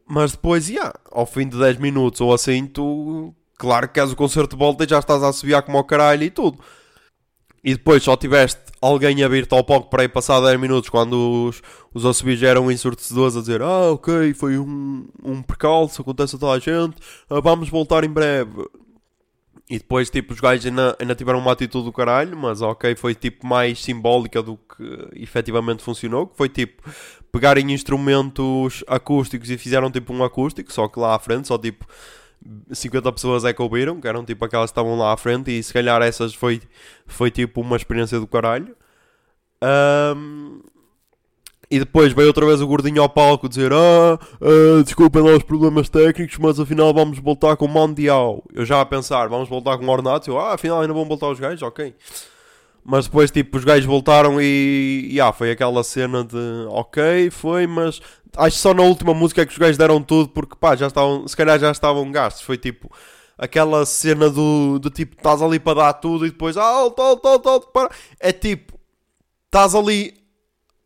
Mas 0.06 0.32
depois, 0.32 0.66
já, 0.66 0.92
ao 1.12 1.24
fim 1.24 1.48
de 1.48 1.56
10 1.56 1.78
minutos 1.78 2.20
ou 2.20 2.34
assim, 2.34 2.66
tu, 2.66 3.32
claro 3.56 3.86
que 3.86 3.94
queres 3.94 4.10
o 4.12 4.16
concerto 4.16 4.56
de 4.56 4.58
volta 4.58 4.82
e 4.84 4.88
já 4.88 4.98
estás 4.98 5.22
a 5.22 5.28
assobiar 5.28 5.62
como 5.62 5.78
ao 5.78 5.84
caralho 5.84 6.24
e 6.24 6.30
tudo. 6.30 6.58
E 7.62 7.74
depois 7.74 8.02
só 8.02 8.16
tiveste 8.16 8.60
alguém 8.80 9.22
a 9.22 9.28
vir-te 9.28 9.54
ao 9.54 9.62
palco 9.62 9.90
para 9.90 10.02
ir 10.02 10.08
passar 10.08 10.40
10 10.40 10.58
minutos 10.58 10.88
quando 10.88 11.48
os, 11.48 11.62
os 11.92 12.06
assobios 12.06 12.42
eram 12.42 12.72
ensurdecedores 12.72 13.36
a 13.36 13.40
dizer 13.40 13.60
Ah, 13.62 13.92
ok, 13.92 14.32
foi 14.34 14.58
um, 14.58 15.06
um 15.22 15.42
percalço, 15.42 16.00
acontece 16.00 16.36
a 16.36 16.38
toda 16.38 16.52
a 16.52 16.58
gente, 16.58 16.96
ah, 17.28 17.40
vamos 17.40 17.68
voltar 17.68 18.02
em 18.02 18.08
breve. 18.08 18.50
E 19.70 19.78
depois, 19.78 20.10
tipo, 20.10 20.32
os 20.32 20.40
gajos 20.40 20.66
ainda, 20.66 20.96
ainda 20.98 21.14
tiveram 21.14 21.38
uma 21.38 21.52
atitude 21.52 21.84
do 21.84 21.92
caralho, 21.92 22.36
mas 22.36 22.60
ok, 22.60 22.96
foi 22.96 23.14
tipo 23.14 23.46
mais 23.46 23.80
simbólica 23.80 24.42
do 24.42 24.56
que 24.56 25.08
efetivamente 25.14 25.80
funcionou. 25.80 26.26
Que 26.26 26.36
foi 26.36 26.48
tipo 26.48 26.82
pegarem 27.30 27.72
instrumentos 27.72 28.82
acústicos 28.88 29.48
e 29.48 29.56
fizeram 29.56 29.88
tipo 29.88 30.12
um 30.12 30.24
acústico, 30.24 30.72
só 30.72 30.88
que 30.88 30.98
lá 30.98 31.14
à 31.14 31.18
frente, 31.20 31.46
só 31.46 31.56
tipo 31.56 31.86
50 32.72 33.12
pessoas 33.12 33.44
é 33.44 33.52
que 33.52 33.62
ouviram, 33.62 34.00
que 34.00 34.08
eram 34.08 34.24
tipo 34.24 34.44
aquelas 34.44 34.70
que 34.70 34.72
estavam 34.72 34.98
lá 34.98 35.12
à 35.12 35.16
frente, 35.16 35.52
e 35.56 35.62
se 35.62 35.72
calhar 35.72 36.02
essas 36.02 36.34
foi, 36.34 36.60
foi 37.06 37.30
tipo 37.30 37.60
uma 37.60 37.76
experiência 37.76 38.18
do 38.18 38.26
caralho. 38.26 38.76
Ahm, 39.62 40.62
e 41.70 41.78
depois 41.78 42.12
veio 42.12 42.26
outra 42.26 42.44
vez 42.44 42.60
o 42.60 42.66
gordinho 42.66 43.00
ao 43.00 43.08
palco 43.08 43.48
dizer: 43.48 43.72
Ah, 43.72 44.18
ah, 44.40 44.82
desculpem 44.82 45.22
lá 45.22 45.36
os 45.36 45.44
problemas 45.44 45.88
técnicos, 45.88 46.36
mas 46.38 46.58
afinal 46.58 46.92
vamos 46.92 47.18
voltar 47.20 47.56
com 47.56 47.66
o 47.66 47.68
Mundial. 47.68 48.42
Eu 48.52 48.64
já 48.64 48.80
a 48.80 48.86
pensar, 48.86 49.28
vamos 49.28 49.48
voltar 49.48 49.78
com 49.78 49.86
o 49.86 49.90
Ornato. 49.90 50.30
Eu, 50.30 50.38
ah, 50.38 50.54
afinal 50.54 50.80
ainda 50.80 50.92
vão 50.92 51.04
voltar 51.04 51.28
os 51.28 51.38
gajos, 51.38 51.62
ok. 51.62 51.94
Mas 52.84 53.04
depois, 53.06 53.30
tipo, 53.30 53.56
os 53.56 53.64
gajos 53.64 53.86
voltaram 53.86 54.40
e. 54.40 55.08
e 55.12 55.20
ah, 55.20 55.32
foi 55.32 55.52
aquela 55.52 55.84
cena 55.84 56.24
de. 56.24 56.66
Ok, 56.70 57.30
foi, 57.30 57.66
mas. 57.66 58.00
Acho 58.36 58.56
que 58.56 58.62
só 58.62 58.74
na 58.74 58.82
última 58.82 59.14
música 59.14 59.42
é 59.42 59.46
que 59.46 59.52
os 59.52 59.58
gajos 59.58 59.76
deram 59.76 60.02
tudo 60.02 60.28
porque, 60.30 60.56
pá, 60.56 60.74
já 60.74 60.88
estavam. 60.88 61.28
Se 61.28 61.36
calhar 61.36 61.58
já 61.58 61.70
estavam 61.70 62.10
gastos. 62.10 62.42
Foi 62.42 62.58
tipo. 62.58 62.90
Aquela 63.38 63.86
cena 63.86 64.28
do, 64.28 64.78
do 64.78 64.90
tipo, 64.90 65.16
estás 65.16 65.40
ali 65.40 65.58
para 65.58 65.80
dar 65.80 65.92
tudo 65.94 66.26
e 66.26 66.30
depois. 66.30 66.56
Ah, 66.56 66.64
alto, 66.64 67.00
alto, 67.00 67.28
alto, 67.28 67.48
alto, 67.48 67.68
para. 67.68 67.90
É 68.18 68.32
tipo. 68.32 68.78
Estás 69.46 69.74
ali 69.74 70.19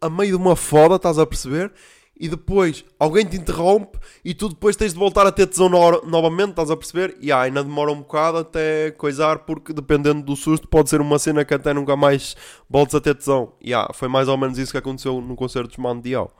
a 0.00 0.08
meio 0.10 0.30
de 0.30 0.36
uma 0.36 0.56
foda, 0.56 0.96
estás 0.96 1.18
a 1.18 1.26
perceber? 1.26 1.72
E 2.16 2.28
depois 2.28 2.84
alguém 2.98 3.26
te 3.26 3.36
interrompe 3.36 3.98
e 4.24 4.32
tu 4.34 4.48
depois 4.48 4.76
tens 4.76 4.92
de 4.92 4.98
voltar 4.98 5.26
a 5.26 5.32
ter 5.32 5.48
tesão 5.48 5.68
no- 5.68 6.02
novamente, 6.02 6.50
estás 6.50 6.70
a 6.70 6.76
perceber? 6.76 7.16
E 7.20 7.32
ah, 7.32 7.40
ainda 7.40 7.64
demora 7.64 7.90
um 7.90 7.96
bocado 7.98 8.38
até 8.38 8.92
coisar, 8.92 9.40
porque 9.40 9.72
dependendo 9.72 10.22
do 10.22 10.36
susto, 10.36 10.68
pode 10.68 10.88
ser 10.90 11.00
uma 11.00 11.18
cena 11.18 11.44
que 11.44 11.52
até 11.54 11.74
nunca 11.74 11.96
mais 11.96 12.36
voltes 12.70 12.94
a 12.94 13.00
ter 13.00 13.16
tesão. 13.16 13.54
E 13.60 13.74
ah, 13.74 13.90
foi 13.92 14.06
mais 14.08 14.28
ou 14.28 14.36
menos 14.38 14.58
isso 14.58 14.70
que 14.70 14.78
aconteceu 14.78 15.20
no 15.20 15.34
concerto 15.34 15.74
de 15.74 15.80
Mandial. 15.80 16.32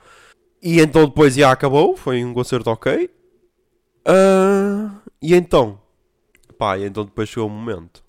E 0.63 0.81
então 0.81 1.07
depois 1.07 1.35
já 1.35 1.51
acabou, 1.51 1.97
foi 1.97 2.25
um 2.25 2.33
concerto 2.33 2.71
ok. 2.71 3.11
Ah, 4.07 5.01
e 5.21 5.35
então? 5.35 5.81
Pá, 6.57 6.79
e 6.79 6.85
então 6.85 7.05
depois 7.05 7.29
chegou 7.29 7.49
o 7.49 7.51
momento. 7.51 8.03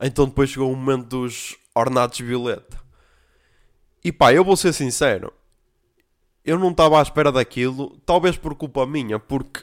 Então 0.00 0.26
depois 0.26 0.50
chegou 0.50 0.72
o 0.72 0.76
momento 0.76 1.06
dos 1.06 1.56
ornatos 1.74 2.18
violeta. 2.18 2.81
E 4.04 4.10
pá, 4.12 4.32
eu 4.32 4.44
vou 4.44 4.56
ser 4.56 4.72
sincero. 4.72 5.32
Eu 6.44 6.58
não 6.58 6.70
estava 6.70 6.98
à 6.98 7.02
espera 7.02 7.30
daquilo, 7.30 7.96
talvez 8.04 8.36
por 8.36 8.54
culpa 8.54 8.84
minha, 8.84 9.18
porque 9.18 9.62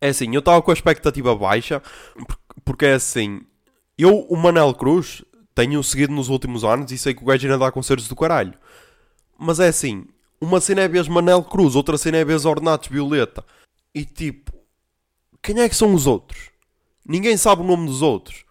é 0.00 0.08
assim, 0.08 0.34
eu 0.34 0.40
estava 0.40 0.60
com 0.60 0.70
a 0.70 0.74
expectativa 0.74 1.34
baixa, 1.34 1.80
por- 2.26 2.38
porque 2.64 2.86
é 2.86 2.94
assim, 2.94 3.42
eu, 3.96 4.18
o 4.28 4.36
Manel 4.36 4.74
Cruz, 4.74 5.22
tenho 5.54 5.82
seguido 5.82 6.12
nos 6.12 6.28
últimos 6.28 6.64
anos 6.64 6.90
e 6.90 6.98
sei 6.98 7.14
que 7.14 7.22
o 7.22 7.26
gajo 7.26 7.46
ainda 7.46 7.58
dá 7.58 7.70
concertos 7.70 8.08
do 8.08 8.16
caralho. 8.16 8.54
Mas 9.38 9.60
é 9.60 9.68
assim, 9.68 10.04
uma 10.40 10.60
cena 10.60 10.82
é 10.82 10.88
vez 10.88 11.06
Manel 11.06 11.42
Cruz, 11.44 11.76
outra 11.76 11.96
cena 11.96 12.18
é 12.18 12.24
vez 12.24 12.44
Ornatos 12.44 12.88
Violeta. 12.88 13.44
E 13.94 14.04
tipo, 14.04 14.52
quem 15.40 15.60
é 15.60 15.68
que 15.68 15.76
são 15.76 15.94
os 15.94 16.06
outros? 16.06 16.50
Ninguém 17.08 17.36
sabe 17.36 17.62
o 17.62 17.64
nome 17.64 17.86
dos 17.86 18.02
outros. 18.02 18.44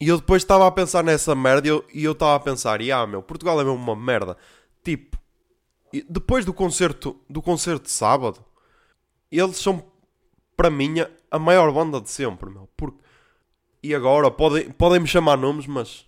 E 0.00 0.08
eu 0.08 0.18
depois 0.18 0.42
estava 0.42 0.66
a 0.66 0.70
pensar 0.70 1.02
nessa 1.04 1.34
merda 1.34 1.68
e 1.92 2.04
eu- 2.04 2.12
estava 2.12 2.34
a 2.34 2.40
pensar, 2.40 2.80
e 2.80 2.90
ah, 2.92 3.06
meu, 3.06 3.22
Portugal 3.22 3.60
é 3.60 3.64
mesmo 3.64 3.78
uma 3.78 3.96
merda. 3.96 4.36
Tipo, 4.82 5.16
depois 6.08 6.44
do 6.44 6.52
concerto, 6.52 7.16
do 7.30 7.40
concerto 7.40 7.84
de 7.84 7.90
sábado, 7.90 8.44
eles 9.30 9.56
são, 9.56 9.84
para 10.56 10.68
mim, 10.70 11.00
a- 11.00 11.10
a 11.30 11.38
maior 11.38 11.72
banda 11.72 12.00
de 12.00 12.10
sempre, 12.10 12.50
meu. 12.50 12.68
Porque, 12.76 12.98
e 13.82 13.94
agora, 13.94 14.30
podem, 14.30 14.70
podem 14.70 15.00
me 15.00 15.06
chamar 15.06 15.36
nomes, 15.36 15.66
mas, 15.66 16.04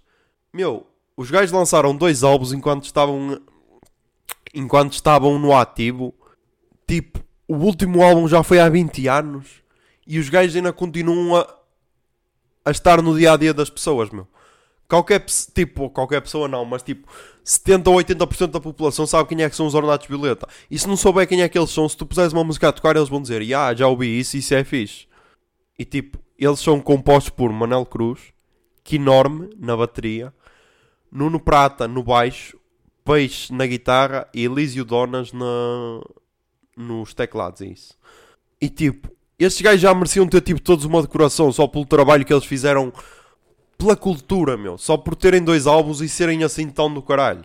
meu, 0.53 0.87
os 1.17 1.31
gajos 1.31 1.53
lançaram 1.53 1.97
dois 1.97 2.23
álbuns 2.25 2.53
enquanto 2.53 2.85
estavam, 2.85 3.41
enquanto 4.53 4.93
estavam 4.93 5.39
no 5.39 5.57
ativo. 5.57 6.13
Tipo, 6.87 7.21
o 7.49 7.55
último 7.57 8.03
álbum 8.03 8.27
já 8.29 8.43
foi 8.43 8.59
há 8.59 8.69
20 8.69 9.07
anos 9.09 9.63
e 10.07 10.19
os 10.19 10.29
gajos 10.29 10.57
ainda 10.57 10.73
continuam 10.73 11.37
a, 11.37 11.56
a 12.67 12.73
estar 12.73 13.01
no 13.01 13.17
dia 13.17 13.33
a 13.33 13.37
dia 13.37 13.55
das 13.55 13.71
pessoas, 13.71 14.11
meu. 14.11 14.27
Qualquer, 14.89 15.25
tipo, 15.55 15.89
qualquer 15.89 16.21
pessoa 16.21 16.49
não, 16.49 16.65
mas 16.65 16.83
tipo, 16.83 17.09
70 17.45 17.91
ou 17.91 17.97
80% 17.97 18.49
da 18.49 18.61
população 18.61 19.07
sabe 19.07 19.29
quem 19.29 19.43
é 19.43 19.49
que 19.49 19.55
são 19.55 19.67
os 19.67 19.75
Ornatos 19.75 20.09
Violeta. 20.09 20.49
E 20.69 20.77
se 20.77 20.89
não 20.89 20.97
souber 20.97 21.29
quem 21.29 21.43
é 21.43 21.49
que 21.49 21.57
eles 21.57 21.71
são, 21.71 21.89
se 21.89 21.97
tu 21.97 22.05
puseres 22.05 22.33
uma 22.33 22.43
música 22.43 22.69
a 22.69 22.73
tocar, 22.73 22.97
eles 22.97 23.09
vão 23.09 23.23
dizer, 23.23 23.41
ah, 23.55 23.73
já 23.73 23.87
ouvi 23.87 24.19
isso, 24.19 24.37
isso 24.37 24.53
é 24.53 24.65
fixe. 24.65 25.07
E 25.79 25.85
tipo, 25.85 26.19
eles 26.37 26.59
são 26.59 26.81
compostos 26.81 27.31
por 27.31 27.53
Manel 27.53 27.87
Cruz, 27.87 28.33
Quinorme 28.83 29.51
na 29.57 29.77
bateria, 29.77 30.35
Nuno 31.11 31.39
Prata 31.39 31.87
no 31.87 32.03
baixo, 32.03 32.59
Peixe 33.05 33.53
na 33.53 33.67
guitarra 33.67 34.29
e 34.35 34.45
Elísio 34.45 34.85
Donas 34.85 35.33
na, 35.33 36.01
nos 36.77 37.15
teclados, 37.15 37.63
é 37.63 37.67
isso. 37.67 37.97
E 38.61 38.69
tipo, 38.69 39.16
estes 39.39 39.63
gajos 39.63 39.81
já 39.81 39.95
mereciam 39.95 40.27
ter 40.27 40.41
tipo 40.41 40.61
todos 40.61 40.85
uma 40.85 41.03
decoração 41.03 41.53
só 41.53 41.67
pelo 41.67 41.85
trabalho 41.85 42.25
que 42.25 42.33
eles 42.33 42.45
fizeram 42.45 42.93
pela 43.77 43.97
cultura, 43.97 44.57
meu. 44.57 44.79
Só 44.79 44.97
por 44.97 45.15
terem 45.15 45.43
dois 45.43 45.67
álbuns 45.67 46.01
e 46.01 46.09
serem 46.09 46.43
assim 46.43 46.69
tão 46.69 46.93
do 46.93 47.03
caralho. 47.03 47.45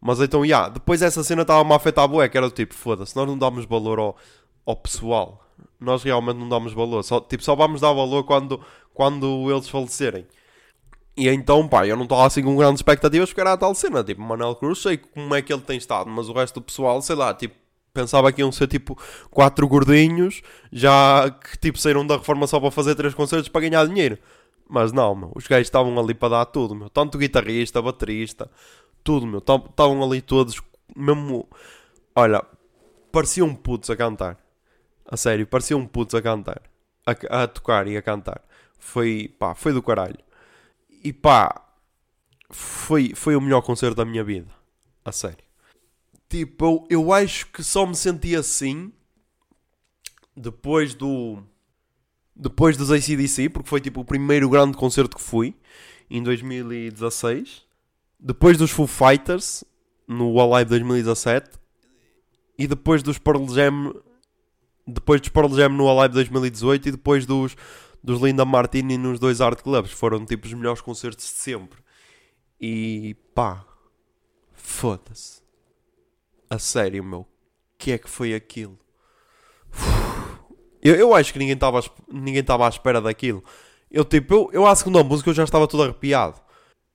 Mas 0.00 0.20
então, 0.20 0.44
já, 0.44 0.68
depois 0.68 1.00
essa 1.00 1.24
cena 1.24 1.42
estava-me 1.42 1.72
a 1.72 1.76
afetar 1.76 2.06
bué, 2.06 2.28
que 2.28 2.36
era 2.36 2.48
do 2.48 2.54
tipo, 2.54 2.74
foda-se, 2.74 3.16
nós 3.16 3.26
não 3.26 3.38
damos 3.38 3.64
valor 3.64 3.98
ao, 3.98 4.16
ao 4.66 4.76
pessoal. 4.76 5.42
Nós 5.80 6.02
realmente 6.02 6.36
não 6.36 6.48
damos 6.48 6.74
valor. 6.74 7.02
Só, 7.02 7.20
tipo, 7.20 7.42
só 7.42 7.54
vamos 7.54 7.80
dar 7.80 7.92
valor 7.92 8.24
quando, 8.24 8.60
quando 8.92 9.50
eles 9.50 9.68
falecerem. 9.68 10.26
E 11.16 11.28
então, 11.28 11.66
pá, 11.66 11.86
eu 11.86 11.96
não 11.96 12.04
estava 12.04 12.26
assim 12.26 12.42
com 12.42 12.56
grandes 12.56 12.80
expectativas 12.80 13.30
porque 13.30 13.40
era 13.40 13.52
a 13.52 13.56
tal 13.56 13.74
cena. 13.74 14.04
Tipo, 14.04 14.20
Manel 14.20 14.54
Cruz, 14.56 14.80
sei 14.82 14.98
como 14.98 15.34
é 15.34 15.40
que 15.40 15.52
ele 15.52 15.62
tem 15.62 15.78
estado, 15.78 16.10
mas 16.10 16.28
o 16.28 16.32
resto 16.34 16.60
do 16.60 16.62
pessoal, 16.62 17.00
sei 17.00 17.16
lá, 17.16 17.32
tipo, 17.32 17.54
pensava 17.94 18.32
que 18.32 18.42
iam 18.42 18.50
ser 18.52 18.66
tipo 18.66 18.98
quatro 19.30 19.66
gordinhos, 19.68 20.42
já 20.72 21.30
que 21.30 21.56
tipo 21.58 21.78
saíram 21.78 22.06
da 22.06 22.16
reforma 22.16 22.46
só 22.46 22.58
para 22.60 22.70
fazer 22.72 22.96
três 22.96 23.14
concertos 23.14 23.48
para 23.48 23.62
ganhar 23.62 23.86
dinheiro. 23.86 24.18
Mas 24.68 24.92
não, 24.92 25.14
meu, 25.14 25.32
os 25.34 25.46
gajos 25.46 25.68
estavam 25.68 25.98
ali 25.98 26.12
para 26.12 26.30
dar 26.30 26.46
tudo, 26.46 26.74
meu. 26.74 26.90
Tanto 26.90 27.16
guitarrista, 27.18 27.80
baterista, 27.80 28.50
tudo, 29.04 29.26
meu. 29.26 29.38
Estavam 29.38 30.02
ali 30.02 30.20
todos, 30.20 30.60
mesmo. 30.96 31.48
Olha, 32.16 32.42
pareciam 33.12 33.54
putos 33.54 33.90
a 33.90 33.96
cantar. 33.96 34.38
A 35.06 35.16
sério, 35.16 35.46
pareciam 35.46 35.86
putos 35.86 36.14
a 36.14 36.22
cantar. 36.22 36.62
A, 37.06 37.42
a 37.42 37.46
tocar 37.46 37.86
e 37.86 37.96
a 37.96 38.02
cantar. 38.02 38.42
Foi, 38.78 39.34
pá, 39.38 39.54
foi 39.54 39.72
do 39.72 39.82
caralho. 39.82 40.18
E 41.02 41.12
pá, 41.12 41.62
foi, 42.50 43.14
foi 43.14 43.36
o 43.36 43.40
melhor 43.40 43.60
concerto 43.62 43.96
da 43.96 44.04
minha 44.04 44.24
vida. 44.24 44.48
A 45.04 45.12
sério. 45.12 45.43
Tipo, 46.34 46.84
eu, 46.90 47.12
acho 47.12 47.46
que 47.46 47.62
só 47.62 47.86
me 47.86 47.94
senti 47.94 48.34
assim 48.34 48.92
depois 50.36 50.92
do. 50.92 51.38
Depois 52.34 52.76
dos 52.76 52.90
ACDC, 52.90 53.48
porque 53.50 53.68
foi 53.68 53.80
tipo 53.80 54.00
o 54.00 54.04
primeiro 54.04 54.48
grande 54.48 54.76
concerto 54.76 55.16
que 55.16 55.22
fui 55.22 55.54
em 56.10 56.20
2016. 56.24 57.62
Depois 58.18 58.58
dos 58.58 58.72
Foo 58.72 58.88
Fighters 58.88 59.62
no 60.08 60.40
Alive 60.40 60.70
2017. 60.70 61.50
E 62.58 62.66
depois 62.66 63.00
dos 63.00 63.16
Pearl 63.16 63.46
Jam. 63.46 63.94
Depois 64.84 65.20
dos 65.20 65.30
Pearl 65.30 65.54
Jam 65.54 65.68
no 65.68 65.88
Alive 65.88 66.14
2018 66.14 66.88
e 66.88 66.90
depois 66.90 67.26
dos, 67.26 67.56
dos 68.02 68.20
Linda 68.20 68.44
Martini 68.44 68.98
nos 68.98 69.20
dois 69.20 69.40
Art 69.40 69.62
Clubs. 69.62 69.92
Foram 69.92 70.26
tipo 70.26 70.48
os 70.48 70.52
melhores 70.52 70.80
concertos 70.80 71.26
de 71.26 71.30
sempre. 71.30 71.78
E 72.60 73.14
pá, 73.36 73.64
foda-se. 74.52 75.43
A 76.50 76.58
sério, 76.58 77.02
meu. 77.02 77.20
O 77.20 77.26
que 77.78 77.92
é 77.92 77.98
que 77.98 78.08
foi 78.08 78.34
aquilo? 78.34 78.78
Eu, 80.82 80.94
eu 80.94 81.14
acho 81.14 81.32
que 81.32 81.38
ninguém 81.38 81.54
estava 81.54 81.80
ninguém 82.12 82.44
à 82.46 82.68
espera 82.68 83.00
daquilo. 83.00 83.42
Eu 83.90 84.04
tipo, 84.04 84.34
eu, 84.34 84.50
eu 84.52 84.66
à 84.66 84.74
segunda 84.74 85.02
música 85.02 85.30
eu 85.30 85.34
já 85.34 85.44
estava 85.44 85.66
todo 85.66 85.82
arrepiado. 85.82 86.40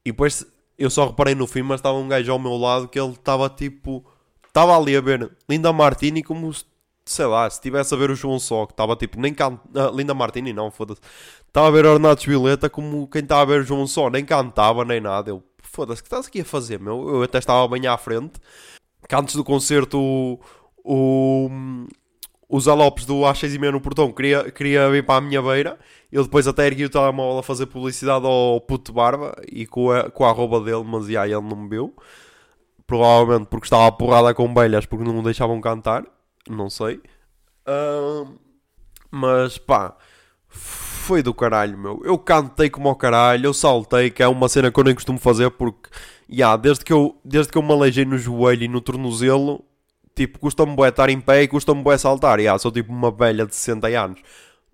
E 0.05 0.11
depois 0.11 0.45
eu 0.77 0.89
só 0.89 1.07
reparei 1.07 1.35
no 1.35 1.47
fim, 1.47 1.61
mas 1.61 1.79
estava 1.79 1.97
um 1.97 2.07
gajo 2.07 2.31
ao 2.31 2.39
meu 2.39 2.55
lado 2.55 2.87
que 2.87 2.99
ele 2.99 3.11
estava 3.11 3.49
tipo. 3.49 4.05
Estava 4.47 4.77
ali 4.77 4.95
a 4.95 5.01
ver 5.01 5.31
Linda 5.47 5.71
Martini 5.73 6.23
como 6.23 6.51
se, 6.53 6.65
sei 7.05 7.25
lá, 7.25 7.49
se 7.49 7.57
estivesse 7.57 7.93
a 7.93 7.97
ver 7.97 8.09
o 8.09 8.15
João 8.15 8.39
Só, 8.39 8.65
que 8.65 8.73
estava 8.73 8.95
tipo, 8.95 9.19
nem 9.19 9.33
can... 9.33 9.59
ah, 9.75 9.91
Linda 9.93 10.13
Martini 10.13 10.53
não, 10.53 10.71
foda-se. 10.71 11.01
Estava 11.47 11.67
a 11.67 11.71
ver 11.71 11.85
Ornatos 11.85 12.25
Violeta 12.25 12.69
como 12.69 13.07
quem 13.07 13.21
estava 13.21 13.41
a 13.41 13.45
ver 13.45 13.61
o 13.61 13.63
João 13.63 13.85
Só, 13.87 14.09
nem 14.09 14.25
cantava 14.25 14.85
nem 14.85 14.99
nada. 14.99 15.29
Eu, 15.29 15.43
foda-se, 15.61 16.01
o 16.01 16.03
que 16.03 16.07
estás 16.07 16.27
aqui 16.27 16.41
a 16.41 16.45
fazer, 16.45 16.79
meu? 16.79 17.07
Eu 17.09 17.23
até 17.23 17.37
estava 17.37 17.67
bem 17.67 17.85
à 17.87 17.97
frente. 17.97 18.39
Que 19.09 19.15
antes 19.15 19.35
do 19.35 19.43
concerto, 19.43 19.99
o, 19.99 20.39
o, 20.85 21.49
o 22.47 22.61
Zé 22.61 22.71
Lopes 22.71 23.05
do 23.05 23.25
às 23.25 23.39
6 23.39 23.55
e 23.55 23.59
meia 23.59 23.71
no 23.71 23.81
portão 23.81 24.11
queria, 24.11 24.51
queria 24.51 24.89
vir 24.91 25.03
para 25.03 25.15
a 25.15 25.21
minha 25.21 25.41
beira. 25.41 25.79
Eu 26.11 26.23
depois 26.23 26.47
até 26.47 26.67
ergui 26.67 26.85
o 26.85 26.89
telemóvel 26.89 27.39
a 27.39 27.43
fazer 27.43 27.65
publicidade 27.65 28.25
ao 28.25 28.61
puto 28.61 28.93
barba 28.93 29.35
e 29.51 29.65
com 29.65 29.91
a, 29.91 30.11
com 30.11 30.23
a 30.25 30.29
arroba 30.29 30.61
dele, 30.61 30.83
mas 30.85 31.07
já 31.07 31.25
ele 31.27 31.41
não 31.41 31.57
me 31.57 31.69
viu. 31.69 31.93
Provavelmente 32.85 33.47
porque 33.47 33.65
estava 33.65 33.87
a 33.87 33.91
porrada 33.91 34.33
com 34.35 34.53
belhas 34.53 34.85
porque 34.85 35.03
não 35.03 35.13
me 35.13 35.23
deixavam 35.23 35.59
cantar. 35.59 36.05
Não 36.47 36.69
sei. 36.69 37.01
Ahm, 37.65 38.37
mas 39.11 39.57
pá, 39.57 39.97
foi 40.47 41.23
do 41.23 41.33
caralho, 41.33 41.77
meu. 41.77 42.01
Eu 42.03 42.17
cantei 42.19 42.69
como 42.69 42.89
ao 42.89 42.95
caralho, 42.95 43.47
eu 43.47 43.53
saltei, 43.53 44.11
que 44.11 44.21
é 44.21 44.27
uma 44.27 44.47
cena 44.47 44.71
que 44.71 44.79
eu 44.79 44.83
nem 44.83 44.93
costumo 44.93 45.17
fazer 45.17 45.49
porque, 45.51 45.89
yeah, 46.31 46.55
desde, 46.55 46.85
que 46.85 46.93
eu, 46.93 47.19
desde 47.25 47.51
que 47.51 47.57
eu 47.57 47.63
me 47.63 47.71
aleijei 47.71 48.05
no 48.05 48.17
joelho 48.17 48.63
e 48.63 48.67
no 48.67 48.81
tornozelo, 48.81 49.65
tipo, 50.15 50.39
custa-me 50.39 50.75
bué 50.75 50.89
estar 50.89 51.09
em 51.09 51.19
pé 51.19 51.43
e 51.43 51.47
custa-me 51.47 51.81
bué 51.81 51.97
saltar. 51.97 52.39
Yeah, 52.39 52.57
sou 52.59 52.71
tipo 52.71 52.91
uma 52.91 53.11
velha 53.11 53.45
de 53.45 53.55
60 53.55 53.87
anos. 53.87 54.21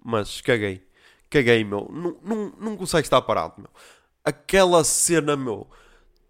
Mas 0.04 0.42
caguei, 0.42 0.84
caguei, 1.30 1.64
meu. 1.64 1.90
Não, 1.92 2.18
não, 2.24 2.54
não 2.60 2.78
consegues 2.78 3.06
estar 3.06 3.22
parado, 3.22 3.56
meu. 3.58 3.70
Aquela 4.24 4.84
cena, 4.84 5.36
meu. 5.36 5.68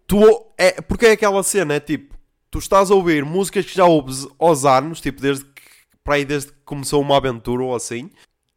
Tu, 0.06 0.20
é, 0.56 0.80
porque 0.80 1.06
é 1.06 1.12
aquela 1.12 1.42
cena, 1.42 1.74
é 1.74 1.80
tipo, 1.80 2.14
tu 2.50 2.58
estás 2.58 2.90
a 2.90 2.94
ouvir 2.94 3.24
músicas 3.24 3.66
que 3.66 3.74
já 3.74 3.84
ouves 3.84 4.26
aos 4.38 4.64
anos, 4.64 5.00
tipo, 5.00 5.20
desde 5.20 5.44
que, 5.44 5.62
para 6.04 6.14
aí 6.14 6.24
desde 6.24 6.52
que 6.52 6.58
começou 6.64 7.02
uma 7.02 7.16
aventura 7.16 7.62
ou 7.64 7.74
assim, 7.74 8.10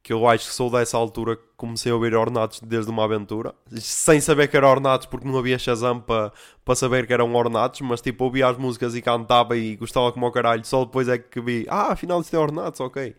que 0.10 0.14
eu 0.14 0.28
acho 0.28 0.48
que 0.48 0.56
sou 0.56 0.72
dessa 0.72 0.98
altura 0.98 1.36
que 1.36 1.44
comecei 1.56 1.92
a 1.92 1.96
ouvir 1.96 2.16
Ornatos 2.16 2.62
desde 2.62 2.90
uma 2.90 3.04
aventura, 3.04 3.54
sem 3.80 4.20
saber 4.20 4.48
que 4.48 4.58
era 4.58 4.68
Ornatos 4.68 5.06
porque 5.06 5.28
não 5.28 5.38
havia 5.38 5.60
Shazam 5.60 6.00
para 6.00 6.34
pa 6.66 6.74
saber 6.74 7.06
que 7.06 7.14
eram 7.14 7.36
Ornatos, 7.36 7.82
mas 7.82 8.02
tipo 8.02 8.24
ouvia 8.24 8.48
as 8.48 8.58
músicas 8.58 8.96
e 8.96 9.04
cantava 9.04 9.56
e 9.56 9.76
gostava 9.76 10.12
como 10.12 10.26
ao 10.26 10.32
caralho, 10.32 10.66
só 10.66 10.84
depois 10.84 11.08
é 11.08 11.20
que 11.20 11.40
vi, 11.40 11.64
ah, 11.70 11.92
afinal 11.92 12.22
isto 12.22 12.36
é 12.36 12.40
Ornatos, 12.40 12.80
ok. 12.80 13.16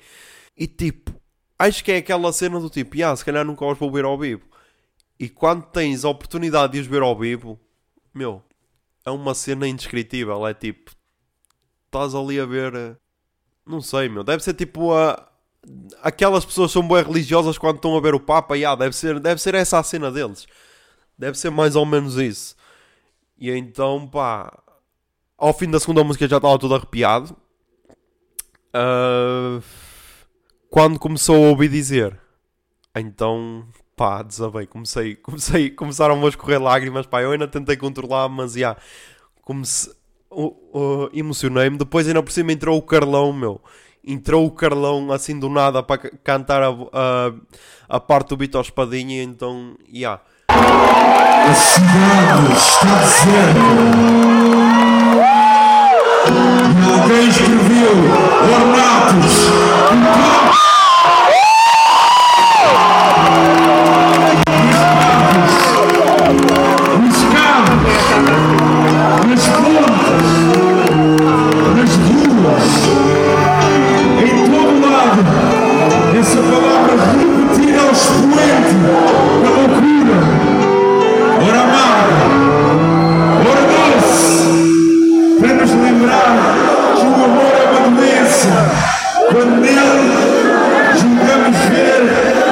E 0.57 0.67
tipo, 0.67 1.15
acho 1.57 1.85
que 1.85 1.93
é 1.93 1.99
aquela 1.99 2.33
cena 2.33 2.59
do 2.59 2.69
tipo, 2.69 3.01
ah, 3.05 3.15
se 3.15 3.25
calhar 3.25 3.45
nunca 3.45 3.65
os 3.65 3.79
vou 3.79 3.93
ver 3.93 4.05
ao 4.05 4.19
vivo. 4.19 4.43
E 5.17 5.29
quando 5.29 5.63
tens 5.67 6.05
a 6.05 6.09
oportunidade 6.09 6.73
de 6.73 6.81
os 6.81 6.89
ver 6.89 7.03
ao 7.03 7.17
vivo, 7.17 7.57
meu, 8.13 8.43
é 9.07 9.13
uma 9.13 9.33
cena 9.33 9.69
indescritível, 9.69 10.45
é 10.45 10.55
tipo, 10.55 10.91
estás 11.87 12.17
ali 12.17 12.41
a 12.41 12.47
ver, 12.47 12.75
eh, 12.75 12.97
não 13.65 13.81
sei, 13.81 14.09
meu, 14.09 14.25
deve 14.25 14.43
ser 14.43 14.55
tipo 14.55 14.93
a 14.93 15.30
aquelas 16.03 16.45
pessoas 16.45 16.71
são 16.73 16.87
bem 16.87 17.03
religiosas 17.03 17.59
quando 17.59 17.77
estão 17.77 17.97
a 17.97 18.01
ver 18.01 18.15
o 18.15 18.21
Papa, 18.21 18.57
yeah, 18.57 18.79
deve, 18.79 18.95
ser, 18.97 19.21
deve 19.21 19.41
ser 19.41 19.55
essa 19.55 19.79
a 19.79 19.83
cena 19.83 20.11
deles. 20.11 20.47
Deve 21.19 21.39
ser 21.39 21.51
mais 21.51 21.77
ou 21.77 21.85
menos 21.87 22.17
isso. 22.17 22.57
E 23.39 23.51
então, 23.51 24.07
pá, 24.09 24.53
ao 25.39 25.53
fim 25.53 25.71
da 25.71 25.81
segunda 25.81 26.05
música 26.05 26.29
já 26.29 26.37
estava 26.37 26.59
todo 26.59 26.75
arrepiado. 26.75 27.37
Ah, 28.73 29.61
quando 30.69 30.99
começou 30.99 31.37
a 31.37 31.49
ouvir 31.49 31.69
dizer, 31.69 32.19
então, 32.95 33.67
pá, 33.97 34.23
desabei. 34.23 34.67
Comecei, 34.67 35.17
comecei, 35.17 35.71
começaram 35.71 36.25
a 36.25 36.29
escorrer 36.29 36.63
lágrimas, 36.63 37.07
pá, 37.07 37.23
eu 37.23 37.33
ainda 37.33 37.49
tentei 37.49 37.77
controlar, 37.77 38.29
mas 38.29 38.55
já, 38.55 38.77
comecei, 39.43 39.93
o- 40.31 40.57
o- 41.07 41.11
emocionei-me. 41.13 41.79
Depois 41.79 42.07
ainda 42.07 42.23
por 42.23 42.33
cima 42.33 42.53
entrou 42.53 42.79
o 42.79 42.83
Carlão, 42.83 43.33
meu 43.33 43.61
entrou 44.05 44.47
o 44.47 44.51
Carlão 44.51 45.13
assim 45.13 45.39
do 45.39 45.49
nada 45.49 45.83
para 45.83 45.99
ca- 45.99 46.11
cantar 46.25 46.63
a, 46.63 46.69
a, 46.93 47.33
a 47.97 48.01
parte 48.01 48.29
do 48.31 48.37
Vitor 48.37 48.63
Espadinha, 48.63 49.23
então, 49.23 49.77
yeah. 49.93 50.21
A 50.49 51.55
cidade 51.55 52.53
está 52.53 52.99
deserta. 52.99 53.61
Alguém 57.03 57.29
escreveu 57.29 57.93
Ornatos. 58.55 60.70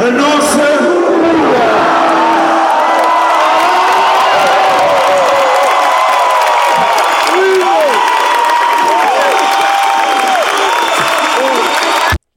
A 0.00 0.10
nossa 0.10 0.88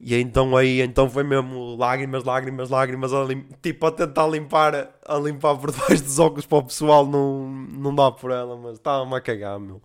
E 0.04 0.16
então 0.16 0.56
aí, 0.56 0.80
então 0.82 1.08
foi 1.08 1.22
mesmo 1.22 1.76
lágrimas, 1.76 2.24
lágrimas, 2.24 2.68
lágrimas, 2.68 3.12
a 3.14 3.22
lim- 3.24 3.46
tipo 3.62 3.86
a 3.86 3.92
tentar 3.92 4.26
limpar, 4.26 4.90
a 5.06 5.14
limpar 5.16 5.56
por 5.56 5.70
debaixo 5.70 6.02
dos 6.02 6.18
óculos 6.18 6.44
para 6.44 6.58
o 6.58 6.64
pessoal 6.64 7.06
não, 7.06 7.48
não 7.48 7.94
dá 7.94 8.10
por 8.10 8.30
ela, 8.32 8.56
mas 8.56 8.72
estava-me 8.74 9.14
a 9.14 9.20
cagar, 9.20 9.60
meu. 9.60 9.80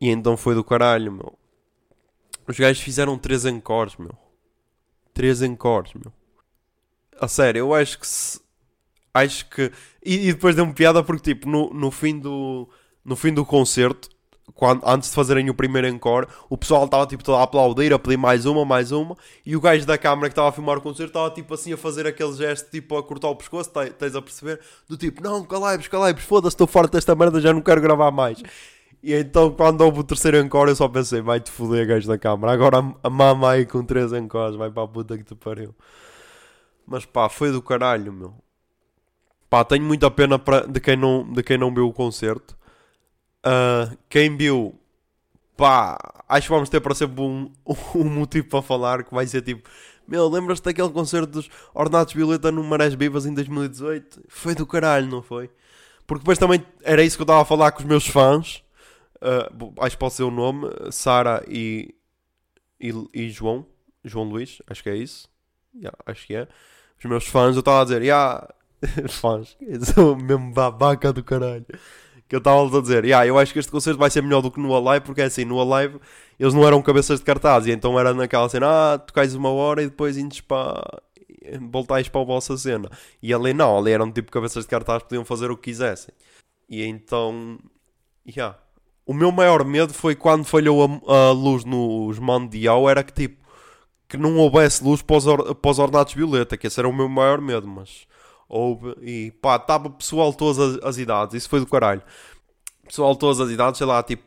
E 0.00 0.08
então 0.08 0.36
foi 0.36 0.54
do 0.54 0.64
caralho, 0.64 1.12
meu. 1.12 1.38
Os 2.46 2.58
gajos 2.58 2.82
fizeram 2.82 3.16
três 3.18 3.44
encores, 3.46 3.96
meu. 3.96 4.12
Três 5.14 5.42
encores, 5.42 5.92
meu. 5.94 6.12
A 7.20 7.28
sério, 7.28 7.60
eu 7.60 7.74
acho 7.74 7.98
que 7.98 8.06
se... 8.06 8.40
Acho 9.14 9.48
que... 9.48 9.70
E, 10.04 10.28
e 10.28 10.32
depois 10.32 10.56
deu-me 10.56 10.72
piada 10.72 11.02
porque, 11.04 11.34
tipo, 11.34 11.48
no, 11.48 11.70
no 11.72 11.90
fim 11.90 12.18
do... 12.18 12.68
No 13.04 13.16
fim 13.16 13.34
do 13.34 13.44
concerto, 13.44 14.08
quando, 14.54 14.82
antes 14.86 15.08
de 15.08 15.14
fazerem 15.16 15.50
o 15.50 15.54
primeiro 15.54 15.88
encore, 15.88 16.28
o 16.48 16.56
pessoal 16.56 16.84
estava 16.84 17.04
tipo 17.04 17.24
todo 17.24 17.36
a 17.36 17.42
aplaudir, 17.42 17.92
a 17.92 17.98
pedir 17.98 18.16
mais 18.16 18.46
uma, 18.46 18.64
mais 18.64 18.92
uma, 18.92 19.16
e 19.44 19.56
o 19.56 19.60
gajo 19.60 19.84
da 19.84 19.98
câmara 19.98 20.28
que 20.28 20.32
estava 20.32 20.48
a 20.48 20.52
filmar 20.52 20.78
o 20.78 20.80
concerto 20.80 21.10
estava 21.10 21.28
tipo 21.30 21.52
assim 21.52 21.72
a 21.72 21.76
fazer 21.76 22.06
aquele 22.06 22.32
gesto, 22.34 22.70
tipo 22.70 22.96
a 22.96 23.02
cortar 23.02 23.28
o 23.28 23.34
pescoço, 23.34 23.70
te- 23.70 23.90
tens 23.90 24.14
a 24.14 24.22
perceber? 24.22 24.60
Do 24.88 24.96
tipo, 24.96 25.20
não, 25.20 25.44
calai-vos, 25.44 25.88
calai-vos, 25.88 26.22
foda-se, 26.22 26.54
estou 26.54 26.68
farto 26.68 26.92
desta 26.92 27.12
merda, 27.16 27.40
já 27.40 27.52
não 27.52 27.60
quero 27.60 27.80
gravar 27.80 28.12
mais. 28.12 28.40
E 29.02 29.12
então 29.14 29.50
quando 29.52 29.80
houve 29.82 30.00
o 30.00 30.04
terceiro 30.04 30.38
encore 30.38 30.70
eu 30.70 30.76
só 30.76 30.88
pensei, 30.88 31.20
vai-te 31.20 31.50
foder 31.50 31.86
gajo 31.86 32.06
da 32.08 32.16
câmara, 32.18 32.52
agora 32.52 32.78
a, 33.02 33.10
mama 33.10 33.50
aí 33.50 33.66
com 33.66 33.84
três 33.84 34.12
encores, 34.12 34.56
vai 34.56 34.70
para 34.70 34.84
a 34.84 34.88
puta 34.88 35.18
que 35.18 35.24
te 35.24 35.34
pariu. 35.34 35.74
Mas 36.86 37.04
pá, 37.04 37.28
foi 37.28 37.50
do 37.52 37.62
caralho, 37.62 38.12
meu. 38.12 38.34
Pá, 39.48 39.64
tenho 39.64 39.84
muita 39.84 40.10
pena 40.10 40.38
pra- 40.38 40.60
de, 40.66 40.80
quem 40.80 40.96
não, 40.96 41.30
de 41.30 41.42
quem 41.42 41.58
não 41.58 41.72
viu 41.74 41.86
o 41.88 41.92
concerto. 41.92 42.56
Ah, 43.44 43.90
quem 44.08 44.36
viu, 44.36 44.78
pá, 45.56 45.98
acho 46.28 46.48
que 46.48 46.54
vamos 46.54 46.68
ter 46.70 46.80
para 46.80 46.94
sempre 46.94 47.22
um, 47.22 47.52
um 47.96 48.04
motivo 48.04 48.48
para 48.48 48.62
falar 48.62 49.04
que 49.04 49.14
vai 49.14 49.26
ser 49.26 49.42
tipo, 49.42 49.68
meu, 50.08 50.28
lembras-te 50.28 50.64
daquele 50.64 50.90
concerto 50.90 51.28
dos 51.32 51.50
Ornatos 51.74 52.14
Violeta 52.14 52.52
no 52.52 52.64
Marés 52.64 52.94
Vivas 52.94 53.26
em 53.26 53.34
2018? 53.34 54.22
Foi 54.28 54.54
do 54.54 54.66
caralho, 54.66 55.08
não 55.08 55.22
foi? 55.22 55.50
Porque 56.06 56.20
depois 56.22 56.38
também 56.38 56.64
era 56.82 57.02
isso 57.04 57.16
que 57.16 57.22
eu 57.22 57.24
estava 57.24 57.42
a 57.42 57.44
falar 57.44 57.72
com 57.72 57.80
os 57.80 57.86
meus 57.86 58.06
fãs. 58.06 58.62
Bo- 59.52 59.74
acho 59.78 59.96
que 59.96 60.00
pode 60.00 60.14
ser 60.14 60.22
o 60.24 60.30
nome, 60.30 60.68
Sara 60.90 61.44
e, 61.48 61.94
e, 62.80 62.92
e 63.14 63.30
João, 63.30 63.66
João 64.04 64.28
Luís, 64.28 64.60
acho 64.66 64.82
que 64.82 64.90
é 64.90 64.96
isso. 64.96 65.28
Yeah, 65.74 65.96
acho 66.06 66.26
que 66.26 66.34
é. 66.34 66.48
Os 66.98 67.04
meus 67.04 67.26
fãs, 67.26 67.54
eu 67.54 67.60
estava 67.60 67.80
a 67.80 67.84
dizer, 67.84 68.02
yeah, 68.02 68.48
fãs, 69.08 69.56
sou 69.94 70.16
mesmo 70.16 70.52
babaca 70.52 71.12
do 71.12 71.24
caralho 71.24 71.66
que 72.28 72.36
eu 72.36 72.38
estava 72.38 72.78
a 72.78 72.80
dizer, 72.80 73.04
yeah, 73.04 73.26
eu 73.26 73.38
acho 73.38 73.52
que 73.52 73.58
este 73.58 73.70
concerto 73.70 73.98
vai 73.98 74.08
ser 74.08 74.22
melhor 74.22 74.40
do 74.40 74.50
que 74.50 74.58
no 74.58 74.74
Alive, 74.74 75.04
porque 75.04 75.20
é 75.20 75.24
assim, 75.24 75.44
no 75.44 75.60
Alive 75.60 76.00
eles 76.40 76.54
não 76.54 76.66
eram 76.66 76.80
cabeças 76.80 77.18
de 77.18 77.26
cartaz, 77.26 77.66
e 77.66 77.72
então 77.72 78.00
era 78.00 78.14
naquela 78.14 78.48
cena, 78.48 78.94
ah, 78.94 78.98
tocais 78.98 79.34
uma 79.34 79.50
hora 79.50 79.82
e 79.82 79.86
depois 79.90 80.16
indes 80.16 80.40
para 80.40 80.82
voltais 81.70 82.08
para 82.08 82.20
a 82.22 82.24
vossa 82.24 82.56
cena. 82.56 82.88
E 83.22 83.34
ali 83.34 83.52
não, 83.52 83.76
ali 83.76 83.92
eram 83.92 84.10
tipo 84.10 84.30
cabeças 84.30 84.64
de 84.64 84.70
cartaz, 84.70 85.02
podiam 85.02 85.26
fazer 85.26 85.50
o 85.50 85.56
que 85.56 85.64
quisessem. 85.64 86.14
E 86.68 86.82
então, 86.84 87.58
yeah. 88.26 88.58
O 89.12 89.14
meu 89.14 89.30
maior 89.30 89.62
medo 89.62 89.92
foi 89.92 90.16
quando 90.16 90.42
falhou 90.42 91.02
a, 91.06 91.28
a 91.28 91.30
luz 91.32 91.66
nos 91.66 92.18
Mandial, 92.18 92.88
era 92.88 93.04
que 93.04 93.12
tipo, 93.12 93.46
que 94.08 94.16
não 94.16 94.38
houvesse 94.38 94.82
luz 94.82 95.02
para 95.02 95.16
os, 95.18 95.26
or, 95.26 95.54
para 95.54 95.70
os 95.70 95.78
ornatos 95.78 96.14
violeta, 96.14 96.56
que 96.56 96.66
esse 96.66 96.80
era 96.80 96.88
o 96.88 96.94
meu 96.94 97.10
maior 97.10 97.38
medo, 97.38 97.68
mas 97.68 98.06
houve 98.48 98.96
e 99.02 99.30
pá, 99.32 99.56
estava 99.56 99.90
pessoal 99.90 100.32
todas 100.32 100.58
as, 100.58 100.82
as 100.82 100.96
idades, 100.96 101.34
isso 101.34 101.50
foi 101.50 101.60
do 101.60 101.66
caralho. 101.66 102.00
Pessoal 102.86 103.14
todas 103.14 103.38
as 103.38 103.50
idades, 103.50 103.76
sei 103.76 103.86
lá, 103.86 104.02
tipo, 104.02 104.22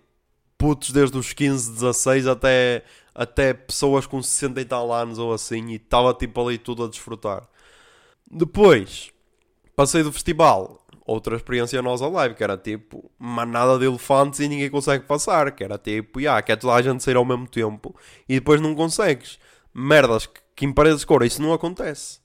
putos 0.55 0.91
desde 0.91 1.17
os 1.17 1.33
15, 1.33 1.71
16 1.71 2.27
até, 2.27 2.83
até 3.15 3.55
pessoas 3.55 4.05
com 4.05 4.21
60 4.21 4.61
e 4.61 4.65
tal 4.65 4.93
anos 4.93 5.17
ou 5.17 5.33
assim, 5.33 5.69
e 5.69 5.77
estava 5.77 6.13
tipo 6.13 6.39
ali 6.45 6.59
tudo 6.59 6.83
a 6.83 6.88
desfrutar. 6.88 7.49
Depois, 8.29 9.09
passei 9.75 10.03
do 10.03 10.13
festival, 10.13 10.84
outra 11.06 11.36
experiência 11.36 11.82
nossa 11.82 12.08
live, 12.08 12.36
que 12.36 12.43
era 12.43 12.58
tipo 12.58 13.12
manada 13.20 13.78
de 13.78 13.86
elefantes 13.86 14.39
e 14.39 14.47
ninguém 14.47 14.70
consegue 14.70 15.06
passar, 15.06 15.51
que 15.51 15.64
era 15.64 15.78
tipo, 15.78 16.20
yeah, 16.20 16.41
que 16.41 16.51
é 16.51 16.56
toda 16.56 16.74
a 16.74 16.82
gente 16.82 17.03
sair 17.03 17.16
ao 17.16 17.24
mesmo 17.24 17.47
tempo 17.47 17.95
e 18.28 18.36
depois 18.36 18.60
não 18.60 18.74
consegues. 18.74 19.38
Merdas 19.74 20.26
que, 20.26 20.41
que 20.56 20.66
em 20.66 20.74
paredes 20.74 21.01
de 21.01 21.06
cor 21.06 21.24
isso 21.24 21.41
não 21.41 21.53
acontece. 21.53 22.20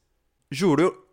Juro, 0.50 0.82
eu, 0.82 1.06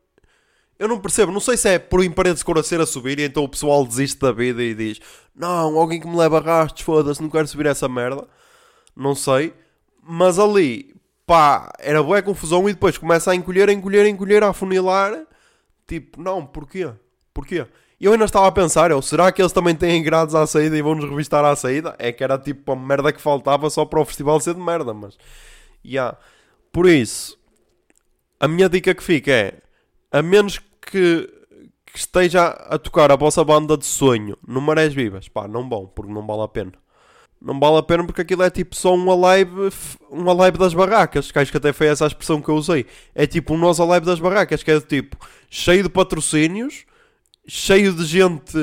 eu 0.79 0.87
não 0.87 0.99
percebo, 0.99 1.31
não 1.31 1.39
sei 1.39 1.57
se 1.57 1.69
é 1.69 1.79
por 1.79 2.03
em 2.03 2.11
paredes 2.11 2.39
de 2.39 2.45
cor 2.45 2.57
a 2.57 2.63
ser 2.63 2.79
a 2.79 2.85
subir 2.85 3.19
e 3.19 3.23
então 3.23 3.43
o 3.43 3.49
pessoal 3.49 3.85
desiste 3.85 4.19
da 4.19 4.31
vida 4.31 4.63
e 4.63 4.73
diz 4.73 4.99
não, 5.35 5.77
alguém 5.77 5.99
que 5.99 6.07
me 6.07 6.15
leva 6.15 6.37
arrastos, 6.37 6.83
foda-se, 6.83 7.21
não 7.21 7.29
quero 7.29 7.47
subir 7.47 7.67
essa 7.67 7.87
merda. 7.87 8.27
Não 8.95 9.13
sei. 9.13 9.53
Mas 10.01 10.39
ali, 10.39 10.95
pá, 11.27 11.71
era 11.79 12.01
boa 12.01 12.21
confusão 12.23 12.67
e 12.67 12.73
depois 12.73 12.97
começa 12.97 13.31
a 13.31 13.35
encolher, 13.35 13.69
a 13.69 13.73
encolher, 13.73 14.05
a 14.05 14.09
encolher, 14.09 14.43
a 14.43 14.49
afunilar. 14.49 15.27
Tipo, 15.85 16.21
não, 16.21 16.45
porquê? 16.45 16.91
Porquê? 17.37 17.67
Eu 18.01 18.13
ainda 18.13 18.25
estava 18.25 18.47
a 18.47 18.51
pensar, 18.51 18.89
eu, 18.89 18.99
será 18.99 19.31
que 19.31 19.39
eles 19.39 19.51
também 19.51 19.75
têm 19.75 20.01
grades 20.01 20.33
à 20.33 20.47
saída 20.47 20.75
e 20.75 20.81
vão-nos 20.81 21.07
revistar 21.07 21.45
à 21.45 21.55
saída? 21.55 21.95
É 21.99 22.11
que 22.11 22.23
era 22.23 22.35
tipo 22.35 22.71
a 22.71 22.75
merda 22.75 23.13
que 23.13 23.21
faltava 23.21 23.69
só 23.69 23.85
para 23.85 24.01
o 24.01 24.05
festival 24.05 24.39
ser 24.39 24.55
de 24.55 24.59
merda, 24.59 24.91
mas... 24.91 25.19
Yeah. 25.85 26.17
Por 26.71 26.89
isso, 26.89 27.37
a 28.39 28.47
minha 28.47 28.67
dica 28.67 28.95
que 28.95 29.03
fica 29.03 29.31
é, 29.31 29.53
a 30.11 30.23
menos 30.23 30.57
que, 30.57 31.29
que 31.85 31.99
esteja 31.99 32.47
a 32.47 32.79
tocar 32.79 33.11
a 33.11 33.15
vossa 33.15 33.43
banda 33.43 33.77
de 33.77 33.85
sonho 33.85 34.35
no 34.47 34.59
Marés 34.59 34.95
Vivas, 34.95 35.27
pá, 35.27 35.47
não 35.47 35.69
bom, 35.69 35.85
porque 35.85 36.11
não 36.11 36.25
vale 36.25 36.41
a 36.41 36.47
pena. 36.47 36.73
Não 37.39 37.59
vale 37.59 37.77
a 37.77 37.83
pena 37.83 38.03
porque 38.03 38.21
aquilo 38.21 38.41
é 38.41 38.49
tipo 38.49 38.75
só 38.75 38.95
uma 38.95 39.13
live, 39.13 39.69
uma 40.09 40.33
live 40.33 40.57
das 40.57 40.73
barracas, 40.73 41.31
que 41.31 41.37
acho 41.37 41.51
que 41.51 41.57
até 41.57 41.71
foi 41.71 41.85
essa 41.85 42.03
a 42.03 42.07
expressão 42.07 42.41
que 42.41 42.49
eu 42.49 42.55
usei. 42.55 42.87
É 43.13 43.27
tipo 43.27 43.53
um 43.53 43.59
nós 43.59 43.77
live 43.77 44.07
das 44.07 44.19
barracas, 44.19 44.63
que 44.63 44.71
é 44.71 44.81
tipo 44.81 45.15
cheio 45.51 45.83
de 45.83 45.89
patrocínios, 45.89 46.87
cheio 47.47 47.93
de 47.93 48.05
gente 48.05 48.57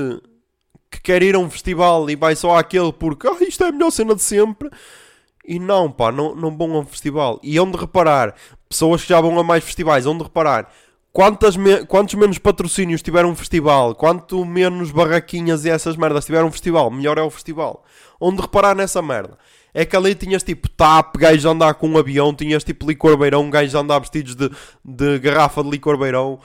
que 0.91 1.01
quer 1.01 1.23
ir 1.23 1.35
a 1.35 1.39
um 1.39 1.51
festival 1.51 2.09
e 2.11 2.17
vai 2.17 2.37
só 2.37 2.57
àquele 2.57 2.93
porque 2.93 3.27
ah, 3.27 3.37
isto 3.41 3.65
é 3.65 3.69
a 3.69 3.73
melhor 3.73 3.91
cena 3.91 4.15
de 4.15 4.23
sempre. 4.23 4.71
E 5.47 5.59
não, 5.59 5.91
pá, 5.91 6.11
não, 6.11 6.35
não 6.35 6.57
vão 6.57 6.75
a 6.75 6.81
um 6.81 6.87
festival. 6.87 7.39
E 7.43 7.59
onde 7.61 7.77
reparar, 7.77 8.35
pessoas 8.69 9.03
que 9.03 9.09
já 9.09 9.21
vão 9.21 9.39
a 9.39 9.45
mais 9.45 9.63
festivais, 9.63 10.07
onde 10.07 10.23
reparar, 10.23 10.73
quantas 11.13 11.57
me 11.57 11.85
quantos 11.85 12.15
menos 12.15 12.39
patrocínios 12.39 13.03
tiver 13.03 13.27
um 13.27 13.37
festival, 13.37 13.95
quanto 13.95 14.45
menos 14.45 14.91
barraquinhas 14.91 15.65
e 15.65 15.71
essas 15.71 15.97
merdas 15.97 16.25
tiver 16.25 16.43
um 16.43 16.51
festival, 16.51 16.91
melhor 16.91 17.19
é 17.19 17.23
o 17.23 17.31
festival. 17.31 17.85
Onde 18.21 18.41
reparar 18.41 18.75
nessa 18.75 19.03
merda. 19.03 19.37
É 19.77 19.85
que 19.85 19.97
ali 19.97 20.15
tinhas 20.15 20.45
tipo 20.45 20.69
TAP, 20.69 21.17
gajos 21.17 21.45
a 21.45 21.51
andar 21.51 21.75
com 21.75 21.89
um 21.89 21.99
avião, 21.99 22.33
tinhas 22.33 22.63
tipo 22.63 22.87
licor 22.87 23.17
beirão, 23.17 23.51
gajos 23.51 23.75
a 23.75 23.81
andar 23.81 23.99
vestidos 23.99 24.37
de, 24.37 24.49
de 24.85 25.19
garrafa 25.19 25.65
de 25.65 25.71
licor 25.71 25.99
beirão, 25.99 26.39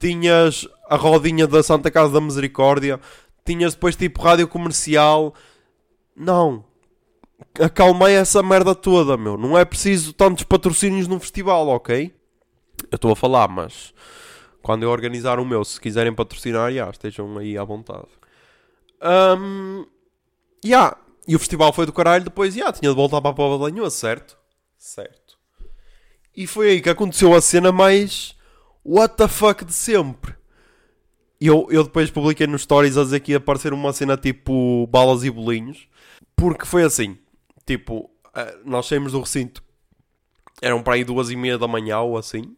tinhas 0.00 0.66
a 0.88 0.96
rodinha 0.96 1.46
da 1.46 1.62
Santa 1.62 1.90
Casa 1.90 2.14
da 2.14 2.20
Misericórdia, 2.20 2.98
tinhas 3.44 3.74
depois 3.74 3.94
tipo 3.94 4.22
rádio 4.22 4.48
comercial. 4.48 5.34
Não. 6.16 6.64
Acalmei 7.60 8.14
essa 8.14 8.42
merda 8.42 8.74
toda, 8.74 9.16
meu. 9.16 9.36
Não 9.36 9.56
é 9.56 9.64
preciso 9.64 10.12
tantos 10.12 10.44
patrocínios 10.44 11.06
num 11.06 11.20
festival, 11.20 11.68
ok? 11.68 12.12
Eu 12.90 12.96
estou 12.96 13.12
a 13.12 13.16
falar, 13.16 13.48
mas 13.48 13.92
quando 14.62 14.82
eu 14.82 14.90
organizar 14.90 15.38
o 15.38 15.44
meu, 15.44 15.64
se 15.64 15.80
quiserem 15.80 16.14
patrocinar, 16.14 16.72
já, 16.72 16.88
estejam 16.88 17.36
aí 17.38 17.56
à 17.56 17.64
vontade. 17.64 18.08
Um, 19.02 19.86
yeah. 20.64 20.96
E 21.28 21.36
o 21.36 21.38
festival 21.38 21.72
foi 21.72 21.86
do 21.86 21.92
caralho, 21.92 22.24
depois, 22.24 22.54
já, 22.54 22.72
tinha 22.72 22.90
de 22.90 22.96
voltar 22.96 23.20
para 23.20 23.30
a 23.30 23.34
Pova 23.34 23.56
de 23.56 23.72
Lanhoso, 23.72 23.96
certo? 23.96 24.36
Certo. 24.78 25.38
E 26.34 26.46
foi 26.46 26.70
aí 26.70 26.80
que 26.80 26.88
aconteceu 26.88 27.34
a 27.34 27.40
cena 27.40 27.70
mais 27.70 28.34
what 28.84 29.16
the 29.16 29.28
fuck 29.28 29.64
de 29.64 29.72
sempre. 29.72 30.34
Eu, 31.40 31.66
eu 31.70 31.84
depois 31.84 32.10
publiquei 32.10 32.46
nos 32.46 32.62
stories 32.62 32.98
a 32.98 33.02
dizer 33.02 33.20
que 33.20 33.32
ia 33.32 33.38
aparecer 33.38 33.72
uma 33.72 33.92
cena 33.92 34.16
tipo 34.16 34.86
balas 34.88 35.24
e 35.24 35.30
bolinhos. 35.30 35.88
Porque 36.36 36.66
foi 36.66 36.82
assim, 36.82 37.18
tipo, 37.66 38.10
eh, 38.34 38.58
nós 38.64 38.86
saímos 38.86 39.12
do 39.12 39.20
recinto, 39.20 39.62
eram 40.60 40.82
para 40.82 40.94
aí 40.94 41.04
duas 41.04 41.30
e 41.30 41.36
meia 41.36 41.58
da 41.58 41.66
manhã 41.66 42.00
ou 42.00 42.16
assim. 42.16 42.56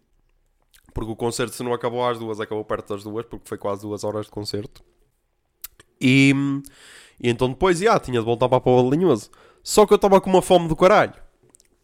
Porque 0.92 1.10
o 1.10 1.16
concerto, 1.16 1.54
se 1.54 1.62
não 1.62 1.72
acabou 1.72 2.06
às 2.06 2.18
duas, 2.18 2.40
acabou 2.40 2.64
perto 2.64 2.94
das 2.94 3.02
duas, 3.02 3.24
porque 3.24 3.48
foi 3.48 3.58
quase 3.58 3.82
duas 3.82 4.04
horas 4.04 4.26
de 4.26 4.32
concerto. 4.32 4.84
E, 6.00 6.34
e 7.20 7.30
então 7.30 7.48
depois, 7.48 7.78
já, 7.78 7.98
tinha 7.98 8.18
de 8.18 8.24
voltar 8.24 8.48
para 8.48 8.58
a 8.58 8.82
de 8.82 8.90
Linhoso. 8.90 9.30
Só 9.62 9.86
que 9.86 9.92
eu 9.92 9.96
estava 9.96 10.20
com 10.20 10.28
uma 10.28 10.42
fome 10.42 10.68
do 10.68 10.76
caralho. 10.76 11.14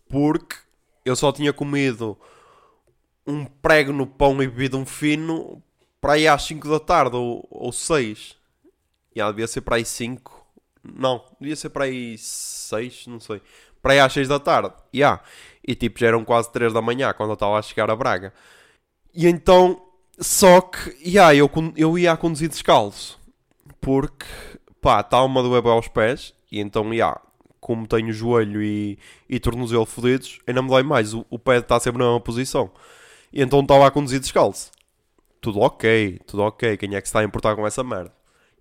Porque 0.09 0.57
eu 1.05 1.14
só 1.14 1.32
tinha 1.32 1.53
comido 1.53 2.18
um 3.29 3.45
prego 3.45 3.93
no 3.93 4.07
pão 4.07 4.43
e 4.43 4.47
bebido 4.47 4.79
um 4.79 4.87
fino 4.87 5.62
para 6.01 6.14
aí 6.14 6.26
às 6.26 6.43
5 6.45 6.68
da 6.68 6.81
tarde 6.81 7.16
ou, 7.16 7.47
ou 7.51 7.70
6. 7.70 8.37
Já, 9.14 9.31
devia 9.31 9.47
ser 9.47 9.61
para 9.61 9.76
aí 9.76 9.85
5. 9.85 10.47
Não, 10.83 11.22
devia 11.39 11.55
ser 11.55 11.68
para 11.68 11.85
aí 11.85 12.16
6, 12.16 13.07
não 13.09 13.20
sei. 13.20 13.43
Para 13.83 13.93
aí 13.93 14.01
às 14.01 14.12
6 14.12 14.29
da 14.29 14.41
tarde. 14.41 14.72
Já. 14.93 15.20
E 15.66 15.74
tipo, 15.74 16.01
já 16.01 16.07
eram 16.09 16.24
quase 16.24 16.51
3 16.51 16.72
da 16.72 16.81
manhã 16.81 17.12
quando 17.12 17.31
eu 17.31 17.35
estava 17.35 17.59
a 17.59 17.62
chegar 17.62 17.91
a 17.91 17.97
Braga. 17.97 18.33
E 19.14 19.26
então, 19.26 19.83
só 20.18 20.62
que, 20.62 20.97
yeah, 21.07 21.35
eu, 21.35 21.51
eu 21.76 21.99
ia 21.99 22.12
a 22.12 22.16
conduzir 22.16 22.49
descalço. 22.49 23.20
Porque, 23.81 24.26
pá, 24.81 25.01
estava-me 25.01 25.39
a 25.39 25.43
doer 25.43 25.66
aos 25.66 25.89
pés. 25.89 26.33
E 26.51 26.61
então, 26.61 26.95
yeah, 26.95 27.20
como 27.61 27.87
tenho 27.87 28.12
joelho 28.12 28.62
e, 28.62 28.99
e 29.29 29.39
tornozelo 29.39 29.85
fodidos, 29.85 30.41
ainda 30.47 30.62
me 30.62 30.68
dói 30.68 30.83
mais. 30.83 31.12
O, 31.12 31.26
o 31.29 31.39
pé 31.39 31.59
está 31.59 31.79
sempre 31.79 31.99
na 31.99 32.07
mesma 32.07 32.20
posição. 32.20 32.70
E 33.33 33.43
então 33.43 33.61
estava 33.61 33.87
a 33.87 33.91
conduzir 33.91 34.20
descalço. 34.20 34.70
Tudo 35.41 35.61
ok, 35.61 36.18
tudo 36.26 36.43
ok. 36.43 36.76
Quem 36.76 36.95
é 36.95 37.01
que 37.01 37.07
se 37.07 37.11
está 37.11 37.20
a 37.20 37.24
importar 37.24 37.55
com 37.55 37.66
essa 37.66 37.85
merda? 37.85 38.12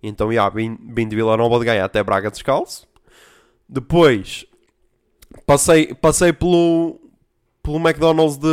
Então, 0.02 0.32
yeah, 0.32 0.54
vim, 0.54 0.78
vim 0.80 1.08
de 1.08 1.16
Vila 1.16 1.36
Nova 1.36 1.58
de 1.58 1.64
Gaia 1.64 1.84
até 1.84 2.02
Braga 2.02 2.30
descalço. 2.30 2.86
Depois, 3.68 4.46
passei, 5.44 5.92
passei 5.94 6.32
pelo, 6.32 7.00
pelo 7.62 7.76
McDonald's 7.76 8.38
de. 8.38 8.48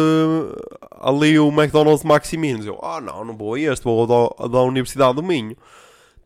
Ali 1.00 1.38
o 1.38 1.50
McDonald's 1.50 2.02
de 2.02 2.08
Maximinos. 2.08 2.66
Eu, 2.66 2.80
ah 2.82 3.00
não, 3.00 3.24
não 3.24 3.38
vou 3.38 3.54
a 3.54 3.60
este, 3.60 3.84
vou 3.84 4.02
ao 4.02 4.08
da, 4.08 4.48
da 4.48 4.62
Universidade 4.62 5.16
do 5.16 5.24
Minho. 5.24 5.56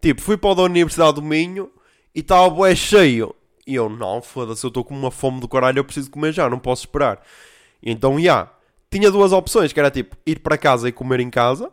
Tipo, 0.02 0.22
fui 0.22 0.38
para 0.38 0.52
o 0.52 0.56
da 0.56 0.64
Universidade 0.64 1.16
do 1.16 1.22
Minho 1.22 1.70
e 2.16 2.22
estava 2.22 2.50
bué 2.50 2.76
cheio. 2.76 3.36
E 3.68 3.76
eu, 3.76 3.90
não, 3.90 4.22
foda-se, 4.22 4.66
eu 4.66 4.70
estou 4.70 4.84
com 4.84 4.96
uma 4.96 5.12
fome 5.12 5.40
do 5.40 5.48
caralho, 5.48 5.80
eu 5.80 5.84
preciso 5.84 6.10
comer 6.10 6.32
já, 6.32 6.50
não 6.50 6.58
posso 6.58 6.84
esperar. 6.84 7.22
Então, 7.84 8.14
já, 8.14 8.20
yeah, 8.20 8.52
tinha 8.92 9.12
duas 9.12 9.32
opções, 9.32 9.72
que 9.72 9.80
era 9.80 9.92
tipo, 9.92 10.16
ir 10.26 10.40
para 10.40 10.58
casa 10.58 10.90
e 10.90 10.92
comer 10.92 11.20
em 11.20 11.30
casa, 11.30 11.72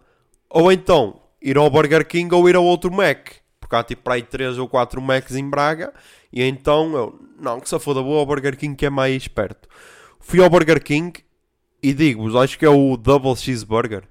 ou 0.51 0.71
então, 0.71 1.21
ir 1.41 1.57
ao 1.57 1.71
Burger 1.71 2.07
King 2.07 2.35
ou 2.35 2.49
ir 2.49 2.57
ao 2.57 2.65
outro 2.65 2.93
Mac. 2.93 3.29
Porque 3.59 3.75
há 3.75 3.83
tipo 3.83 4.03
para 4.03 4.15
aí 4.15 4.23
3 4.23 4.59
ou 4.59 4.69
4 4.69 5.01
Macs 5.01 5.35
em 5.35 5.49
Braga, 5.49 5.93
e 6.33 6.43
então 6.43 6.95
eu, 6.95 7.21
não, 7.41 7.61
que 7.61 7.69
se 7.69 7.79
foda, 7.79 8.01
vou 8.01 8.19
ao 8.19 8.27
Burger 8.27 8.57
King 8.57 8.77
que 8.77 8.87
é 8.87 8.91
mais 8.91 9.27
perto. 9.27 9.69
Fui 10.21 10.43
ao 10.43 10.51
Burger 10.51 10.83
King 10.83 11.21
e 11.83 11.93
digo-vos, 11.93 12.37
acho 12.37 12.59
que 12.59 12.65
é 12.65 12.69
o 12.69 12.97
Double 12.97 13.35
Cheeseburger. 13.37 14.05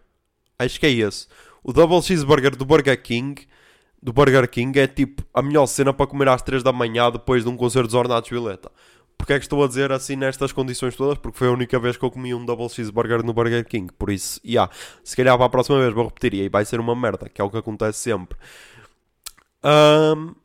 Acho 0.57 0.79
que 0.79 0.85
é 0.85 0.91
esse. 0.91 1.27
O 1.63 1.73
Double 1.73 2.01
Cheeseburger 2.01 2.55
do 2.55 2.65
Burger 2.65 3.01
King, 3.01 3.47
do 4.01 4.13
Burger 4.13 4.47
King 4.49 4.79
é 4.79 4.87
tipo 4.87 5.23
a 5.33 5.41
melhor 5.41 5.65
cena 5.65 5.93
para 5.93 6.07
comer 6.07 6.29
às 6.29 6.41
3 6.41 6.63
da 6.63 6.71
manhã 6.71 7.11
depois 7.11 7.43
de 7.43 7.49
um 7.49 7.57
concerto 7.57 7.87
dos 7.87 7.95
Ornatos 7.95 8.29
Violeta. 8.29 8.71
Porquê 9.17 9.33
é 9.33 9.39
que 9.39 9.45
estou 9.45 9.63
a 9.63 9.67
dizer 9.67 9.91
assim 9.91 10.15
nestas 10.15 10.51
condições 10.51 10.95
todas? 10.95 11.17
Porque 11.17 11.37
foi 11.37 11.47
a 11.47 11.51
única 11.51 11.79
vez 11.79 11.97
que 11.97 12.03
eu 12.03 12.11
comi 12.11 12.33
um 12.33 12.45
Double 12.45 12.69
Cheeseburger 12.69 13.23
no 13.23 13.33
Burger 13.33 13.65
King. 13.65 13.91
Por 13.97 14.11
isso, 14.11 14.39
yeah, 14.45 14.71
se 15.03 15.15
calhar 15.15 15.35
para 15.37 15.45
a 15.45 15.49
próxima 15.49 15.79
vez 15.79 15.93
vou 15.93 16.05
repetir 16.05 16.33
e 16.35 16.41
aí 16.41 16.49
vai 16.49 16.65
ser 16.65 16.79
uma 16.79 16.95
merda, 16.95 17.29
que 17.29 17.41
é 17.41 17.43
o 17.43 17.49
que 17.49 17.57
acontece 17.57 17.99
sempre. 17.99 18.37
Um, 19.63 20.35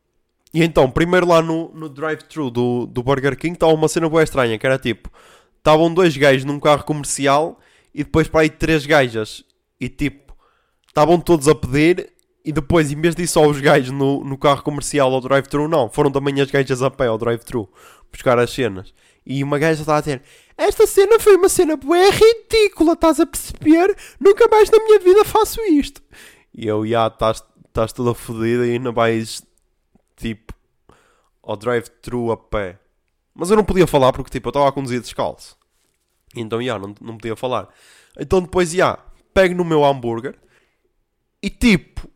e 0.52 0.62
então, 0.62 0.90
primeiro 0.90 1.26
lá 1.26 1.42
no, 1.42 1.70
no 1.74 1.88
drive-thru 1.88 2.50
do, 2.50 2.86
do 2.86 3.02
Burger 3.02 3.36
King 3.36 3.54
estava 3.54 3.72
uma 3.72 3.88
cena 3.88 4.08
boa 4.08 4.22
estranha, 4.22 4.58
que 4.58 4.66
era 4.66 4.78
tipo 4.78 5.10
estavam 5.58 5.92
dois 5.92 6.16
gajos 6.16 6.44
num 6.44 6.58
carro 6.58 6.84
comercial 6.84 7.58
e 7.94 8.02
depois 8.02 8.28
para 8.28 8.40
aí 8.40 8.50
três 8.50 8.86
gajas. 8.86 9.44
E 9.78 9.88
tipo, 9.88 10.34
estavam 10.88 11.20
todos 11.20 11.48
a 11.48 11.54
pedir 11.54 12.10
e 12.44 12.52
depois, 12.52 12.90
em 12.90 13.00
vez 13.00 13.14
de 13.14 13.22
ir 13.22 13.26
só 13.26 13.46
os 13.46 13.60
gajos 13.60 13.90
no, 13.90 14.24
no 14.24 14.38
carro 14.38 14.62
comercial 14.62 15.12
ao 15.12 15.20
drive-thru, 15.20 15.68
não, 15.68 15.90
foram 15.90 16.10
também 16.10 16.40
as 16.40 16.50
gajas 16.50 16.82
a 16.82 16.90
pé 16.90 17.06
ao 17.06 17.18
drive-thru 17.18 17.68
buscar 18.10 18.38
as 18.38 18.50
cenas. 18.50 18.92
E 19.24 19.44
uma 19.44 19.58
gaja 19.58 19.80
estava 19.80 19.98
a 19.98 20.00
dizer: 20.00 20.22
Esta 20.56 20.86
cena 20.86 21.18
foi 21.18 21.36
uma 21.36 21.48
cena 21.48 21.76
bué 21.76 22.10
ridícula, 22.10 22.94
estás 22.94 23.20
a 23.20 23.26
perceber? 23.26 23.96
Nunca 24.18 24.48
mais 24.48 24.70
na 24.70 24.78
minha 24.78 24.98
vida 24.98 25.24
faço 25.24 25.60
isto. 25.62 26.02
E 26.54 26.66
eu, 26.66 26.86
já, 26.86 27.06
estás 27.06 27.92
toda 27.92 28.14
fodida 28.14 28.66
e 28.66 28.72
ainda 28.72 28.90
vais 28.90 29.42
tipo 30.16 30.54
ao 31.42 31.56
drive-thru 31.56 32.30
a 32.32 32.36
pé. 32.36 32.78
Mas 33.34 33.50
eu 33.50 33.56
não 33.56 33.64
podia 33.64 33.86
falar 33.86 34.12
porque, 34.12 34.30
tipo, 34.30 34.48
eu 34.48 34.50
estava 34.50 34.68
a 34.68 34.72
conduzir 34.72 35.00
descalço. 35.00 35.56
Então, 36.34 36.62
já, 36.62 36.78
não, 36.78 36.94
não 37.00 37.16
podia 37.16 37.34
falar. 37.36 37.68
Então, 38.18 38.40
depois, 38.40 38.70
já, 38.70 38.98
pego 39.32 39.54
no 39.54 39.64
meu 39.64 39.84
hambúrguer 39.84 40.36
e, 41.42 41.48
tipo, 41.48 42.08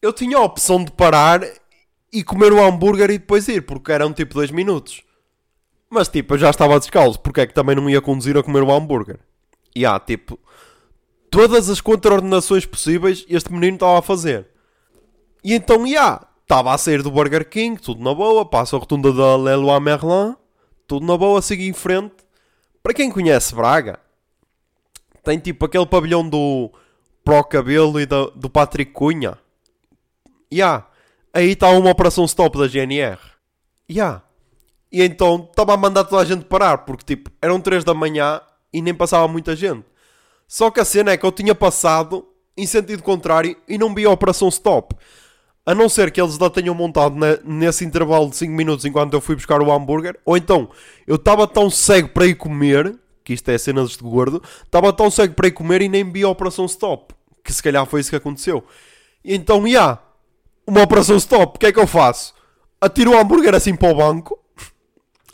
eu 0.00 0.12
tinha 0.12 0.36
a 0.36 0.42
opção 0.42 0.84
de 0.84 0.92
parar 0.92 1.40
e 2.12 2.22
comer 2.22 2.52
o 2.52 2.62
hambúrguer 2.62 3.10
e 3.10 3.18
depois 3.18 3.48
ir, 3.48 3.62
porque 3.62 3.92
eram, 3.92 4.12
tipo, 4.12 4.34
dois 4.34 4.50
minutos. 4.50 5.02
Mas, 5.90 6.08
tipo, 6.08 6.34
eu 6.34 6.38
já 6.38 6.50
estava 6.50 6.78
descalço, 6.78 7.18
porque 7.18 7.40
é 7.40 7.46
que 7.46 7.52
também 7.52 7.74
não 7.74 7.90
ia 7.90 8.00
conduzir 8.00 8.36
a 8.36 8.42
comer 8.44 8.62
o 8.62 8.70
hambúrguer? 8.70 9.18
E, 9.74 9.84
há, 9.84 9.98
tipo, 9.98 10.38
todas 11.28 11.68
as 11.68 11.80
contraordenações 11.80 12.64
possíveis 12.64 13.26
este 13.28 13.52
menino 13.52 13.74
estava 13.74 13.98
a 13.98 14.02
fazer. 14.02 14.46
E 15.42 15.52
então, 15.52 15.84
já, 15.88 16.24
estava 16.42 16.72
a 16.72 16.78
sair 16.78 17.02
do 17.02 17.10
Burger 17.10 17.48
King, 17.48 17.80
tudo 17.80 18.04
na 18.04 18.14
boa, 18.14 18.44
passo 18.44 18.76
a 18.76 18.78
rotunda 18.78 19.12
da 19.12 19.36
Leroy 19.36 19.80
Merlin, 19.80 20.36
tudo 20.86 21.04
na 21.04 21.16
boa, 21.16 21.42
sigo 21.42 21.62
em 21.62 21.72
frente. 21.72 22.14
Para 22.82 22.94
quem 22.94 23.10
conhece 23.10 23.52
Braga, 23.52 23.98
tem 25.24 25.38
tipo 25.40 25.64
aquele 25.64 25.86
pavilhão 25.86 26.28
do 26.28 26.70
Pro 27.24 27.42
Cabelo 27.44 28.00
e 28.00 28.06
do, 28.06 28.30
do 28.30 28.48
Patrick 28.48 28.92
Cunha. 28.92 29.36
Ya, 30.52 30.86
aí 31.34 31.50
está 31.50 31.68
uma 31.70 31.90
operação 31.90 32.24
stop 32.24 32.56
da 32.58 32.68
GNR. 32.68 33.18
Ya. 33.90 34.22
E 34.92 35.02
então 35.02 35.46
estava 35.48 35.74
a 35.74 35.76
mandar 35.76 36.04
toda 36.04 36.22
a 36.22 36.24
gente 36.24 36.44
parar, 36.44 36.78
porque 36.78 37.04
tipo, 37.04 37.30
eram 37.40 37.60
3 37.60 37.84
da 37.84 37.94
manhã 37.94 38.40
e 38.72 38.82
nem 38.82 38.94
passava 38.94 39.28
muita 39.28 39.54
gente. 39.54 39.84
Só 40.48 40.70
que 40.70 40.80
a 40.80 40.84
cena 40.84 41.12
é 41.12 41.16
que 41.16 41.24
eu 41.24 41.30
tinha 41.30 41.54
passado 41.54 42.26
em 42.56 42.66
sentido 42.66 43.02
contrário 43.02 43.56
e 43.68 43.78
não 43.78 43.94
vi 43.94 44.04
a 44.04 44.10
operação 44.10 44.48
stop. 44.48 44.96
A 45.64 45.74
não 45.74 45.88
ser 45.88 46.10
que 46.10 46.20
eles 46.20 46.38
lá 46.38 46.50
tenham 46.50 46.74
montado 46.74 47.14
ne- 47.14 47.38
nesse 47.44 47.84
intervalo 47.84 48.28
de 48.30 48.36
5 48.36 48.52
minutos 48.52 48.84
enquanto 48.84 49.12
eu 49.14 49.20
fui 49.20 49.36
buscar 49.36 49.62
o 49.62 49.70
hambúrguer. 49.70 50.18
Ou 50.24 50.36
então, 50.36 50.68
eu 51.06 51.14
estava 51.14 51.46
tão 51.46 51.70
cego 51.70 52.08
para 52.08 52.26
ir 52.26 52.34
comer, 52.34 52.98
que 53.22 53.32
isto 53.32 53.48
é 53.50 53.58
cenas 53.58 53.90
de 53.90 53.98
gordo, 53.98 54.42
estava 54.64 54.92
tão 54.92 55.08
cego 55.10 55.34
para 55.34 55.46
ir 55.46 55.52
comer 55.52 55.82
e 55.82 55.88
nem 55.88 56.10
vi 56.10 56.24
a 56.24 56.28
operação 56.28 56.64
stop. 56.64 57.14
Que 57.44 57.52
se 57.52 57.62
calhar 57.62 57.86
foi 57.86 58.00
isso 58.00 58.10
que 58.10 58.16
aconteceu. 58.16 58.64
E 59.24 59.34
então, 59.34 59.68
já, 59.68 59.98
uma 60.66 60.82
operação 60.82 61.16
stop, 61.16 61.56
o 61.56 61.60
que 61.60 61.66
é 61.66 61.72
que 61.72 61.78
eu 61.78 61.86
faço? 61.86 62.34
Atiro 62.80 63.12
o 63.12 63.18
hambúrguer 63.18 63.54
assim 63.54 63.76
para 63.76 63.92
o 63.92 63.94
banco. 63.94 64.39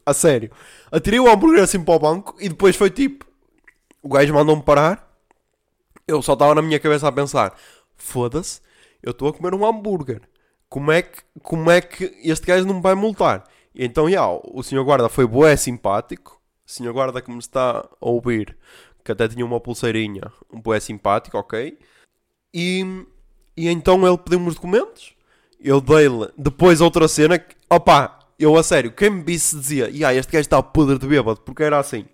A 0.06 0.14
sério. 0.14 0.52
Atirei 0.90 1.18
o 1.18 1.28
hambúrguer 1.28 1.64
assim 1.64 1.82
para 1.82 1.94
o 1.94 1.98
banco 1.98 2.36
e 2.38 2.48
depois 2.48 2.76
foi 2.76 2.90
tipo... 2.90 3.26
O 4.00 4.08
gajo 4.08 4.32
mandou-me 4.32 4.62
parar. 4.62 5.04
Eu 6.06 6.22
só 6.22 6.34
estava 6.34 6.54
na 6.54 6.62
minha 6.62 6.78
cabeça 6.78 7.08
a 7.08 7.12
pensar: 7.12 7.58
foda-se, 7.96 8.60
eu 9.02 9.10
estou 9.10 9.28
a 9.28 9.32
comer 9.32 9.52
um 9.52 9.66
hambúrguer. 9.66 10.22
Como 10.68 10.92
é, 10.92 11.02
que, 11.02 11.22
como 11.42 11.68
é 11.70 11.80
que 11.80 12.16
este 12.22 12.46
gajo 12.46 12.66
não 12.66 12.74
me 12.74 12.80
vai 12.80 12.94
multar? 12.94 13.42
E 13.74 13.84
então, 13.84 14.08
já, 14.08 14.24
o 14.28 14.62
senhor 14.62 14.84
guarda 14.84 15.08
foi 15.08 15.26
bué 15.26 15.56
simpático. 15.56 16.40
O 16.64 16.70
senhor 16.70 16.92
guarda 16.92 17.20
que 17.20 17.30
me 17.30 17.38
está 17.38 17.78
a 17.78 17.88
ouvir, 18.00 18.56
que 19.04 19.10
até 19.10 19.26
tinha 19.26 19.44
uma 19.44 19.60
pulseirinha, 19.60 20.32
um 20.52 20.60
bué 20.60 20.78
simpático, 20.78 21.36
ok? 21.36 21.76
E, 22.54 23.06
e 23.56 23.68
então 23.68 24.06
ele 24.06 24.18
pediu-me 24.18 24.48
os 24.48 24.54
documentos. 24.54 25.14
Eu 25.60 25.80
dei-lhe 25.80 26.30
depois 26.38 26.80
outra 26.80 27.08
cena 27.08 27.38
que, 27.38 27.56
opá, 27.68 28.18
eu 28.38 28.56
a 28.56 28.62
sério, 28.62 28.92
quem 28.92 29.10
me 29.10 29.22
visse 29.22 29.56
dizia, 29.56 29.88
e 29.90 30.02
este 30.16 30.32
gajo 30.32 30.40
está 30.40 30.62
podre 30.62 30.98
de 30.98 31.06
bêbado, 31.06 31.40
porque 31.40 31.62
era 31.62 31.78
assim. 31.78 32.04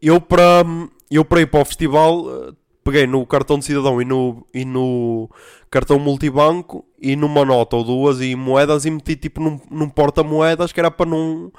Eu 0.00 0.20
para, 0.20 0.64
eu 1.10 1.24
para 1.24 1.40
ir 1.40 1.46
para 1.46 1.60
o 1.60 1.64
festival 1.64 2.24
eh, 2.30 2.52
peguei 2.84 3.06
no 3.06 3.26
cartão 3.26 3.58
de 3.58 3.64
cidadão 3.64 4.00
e 4.00 4.04
no, 4.04 4.46
e 4.54 4.64
no 4.64 5.28
cartão 5.70 5.98
multibanco 5.98 6.86
e 6.98 7.14
numa 7.16 7.44
nota 7.44 7.76
ou 7.76 7.84
duas 7.84 8.20
e 8.20 8.34
moedas 8.34 8.86
e 8.86 8.90
meti 8.90 9.16
tipo 9.16 9.40
num, 9.40 9.60
num 9.70 9.88
porta-moedas 9.88 10.72
que 10.72 10.80
era 10.80 10.90
para 10.90 11.10
não. 11.10 11.52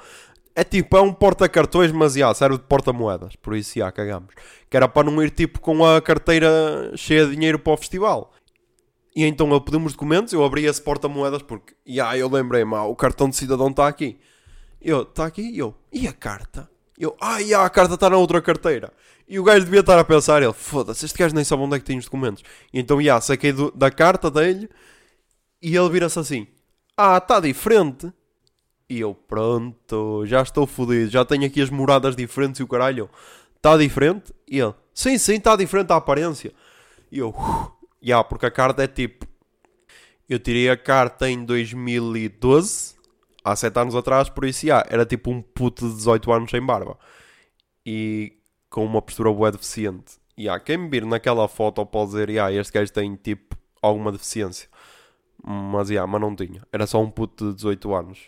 É 0.54 0.64
tipo, 0.64 0.96
é 0.96 1.00
um 1.00 1.12
porta-cartões, 1.12 1.92
mas 1.92 2.14
já, 2.14 2.34
serve 2.34 2.58
de 2.58 2.64
porta-moedas. 2.64 3.36
Por 3.36 3.54
isso, 3.54 3.78
já, 3.78 3.90
cagamos. 3.92 4.34
Que 4.68 4.76
era 4.76 4.88
para 4.88 5.08
não 5.08 5.22
ir 5.22 5.30
tipo 5.30 5.60
com 5.60 5.84
a 5.84 6.02
carteira 6.02 6.92
cheia 6.96 7.24
de 7.24 7.36
dinheiro 7.36 7.58
para 7.58 7.72
o 7.72 7.76
festival. 7.76 8.32
E 9.14 9.24
então 9.24 9.50
ele 9.50 9.60
pediu-me 9.60 9.86
os 9.86 9.92
documentos, 9.92 10.32
eu 10.32 10.44
abri 10.44 10.64
esse 10.66 10.80
porta-moedas 10.80 11.42
porque, 11.42 11.74
já, 11.86 12.16
eu 12.16 12.28
lembrei-me, 12.28 12.74
ah, 12.74 12.84
o 12.84 12.94
cartão 12.94 13.28
de 13.28 13.36
cidadão 13.36 13.68
está 13.68 13.88
aqui. 13.88 14.18
Eu, 14.80 15.02
está 15.02 15.26
aqui? 15.26 15.42
E 15.42 15.58
eu, 15.58 15.74
e 15.92 16.06
a 16.06 16.12
carta? 16.12 16.70
Eu, 16.98 17.16
ah, 17.20 17.42
já, 17.42 17.64
a 17.64 17.70
carta 17.70 17.94
está 17.94 18.08
na 18.08 18.16
outra 18.16 18.40
carteira. 18.40 18.92
E 19.28 19.38
o 19.38 19.44
gajo 19.44 19.64
devia 19.64 19.80
estar 19.80 19.98
a 19.98 20.04
pensar, 20.04 20.42
ele, 20.42 20.52
foda-se, 20.52 21.04
este 21.06 21.18
gajo 21.18 21.34
nem 21.34 21.44
sabe 21.44 21.62
onde 21.62 21.76
é 21.76 21.78
que 21.78 21.84
tem 21.84 21.98
os 21.98 22.04
documentos. 22.04 22.42
E 22.72 22.78
então, 22.80 23.00
já, 23.02 23.20
saquei 23.20 23.52
do- 23.52 23.70
da 23.72 23.90
carta 23.90 24.30
dele 24.30 24.68
e 25.62 25.76
ele 25.76 25.88
vira-se 25.90 26.18
assim, 26.18 26.46
ah, 26.96 27.16
está 27.18 27.40
diferente. 27.40 28.12
E 28.88 29.00
eu, 29.00 29.14
pronto, 29.14 30.24
já 30.26 30.42
estou 30.42 30.66
fodido, 30.66 31.10
já 31.10 31.24
tenho 31.24 31.44
aqui 31.46 31.60
as 31.60 31.70
moradas 31.70 32.16
diferentes 32.16 32.60
e 32.60 32.62
o 32.62 32.66
caralho, 32.68 33.08
está 33.56 33.76
diferente? 33.76 34.32
E 34.48 34.58
ele, 34.58 34.74
sim, 34.92 35.16
sim, 35.16 35.34
está 35.34 35.54
diferente 35.56 35.92
a 35.92 35.96
aparência. 35.96 36.52
E 37.10 37.18
eu, 37.18 37.32
já, 38.02 38.22
porque 38.24 38.46
a 38.46 38.50
carta 38.50 38.84
é 38.84 38.86
tipo, 38.86 39.26
eu 40.28 40.38
tirei 40.38 40.68
a 40.70 40.76
carta 40.76 41.28
em 41.28 41.44
2012, 41.44 42.94
há 43.44 43.56
7 43.56 43.78
anos 43.78 43.94
atrás, 43.94 44.28
por 44.28 44.44
isso, 44.44 44.66
já, 44.66 44.84
era 44.88 45.04
tipo 45.04 45.30
um 45.30 45.42
puto 45.42 45.88
de 45.88 45.96
18 45.96 46.32
anos 46.32 46.50
sem 46.50 46.64
barba. 46.64 46.98
E 47.84 48.34
com 48.68 48.84
uma 48.84 49.02
postura 49.02 49.32
bué 49.32 49.50
deficiente. 49.50 50.18
E 50.36 50.48
há 50.48 50.58
quem 50.60 50.78
me 50.78 50.88
vir 50.88 51.04
naquela 51.04 51.48
foto 51.48 51.84
pode 51.84 52.12
dizer, 52.12 52.30
"Ya, 52.30 52.52
este 52.52 52.72
gajo 52.72 52.92
tem 52.92 53.14
tipo 53.16 53.56
alguma 53.82 54.12
deficiência. 54.12 54.68
Mas, 55.42 55.90
ya, 55.90 56.06
mas 56.06 56.20
não 56.20 56.36
tinha. 56.36 56.62
Era 56.72 56.86
só 56.86 57.00
um 57.02 57.10
puto 57.10 57.48
de 57.48 57.54
18 57.56 57.94
anos. 57.94 58.18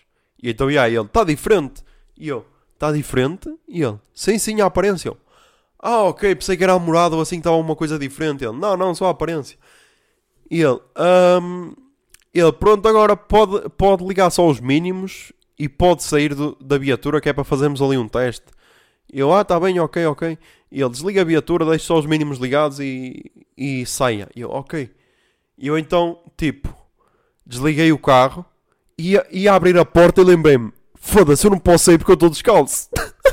E 0.42 0.50
então, 0.50 0.70
ya, 0.70 0.88
ele, 0.88 1.00
está 1.00 1.24
diferente. 1.24 1.84
E 2.16 2.28
eu, 2.28 2.46
está 2.74 2.90
diferente? 2.90 3.52
E 3.68 3.82
ele, 3.82 3.98
sim, 4.14 4.38
sim, 4.38 4.60
a 4.60 4.66
aparência. 4.66 5.10
Eu, 5.10 5.18
ah, 5.82 6.04
ok, 6.04 6.34
pensei 6.36 6.56
que 6.56 6.62
era 6.64 6.72
namorado 6.74 7.16
ou 7.16 7.22
assim 7.22 7.36
que 7.36 7.40
estava 7.40 7.56
uma 7.56 7.76
coisa 7.76 7.98
diferente. 7.98 8.44
Ele, 8.44 8.56
não, 8.56 8.76
não, 8.76 8.94
só 8.94 9.06
a 9.06 9.10
aparência. 9.10 9.58
E 10.50 10.60
ele, 10.62 10.80
"Ahm, 10.96 11.72
ele, 12.32 12.52
pronto, 12.52 12.86
agora 12.88 13.16
pode, 13.16 13.68
pode 13.70 14.04
ligar 14.04 14.30
só 14.30 14.48
os 14.48 14.60
mínimos 14.60 15.32
e 15.58 15.68
pode 15.68 16.02
sair 16.02 16.34
do- 16.34 16.56
da 16.60 16.78
viatura 16.78 17.20
que 17.20 17.28
é 17.28 17.32
para 17.32 17.44
fazermos 17.44 17.82
ali 17.82 17.98
um 17.98 18.08
teste. 18.08 18.46
E 19.12 19.18
eu, 19.20 19.32
ah, 19.32 19.44
tá 19.44 19.58
bem, 19.60 19.78
ok, 19.80 20.06
ok. 20.06 20.38
E 20.70 20.80
ele 20.80 20.90
desliga 20.90 21.20
a 21.22 21.24
viatura, 21.24 21.66
deixa 21.66 21.86
só 21.86 21.98
os 21.98 22.06
mínimos 22.06 22.38
ligados 22.38 22.80
e, 22.80 23.30
e 23.56 23.84
saia. 23.86 24.28
E 24.34 24.40
eu, 24.40 24.50
ok. 24.50 24.90
E 25.58 25.66
eu 25.66 25.76
então, 25.78 26.18
tipo, 26.36 26.74
desliguei 27.46 27.92
o 27.92 27.98
carro 27.98 28.44
ia, 28.98 29.26
ia 29.30 29.52
abrir 29.54 29.76
a 29.78 29.84
porta 29.84 30.20
e 30.20 30.24
lembrei-me: 30.24 30.72
foda-se, 30.94 31.46
eu 31.46 31.50
não 31.50 31.58
posso 31.58 31.84
sair 31.84 31.98
porque 31.98 32.12
eu 32.12 32.14
estou 32.14 32.30
descalço. 32.30 32.88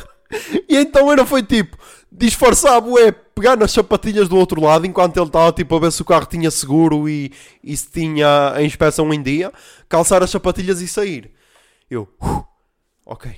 e 0.67 0.77
então 0.77 1.11
era 1.11 1.25
foi 1.25 1.43
tipo, 1.43 1.77
disfarçar, 2.20 2.82
é 2.99 3.11
pegar 3.11 3.55
nas 3.55 3.72
sapatilhas 3.72 4.28
do 4.28 4.38
outro 4.38 4.61
lado 4.61 4.86
enquanto 4.86 5.17
ele 5.17 5.28
estava 5.28 5.51
tipo 5.51 5.76
a 5.76 5.80
ver 5.80 5.91
se 5.91 6.01
o 6.01 6.05
carro 6.05 6.26
tinha 6.26 6.51
seguro 6.51 7.07
e, 7.07 7.32
e 7.63 7.76
se 7.76 7.89
tinha 7.89 8.53
a 8.53 8.61
inspeção 8.63 9.13
em 9.13 9.22
dia, 9.22 9.51
calçar 9.88 10.22
as 10.22 10.30
sapatilhas 10.30 10.82
e 10.82 10.88
sair. 10.88 11.32
Eu, 11.89 12.07
"Uf, 12.22 12.43
ok. 13.05 13.32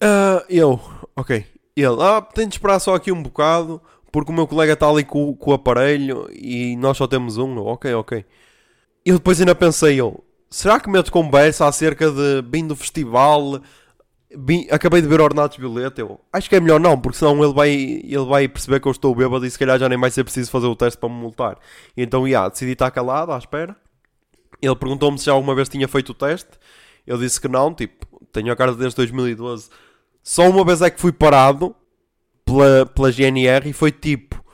Ah, 0.00 0.44
eu, 0.48 0.80
ok. 1.16 1.46
Ele, 1.76 1.96
ah, 2.02 2.20
tem 2.20 2.48
de 2.48 2.54
esperar 2.56 2.80
só 2.80 2.94
aqui 2.94 3.12
um 3.12 3.22
bocado, 3.22 3.80
porque 4.10 4.30
o 4.30 4.34
meu 4.34 4.46
colega 4.46 4.72
está 4.72 4.88
ali 4.88 5.04
com, 5.04 5.34
com 5.34 5.50
o 5.50 5.54
aparelho 5.54 6.28
e 6.32 6.76
nós 6.76 6.96
só 6.96 7.06
temos 7.06 7.36
um. 7.38 7.56
Eu, 7.56 7.66
ok, 7.66 7.94
ok. 7.94 8.24
Eu 9.04 9.14
depois 9.14 9.38
ainda 9.40 9.54
pensei, 9.54 10.00
eu, 10.00 10.24
será 10.50 10.80
que 10.80 10.90
meto 10.90 11.12
conversa 11.12 11.66
acerca 11.66 12.10
de 12.10 12.42
vim 12.50 12.66
do 12.66 12.74
festival? 12.74 13.60
Acabei 14.70 15.00
de 15.00 15.08
ver 15.08 15.20
Ornatos 15.20 15.56
Violeta. 15.56 16.00
Eu, 16.00 16.20
acho 16.32 16.48
que 16.48 16.56
é 16.56 16.60
melhor 16.60 16.78
não, 16.78 17.00
porque 17.00 17.18
senão 17.18 17.42
ele 17.42 17.52
vai, 17.52 17.70
ele 17.70 18.24
vai 18.26 18.46
perceber 18.48 18.80
que 18.80 18.88
eu 18.88 18.92
estou 18.92 19.14
bêbado 19.14 19.46
e 19.46 19.50
se 19.50 19.58
calhar 19.58 19.78
já 19.78 19.88
nem 19.88 19.98
vai 19.98 20.10
ser 20.10 20.24
preciso 20.24 20.50
fazer 20.50 20.66
o 20.66 20.76
teste 20.76 20.98
para 20.98 21.08
me 21.08 21.14
multar. 21.14 21.58
Então, 21.96 22.28
já, 22.28 22.48
decidi 22.48 22.72
estar 22.72 22.90
calado 22.90 23.32
à 23.32 23.38
espera. 23.38 23.76
Ele 24.60 24.76
perguntou-me 24.76 25.18
se 25.18 25.26
já 25.26 25.32
alguma 25.32 25.54
vez 25.54 25.68
tinha 25.68 25.88
feito 25.88 26.10
o 26.10 26.14
teste. 26.14 26.50
Eu 27.06 27.18
disse 27.18 27.40
que 27.40 27.48
não, 27.48 27.72
tipo, 27.72 28.06
tenho 28.32 28.52
a 28.52 28.56
cara 28.56 28.74
desde 28.74 28.96
2012. 28.96 29.70
Só 30.22 30.48
uma 30.48 30.64
vez 30.64 30.82
é 30.82 30.90
que 30.90 31.00
fui 31.00 31.12
parado 31.12 31.74
pela, 32.44 32.86
pela 32.86 33.12
GNR 33.12 33.68
e 33.68 33.72
foi 33.72 33.92
tipo, 33.92 34.44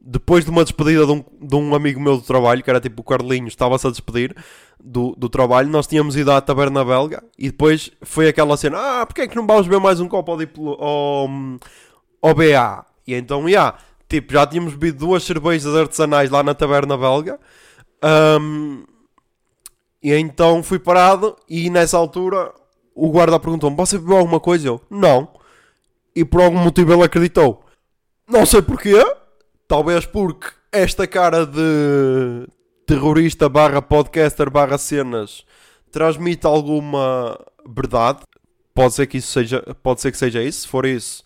depois 0.00 0.44
de 0.44 0.50
uma 0.50 0.62
despedida 0.62 1.06
de 1.06 1.12
um, 1.12 1.24
de 1.40 1.56
um 1.56 1.74
amigo 1.74 2.00
meu 2.00 2.16
do 2.16 2.22
trabalho, 2.22 2.62
que 2.62 2.70
era 2.70 2.80
tipo 2.80 3.00
o 3.00 3.04
Carlinhos, 3.04 3.52
estava-se 3.52 3.86
a 3.86 3.90
despedir 3.90 4.36
do, 4.82 5.14
do 5.16 5.28
trabalho, 5.28 5.68
nós 5.68 5.86
tínhamos 5.86 6.16
ido 6.16 6.30
à 6.30 6.40
taberna 6.40 6.84
belga 6.84 7.22
e 7.38 7.50
depois 7.50 7.90
foi 8.02 8.28
aquela 8.28 8.56
cena, 8.56 8.78
ah, 8.78 9.06
porque 9.06 9.22
é 9.22 9.28
que 9.28 9.36
não 9.36 9.46
vamos 9.46 9.66
beber 9.66 9.80
mais 9.80 10.00
um 10.00 10.08
copo 10.08 10.32
ao, 10.32 10.38
diplo, 10.38 10.72
ao, 10.80 11.28
ao 12.22 12.34
BA? 12.34 12.84
E 13.06 13.14
então, 13.14 13.48
já, 13.48 13.74
tipo, 14.08 14.32
já 14.32 14.46
tínhamos 14.46 14.74
bebido 14.74 14.98
duas 14.98 15.24
cervejas 15.24 15.74
artesanais 15.74 16.30
lá 16.30 16.42
na 16.42 16.54
taberna 16.54 16.96
belga. 16.96 17.38
Ahm, 18.02 18.84
e 20.02 20.12
então 20.12 20.62
fui 20.62 20.78
parado 20.78 21.36
e 21.48 21.70
nessa 21.70 21.96
altura 21.96 22.52
o 22.94 23.10
guarda 23.10 23.38
perguntou-me: 23.40 23.76
Você 23.76 23.98
bebeu 23.98 24.18
alguma 24.18 24.40
coisa? 24.40 24.68
Eu, 24.68 24.80
não. 24.90 25.28
E 26.14 26.24
por 26.24 26.40
algum 26.40 26.58
motivo 26.58 26.92
ele 26.92 27.02
acreditou. 27.02 27.64
Não 28.28 28.46
sei 28.46 28.62
porquê. 28.62 28.94
Talvez 29.68 30.06
porque 30.06 30.48
esta 30.70 31.06
cara 31.06 31.44
de 31.44 32.46
terrorista 32.86 33.48
barra 33.48 33.82
podcaster 33.82 34.48
barra 34.48 34.78
cenas 34.78 35.44
transmite 35.96 36.46
alguma 36.46 37.38
verdade. 37.66 38.20
Pode 38.74 38.92
ser 38.92 39.06
que 39.06 39.16
isso 39.16 39.32
seja, 39.32 39.62
pode 39.82 40.02
ser 40.02 40.12
que 40.12 40.18
seja 40.18 40.42
isso. 40.42 40.62
Se 40.62 40.68
for 40.68 40.84
isso, 40.84 41.24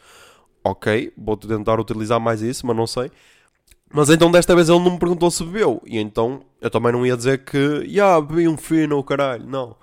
ok, 0.62 1.12
vou 1.18 1.36
tentar 1.36 1.80
utilizar 1.80 2.20
mais 2.20 2.40
isso, 2.40 2.64
mas 2.64 2.76
não 2.76 2.86
sei. 2.86 3.10
Mas 3.92 4.08
então 4.08 4.30
desta 4.30 4.54
vez 4.54 4.68
ele 4.68 4.78
não 4.78 4.92
me 4.92 4.98
perguntou 4.98 5.28
se 5.28 5.42
bebeu. 5.42 5.82
E 5.84 5.98
então 5.98 6.42
eu 6.60 6.70
também 6.70 6.92
não 6.92 7.04
ia 7.04 7.16
dizer 7.16 7.44
que, 7.44 7.84
já, 7.88 8.20
bebi 8.20 8.46
um 8.46 8.56
fino, 8.56 8.98
o 8.98 9.02
caralho, 9.02 9.44
não. 9.44 9.74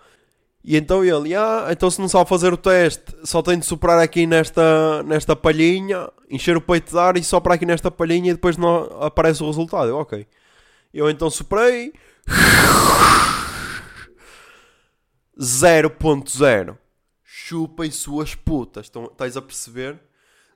E 0.63 0.77
então 0.77 1.03
ele, 1.03 1.35
ah, 1.35 1.67
então 1.69 1.89
se 1.91 1.99
não 1.99 2.07
sabe 2.07 2.29
fazer 2.29 2.53
o 2.53 2.57
teste, 2.57 3.03
só 3.25 3.41
tem 3.41 3.59
de 3.59 3.65
soprar 3.65 3.99
aqui 3.99 4.25
nesta, 4.25 5.03
nesta 5.03 5.35
palhinha, 5.35 6.09
encher 6.29 6.55
o 6.55 6.61
peito 6.61 6.91
de 6.91 6.97
ar 6.97 7.17
e 7.17 7.23
soprar 7.23 7.55
aqui 7.55 7.65
nesta 7.65 7.91
palhinha 7.91 8.31
e 8.31 8.33
depois 8.33 8.55
não 8.55 8.87
aparece 9.01 9.43
o 9.43 9.47
resultado. 9.47 9.95
Ok. 9.97 10.25
Eu 10.93 11.09
então 11.09 11.29
soprei. 11.29 11.93
0.0. 15.39 16.77
Chupem 17.23 17.91
suas 17.91 18.35
putas. 18.35 18.87
Estão, 18.87 19.05
estás 19.05 19.37
a 19.37 19.41
perceber? 19.41 19.99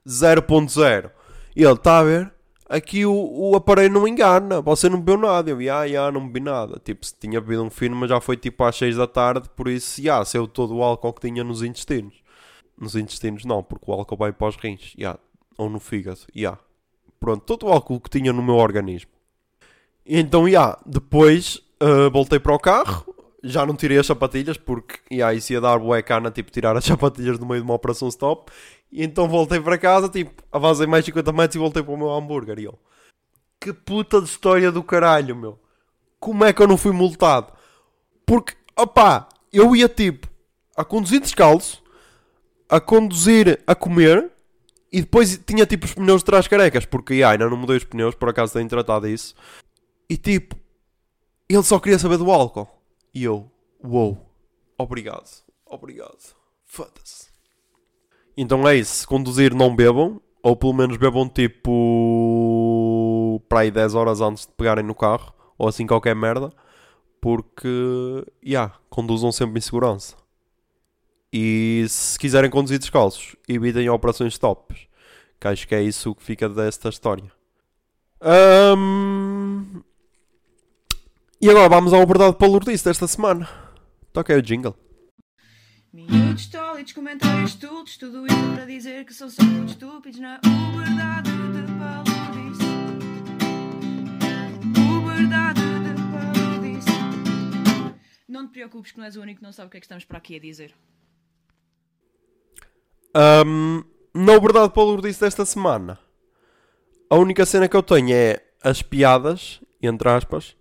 0.0. 0.06 1.10
E 1.54 1.62
ele, 1.62 1.72
está 1.72 1.98
a 1.98 2.04
ver? 2.04 2.32
Aqui 2.68 3.04
o, 3.04 3.12
o 3.14 3.54
aparelho 3.54 3.92
não 3.94 4.08
engana. 4.08 4.60
Você 4.62 4.88
não 4.88 4.98
bebeu 4.98 5.18
nada. 5.18 5.50
Eu, 5.50 5.58
ah, 5.58 5.84
yeah, 5.84 6.10
não 6.10 6.26
bebi 6.26 6.40
nada. 6.40 6.80
Tipo, 6.82 7.04
se 7.06 7.14
tinha 7.14 7.40
bebido 7.40 7.62
um 7.62 7.70
fino, 7.70 7.94
mas 7.94 8.08
já 8.08 8.20
foi 8.20 8.36
tipo 8.36 8.64
às 8.64 8.76
6 8.76 8.96
da 8.96 9.06
tarde. 9.06 9.48
Por 9.54 9.68
isso, 9.68 10.00
yeah, 10.00 10.24
saiu 10.24 10.48
todo 10.48 10.74
o 10.76 10.82
álcool 10.82 11.12
que 11.12 11.28
tinha 11.28 11.44
nos 11.44 11.62
intestinos. 11.62 12.22
Nos 12.78 12.96
intestinos 12.96 13.44
não, 13.44 13.62
porque 13.62 13.90
o 13.90 13.94
álcool 13.94 14.16
vai 14.16 14.32
para 14.32 14.48
os 14.48 14.56
rins. 14.56 14.94
Yeah. 14.98 15.18
Ou 15.58 15.68
no 15.68 15.78
fígado. 15.78 16.20
Yeah. 16.34 16.58
Pronto, 17.20 17.44
todo 17.44 17.66
o 17.66 17.72
álcool 17.72 18.00
que 18.00 18.10
tinha 18.10 18.32
no 18.32 18.42
meu 18.42 18.56
organismo. 18.56 19.10
Então, 20.06 20.48
yeah, 20.48 20.78
depois 20.84 21.62
uh, 21.80 22.10
voltei 22.10 22.38
para 22.38 22.54
o 22.54 22.58
carro. 22.58 23.14
Já 23.44 23.66
não 23.66 23.74
tirei 23.74 23.98
as 23.98 24.06
sapatilhas 24.06 24.56
porque 24.56 25.00
yeah, 25.10 25.34
isso 25.34 25.52
ia 25.52 25.60
dar 25.60 25.78
bué 25.78 26.00
cana, 26.02 26.30
tipo, 26.30 26.50
tirar 26.50 26.76
as 26.76 26.84
sapatilhas 26.86 27.38
no 27.38 27.46
meio 27.46 27.60
de 27.60 27.64
uma 27.66 27.74
operação 27.74 28.08
stop. 28.08 28.52
E 28.90 29.02
então 29.02 29.28
voltei 29.28 29.60
para 29.60 29.78
casa, 29.78 30.08
tipo, 30.08 30.42
avancei 30.52 30.86
mais 30.86 31.04
50 31.04 31.32
metros 31.32 31.56
e 31.56 31.58
voltei 31.58 31.82
para 31.82 31.94
o 31.94 31.96
meu 31.96 32.10
hambúrguer. 32.10 32.58
E 32.58 32.64
eu, 32.64 32.78
que 33.60 33.72
puta 33.72 34.20
de 34.20 34.28
história 34.28 34.70
do 34.70 34.82
caralho, 34.82 35.34
meu. 35.34 35.58
Como 36.20 36.44
é 36.44 36.52
que 36.52 36.62
eu 36.62 36.68
não 36.68 36.76
fui 36.76 36.92
multado? 36.92 37.52
Porque, 38.26 38.54
opá, 38.76 39.28
eu 39.52 39.74
ia 39.74 39.88
tipo 39.88 40.28
a 40.76 40.84
conduzir 40.84 41.20
descalço, 41.20 41.82
a 42.68 42.80
conduzir 42.80 43.62
a 43.66 43.74
comer 43.74 44.30
e 44.92 45.00
depois 45.00 45.40
tinha 45.46 45.66
tipo 45.66 45.84
os 45.84 45.94
pneus 45.94 46.20
de 46.20 46.26
trás 46.26 46.48
carecas, 46.48 46.84
porque 46.84 47.14
ai, 47.14 47.32
ainda 47.32 47.48
não 47.48 47.56
mudei 47.56 47.76
os 47.76 47.84
pneus, 47.84 48.14
por 48.14 48.28
acaso 48.28 48.52
tenho 48.52 48.68
tratado 48.68 49.08
isso. 49.08 49.34
E 50.08 50.16
tipo, 50.16 50.56
ele 51.48 51.62
só 51.62 51.78
queria 51.78 51.98
saber 51.98 52.18
do 52.18 52.30
álcool. 52.30 52.68
E 53.14 53.24
eu, 53.24 53.50
uou, 53.84 54.12
wow, 54.12 54.18
obrigado, 54.78 55.44
obrigado, 55.66 56.34
foda-se. 56.64 57.30
Então 58.36 58.66
é 58.66 58.76
isso, 58.76 58.94
se 58.94 59.06
conduzir 59.06 59.54
não 59.54 59.74
bebam, 59.74 60.20
ou 60.42 60.56
pelo 60.56 60.72
menos 60.72 60.96
bebam 60.96 61.28
tipo 61.28 62.62
para 63.48 63.60
aí 63.60 63.70
10 63.70 63.94
horas 63.94 64.20
antes 64.20 64.46
de 64.46 64.52
pegarem 64.52 64.84
no 64.84 64.94
carro, 64.94 65.34
ou 65.58 65.68
assim 65.68 65.86
qualquer 65.86 66.16
merda, 66.16 66.50
porque, 67.20 67.68
já, 68.42 68.48
yeah, 68.48 68.74
conduzam 68.88 69.30
sempre 69.30 69.58
em 69.58 69.60
segurança. 69.60 70.16
E 71.32 71.84
se 71.88 72.18
quiserem 72.18 72.50
conduzir 72.50 72.78
descalços, 72.78 73.36
evitem 73.48 73.88
operações 73.88 74.34
stops, 74.34 74.86
que 75.40 75.48
acho 75.48 75.68
que 75.68 75.74
é 75.74 75.82
isso 75.82 76.14
que 76.14 76.22
fica 76.22 76.48
desta 76.48 76.88
história. 76.88 77.30
Um... 78.20 79.82
E 81.44 81.50
agora 81.50 81.68
vamos 81.68 81.92
ao 81.92 82.06
Verdade 82.06 82.36
Palurdice 82.36 82.84
desta 82.84 83.08
semana. 83.08 83.48
Toca 84.12 84.32
aí 84.32 84.38
o 84.38 84.42
jingle. 84.42 84.76
Minutos 85.92 86.46
tólitos, 86.46 86.92
comentários 86.92 87.50
estúpidos, 87.50 87.96
tudo 87.96 88.24
isso 88.24 88.54
para 88.54 88.64
dizer 88.64 89.04
que 89.04 89.12
são 89.12 89.28
só 89.28 89.42
muito 89.42 89.70
estúpidos 89.70 90.20
na 90.20 90.38
Verdade 90.76 91.30
de 91.32 91.62
Palurdice. 91.80 92.62
O 94.78 95.04
Verdade 95.04 95.60
de 95.60 95.94
Palurdice. 96.12 96.90
Não 98.28 98.46
te 98.46 98.52
preocupes 98.52 98.92
que 98.92 98.98
não 98.98 99.06
és 99.06 99.16
o 99.16 99.22
único 99.22 99.40
que 99.40 99.44
não 99.44 99.52
sabe 99.52 99.66
o 99.66 99.70
que 99.72 99.78
é 99.78 99.80
que 99.80 99.86
estamos 99.86 100.04
para 100.04 100.18
aqui 100.18 100.36
a 100.36 100.38
dizer. 100.38 100.72
Um, 103.16 103.82
na 104.14 104.38
Verdade 104.38 104.72
Palurdice 104.72 105.20
desta 105.20 105.44
semana, 105.44 105.98
a 107.10 107.16
única 107.16 107.44
cena 107.44 107.68
que 107.68 107.76
eu 107.76 107.82
tenho 107.82 108.14
é 108.14 108.40
as 108.62 108.80
piadas, 108.80 109.60
entre 109.82 110.08
aspas, 110.08 110.54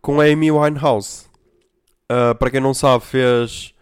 com 0.00 0.20
a 0.20 0.24
Amy 0.24 0.50
Winehouse. 0.50 1.26
Uh, 2.10 2.34
para 2.34 2.50
quem 2.50 2.60
não 2.60 2.72
sabe, 2.72 3.04
fez 3.04 3.74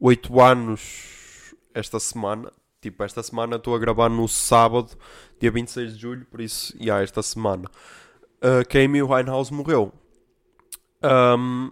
8 0.00 0.40
anos 0.40 1.54
esta 1.74 1.98
semana. 1.98 2.52
Tipo, 2.80 3.04
esta 3.04 3.22
semana 3.22 3.56
estou 3.56 3.74
a 3.74 3.78
gravar 3.78 4.08
no 4.08 4.26
sábado, 4.26 4.90
dia 5.38 5.50
26 5.50 5.94
de 5.94 6.00
julho, 6.00 6.26
por 6.30 6.40
isso, 6.40 6.72
já 6.78 6.84
yeah, 6.84 7.04
esta 7.04 7.22
semana. 7.22 7.70
Uh, 8.42 8.66
que 8.66 8.78
a 8.78 8.84
Amy 8.84 9.02
Winehouse 9.02 9.52
morreu. 9.52 9.92
Um, 11.02 11.70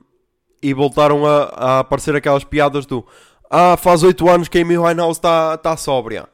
e 0.62 0.74
voltaram 0.74 1.24
a, 1.24 1.44
a, 1.44 1.78
aparecer 1.80 2.14
aquelas 2.16 2.44
piadas 2.44 2.86
do 2.86 3.04
Ah, 3.50 3.76
faz 3.76 4.02
8 4.02 4.28
anos 4.28 4.48
que 4.48 4.58
a 4.58 4.62
Amy 4.62 4.76
Winehouse 4.76 5.18
está 5.18 5.56
tá 5.56 5.76
sóbria. 5.76 6.28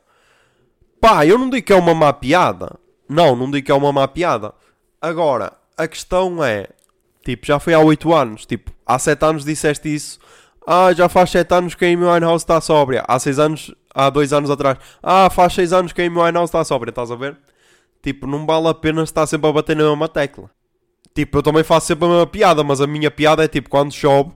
Pá, 1.01 1.27
eu 1.27 1.39
não 1.39 1.51
digo 1.51 1.67
que 1.67 1.73
é 1.73 1.77
uma 1.77 1.95
má 1.95 2.13
piada. 2.13 2.79
Não, 3.09 3.37
não 3.37 3.51
digo 3.51 3.67
que 3.67 3.73
é 3.73 3.75
uma 3.75 3.93
má 3.93 4.09
piada. 4.09 4.55
Agora, 5.01 5.53
a 5.77 5.87
questão 5.87 6.43
é, 6.43 6.69
tipo, 7.25 7.47
já 7.47 7.59
foi 7.59 7.75
há 7.75 7.81
8 7.81 8.13
anos. 8.15 8.47
Tipo, 8.47 8.73
há 8.87 8.99
7 8.99 9.25
anos 9.25 9.45
disseste 9.45 9.95
isso 9.95 10.19
ah, 10.67 10.93
já 10.93 11.09
faz 11.09 11.31
7 11.31 11.53
anos 11.55 11.75
que 11.75 11.85
a 11.85 11.89
Amy 11.89 12.05
Winehouse 12.05 12.43
está 12.43 12.61
sóbria. 12.61 13.05
Há 13.07 13.19
6 13.19 13.39
anos, 13.39 13.75
há 13.95 14.09
2 14.09 14.33
anos 14.33 14.51
atrás. 14.51 14.79
Ah, 15.03 15.29
faz 15.31 15.53
6 15.55 15.73
anos 15.73 15.93
que 15.93 16.01
a 16.01 16.07
Amy 16.07 16.19
Winehouse 16.19 16.49
está 16.49 16.65
sóbria, 16.65 16.91
estás 16.91 17.11
a 17.11 17.17
ver? 17.17 17.37
Tipo, 18.03 18.27
não 18.27 18.47
vale 18.47 18.69
a 18.69 18.75
pena 18.75 19.03
estar 19.03 19.27
sempre 19.27 19.49
a 19.49 19.53
bater 19.53 19.77
na 19.77 19.85
mesma 19.85 20.09
tecla. 20.09 20.51
Tipo, 21.15 21.39
eu 21.39 21.43
também 21.43 21.63
faço 21.63 21.87
sempre 21.87 22.07
a 22.07 22.09
mesma 22.09 22.27
piada, 22.27 22.65
mas 22.65 22.81
a 22.81 22.87
minha 22.87 23.11
piada 23.11 23.45
é 23.45 23.49
tipo 23.49 23.69
quando 23.69 23.93
chove 23.93 24.33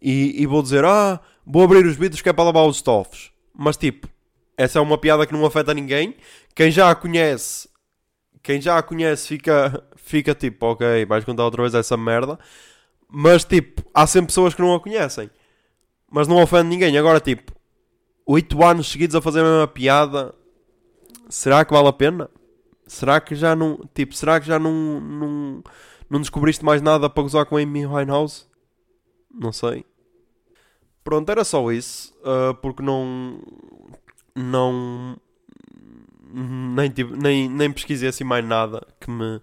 e, 0.00 0.40
e 0.40 0.46
vou 0.46 0.62
dizer, 0.62 0.84
ah, 0.84 1.20
vou 1.44 1.62
abrir 1.62 1.84
os 1.84 1.96
vidros 1.96 2.22
que 2.22 2.28
é 2.28 2.32
para 2.32 2.44
lavar 2.44 2.64
os 2.66 2.76
estofos. 2.76 3.32
Mas 3.54 3.76
tipo, 3.76 4.08
essa 4.56 4.78
é 4.78 4.82
uma 4.82 4.98
piada 4.98 5.26
que 5.26 5.32
não 5.32 5.44
afeta 5.44 5.74
ninguém. 5.74 6.14
Quem 6.54 6.70
já 6.70 6.90
a 6.90 6.94
conhece, 6.94 7.68
quem 8.42 8.60
já 8.60 8.78
a 8.78 8.82
conhece 8.82 9.28
fica, 9.28 9.82
fica 10.06 10.34
tipo, 10.34 10.66
ok, 10.66 11.04
vais 11.06 11.24
contar 11.24 11.44
outra 11.44 11.62
vez 11.62 11.74
essa 11.74 11.96
merda. 11.96 12.38
Mas 13.08 13.44
tipo, 13.44 13.82
há 13.94 14.06
sempre 14.06 14.28
pessoas 14.28 14.54
que 14.54 14.62
não 14.62 14.74
a 14.74 14.80
conhecem 14.80 15.30
mas 16.10 16.28
não 16.28 16.42
ofende 16.42 16.68
ninguém. 16.68 16.96
Agora, 16.96 17.20
tipo, 17.20 17.52
8 18.24 18.64
anos 18.64 18.90
seguidos 18.90 19.16
a 19.16 19.22
fazer 19.22 19.40
a 19.40 19.44
mesma 19.44 19.68
piada, 19.68 20.34
será 21.28 21.64
que 21.64 21.72
vale 21.72 21.88
a 21.88 21.92
pena? 21.92 22.30
Será 22.86 23.20
que 23.20 23.34
já 23.34 23.56
não, 23.56 23.78
tipo, 23.94 24.14
será 24.14 24.40
que 24.40 24.46
já 24.46 24.58
não, 24.58 25.00
não, 25.00 25.62
não 26.08 26.20
descobriste 26.20 26.64
mais 26.64 26.80
nada 26.80 27.10
para 27.10 27.22
gozar 27.22 27.46
com 27.46 27.56
a 27.56 27.60
Amy 27.60 27.86
Winehouse? 27.86 28.46
Não 29.30 29.52
sei. 29.52 29.84
Pronto, 31.02 31.28
era 31.30 31.44
só 31.44 31.70
isso, 31.70 32.14
uh, 32.20 32.54
porque 32.54 32.82
não, 32.82 33.40
não, 34.34 35.16
nem, 36.32 36.92
nem, 37.20 37.48
nem 37.48 37.72
pesquisei 37.72 38.08
assim 38.08 38.24
mais 38.24 38.44
nada 38.44 38.86
que 39.00 39.08
me, 39.10 39.40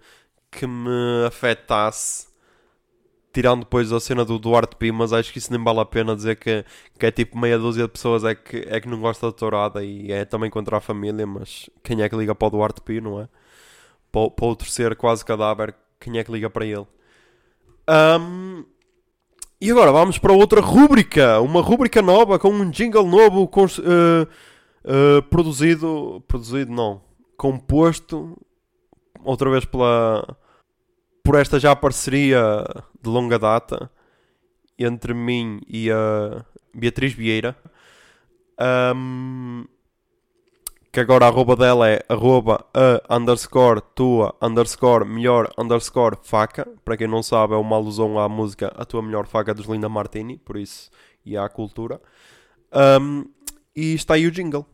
que 0.54 0.68
me 0.68 1.26
afetasse 1.28 2.34
tirando 3.34 3.62
depois 3.62 3.92
a 3.92 4.00
cena 4.00 4.24
do 4.24 4.38
Duarte 4.38 4.76
Pi, 4.76 4.92
mas 4.92 5.12
acho 5.12 5.34
que 5.34 5.40
isso 5.40 5.52
nem 5.52 5.62
vale 5.62 5.80
a 5.80 5.86
pena 5.86 6.16
dizer 6.16 6.36
que, 6.36 6.64
que 7.00 7.06
é 7.06 7.12
tipo 7.12 7.38
meia 7.38 7.58
dúzia 7.58 7.86
de 7.86 7.90
pessoas 7.90 8.24
é 8.24 8.36
que, 8.36 8.58
é 8.70 8.80
que 8.80 8.88
não 8.88 9.02
gosta 9.02 9.26
da 9.26 9.32
tourada 9.32 9.84
e 9.84 10.12
é 10.12 10.24
também 10.24 10.52
contra 10.52 10.78
a 10.78 10.80
família, 10.80 11.26
mas 11.26 11.68
quem 11.84 12.04
é 12.04 12.08
que 12.08 12.16
liga 12.16 12.36
para 12.36 12.48
o 12.48 12.52
Duarte 12.52 12.82
Pi, 12.82 13.02
não 13.02 13.20
é? 13.20 13.28
Para, 14.12 14.30
para 14.30 14.46
o 14.46 14.56
terceiro 14.56 14.96
quase 14.96 15.26
cadáver, 15.26 15.76
quem 16.00 16.20
é 16.20 16.24
que 16.24 16.32
liga 16.32 16.48
para 16.48 16.64
ele? 16.64 16.86
Um, 17.90 18.64
e 19.60 19.72
agora 19.72 19.92
vamos 19.92 20.20
para 20.20 20.32
outra 20.32 20.62
rúbrica, 20.62 21.42
uma 21.42 21.62
rúbrica 21.62 22.04
nova 22.04 22.38
com 22.38 22.50
um 22.50 22.70
jingle 22.70 23.08
novo 23.08 23.46
uh, 23.46 24.28
uh, 24.86 25.24
produzido, 25.24 26.24
produzido 26.28 26.72
não, 26.72 27.02
composto 27.36 28.38
outra 29.24 29.50
vez 29.50 29.66
pela 29.66 30.38
por 31.24 31.36
esta 31.36 31.60
já 31.60 31.76
parceria 31.76 32.64
de 33.02 33.10
longa 33.10 33.40
data 33.40 33.90
entre 34.78 35.14
mim 35.14 35.62
e 35.68 35.90
a 35.90 36.46
Beatriz 36.74 37.14
Vieira. 37.14 37.56
Um, 38.96 39.66
que 40.92 41.00
agora 41.00 41.26
a 41.26 41.30
arroba 41.30 41.56
dela 41.56 41.90
é 41.90 42.06
arroba 42.08 42.64
a 42.72 43.18
underscore 43.18 43.82
tua 43.96 44.36
underscore 44.40 45.06
melhor 45.06 45.52
underscore 45.58 46.18
faca. 46.22 46.68
Para 46.86 46.96
quem 46.96 47.08
não 47.08 47.24
sabe, 47.24 47.54
é 47.54 47.58
uma 47.58 47.76
alusão 47.76 48.20
à 48.20 48.30
música 48.30 48.72
A 48.78 48.86
Tua 48.86 49.02
Melhor 49.02 49.26
Faca 49.26 49.56
dos 49.56 49.66
Linda 49.66 49.90
Martini, 49.90 50.38
por 50.38 50.56
isso, 50.56 50.92
e 51.26 51.36
à 51.36 51.50
cultura. 51.50 52.00
Um, 53.02 53.26
e 53.76 53.96
está 53.96 54.14
aí 54.14 54.28
o 54.28 54.32
jingle. 54.32 54.68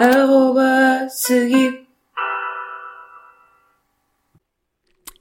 Arroba 0.00 1.10
seguir. 1.10 1.86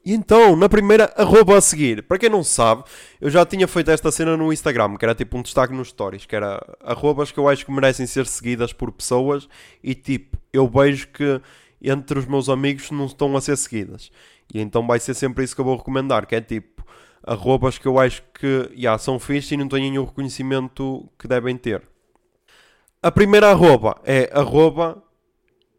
E 0.06 0.14
então, 0.14 0.56
na 0.56 0.70
primeira, 0.70 1.14
arroba 1.18 1.58
a 1.58 1.62
seguir. 1.62 2.04
Para 2.04 2.18
quem 2.18 2.30
não 2.30 2.44
sabe, 2.44 2.86
eu 3.20 3.30
já 3.30 3.46
tinha 3.46 3.68
feito 3.68 3.92
esta 3.92 4.10
cena 4.10 4.38
no 4.38 4.54
Instagram, 4.54 4.96
que 4.96 5.04
era 5.04 5.14
tipo 5.14 5.38
um 5.38 5.42
destaque 5.42 5.74
nos 5.74 5.90
stories, 5.90 6.26
que 6.26 6.34
era 6.34 6.66
arrobas 6.82 7.30
que 7.30 7.38
eu 7.38 7.50
acho 7.50 7.66
que 7.66 7.72
merecem 7.72 8.08
ser 8.08 8.26
seguidas 8.26 8.72
por 8.72 8.90
pessoas 8.94 9.50
e 9.84 9.94
tipo, 9.94 10.38
eu 10.54 10.68
vejo 10.68 11.10
que 11.10 11.42
entre 11.82 12.18
os 12.18 12.26
meus 12.26 12.48
amigos 12.48 12.90
não 12.90 13.06
estão 13.06 13.36
a 13.36 13.42
ser 13.42 13.58
seguidas. 13.58 14.10
E 14.54 14.62
então 14.62 14.88
vai 14.88 15.00
ser 15.00 15.14
sempre 15.14 15.44
isso 15.44 15.54
que 15.54 15.60
eu 15.60 15.66
vou 15.66 15.76
recomendar, 15.76 16.26
que 16.26 16.36
é 16.36 16.42
tipo, 16.42 16.86
arrobas 17.22 17.78
que 17.78 17.86
eu 17.86 18.00
acho 18.00 18.24
que 18.34 18.72
já 18.78 18.98
são 18.98 19.20
fixe 19.20 19.56
e 19.56 19.58
não 19.58 19.68
têm 19.68 20.00
o 20.00 20.06
reconhecimento 20.06 21.08
que 21.20 21.28
devem 21.28 21.58
ter. 21.58 21.84
A 23.02 23.10
primeira 23.10 23.50
arroba 23.50 23.96
é 24.04 24.30
arroba 24.34 25.02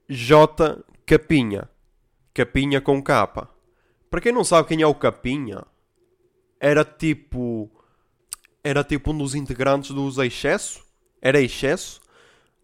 J 0.08 0.82
Capinha. 1.04 1.68
Capinha 2.32 2.80
com 2.80 3.02
capa. 3.02 3.46
Para 4.08 4.22
quem 4.22 4.32
não 4.32 4.42
sabe 4.42 4.68
quem 4.68 4.80
é 4.80 4.86
o 4.86 4.94
Capinha, 4.94 5.62
era 6.58 6.82
tipo. 6.82 7.70
Era 8.64 8.82
tipo 8.82 9.10
um 9.12 9.18
dos 9.18 9.34
integrantes 9.34 9.90
dos 9.90 10.16
Excesso. 10.16 10.82
Era 11.20 11.38
Excesso? 11.38 12.00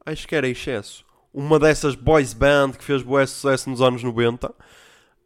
Acho 0.06 0.26
que 0.26 0.34
era 0.34 0.48
Excesso. 0.48 1.04
Uma 1.34 1.58
dessas 1.58 1.94
boys 1.94 2.32
band 2.32 2.72
que 2.78 2.84
fez 2.84 3.02
boa 3.02 3.26
sucesso 3.26 3.68
nos 3.68 3.82
anos 3.82 4.02
90. 4.02 4.54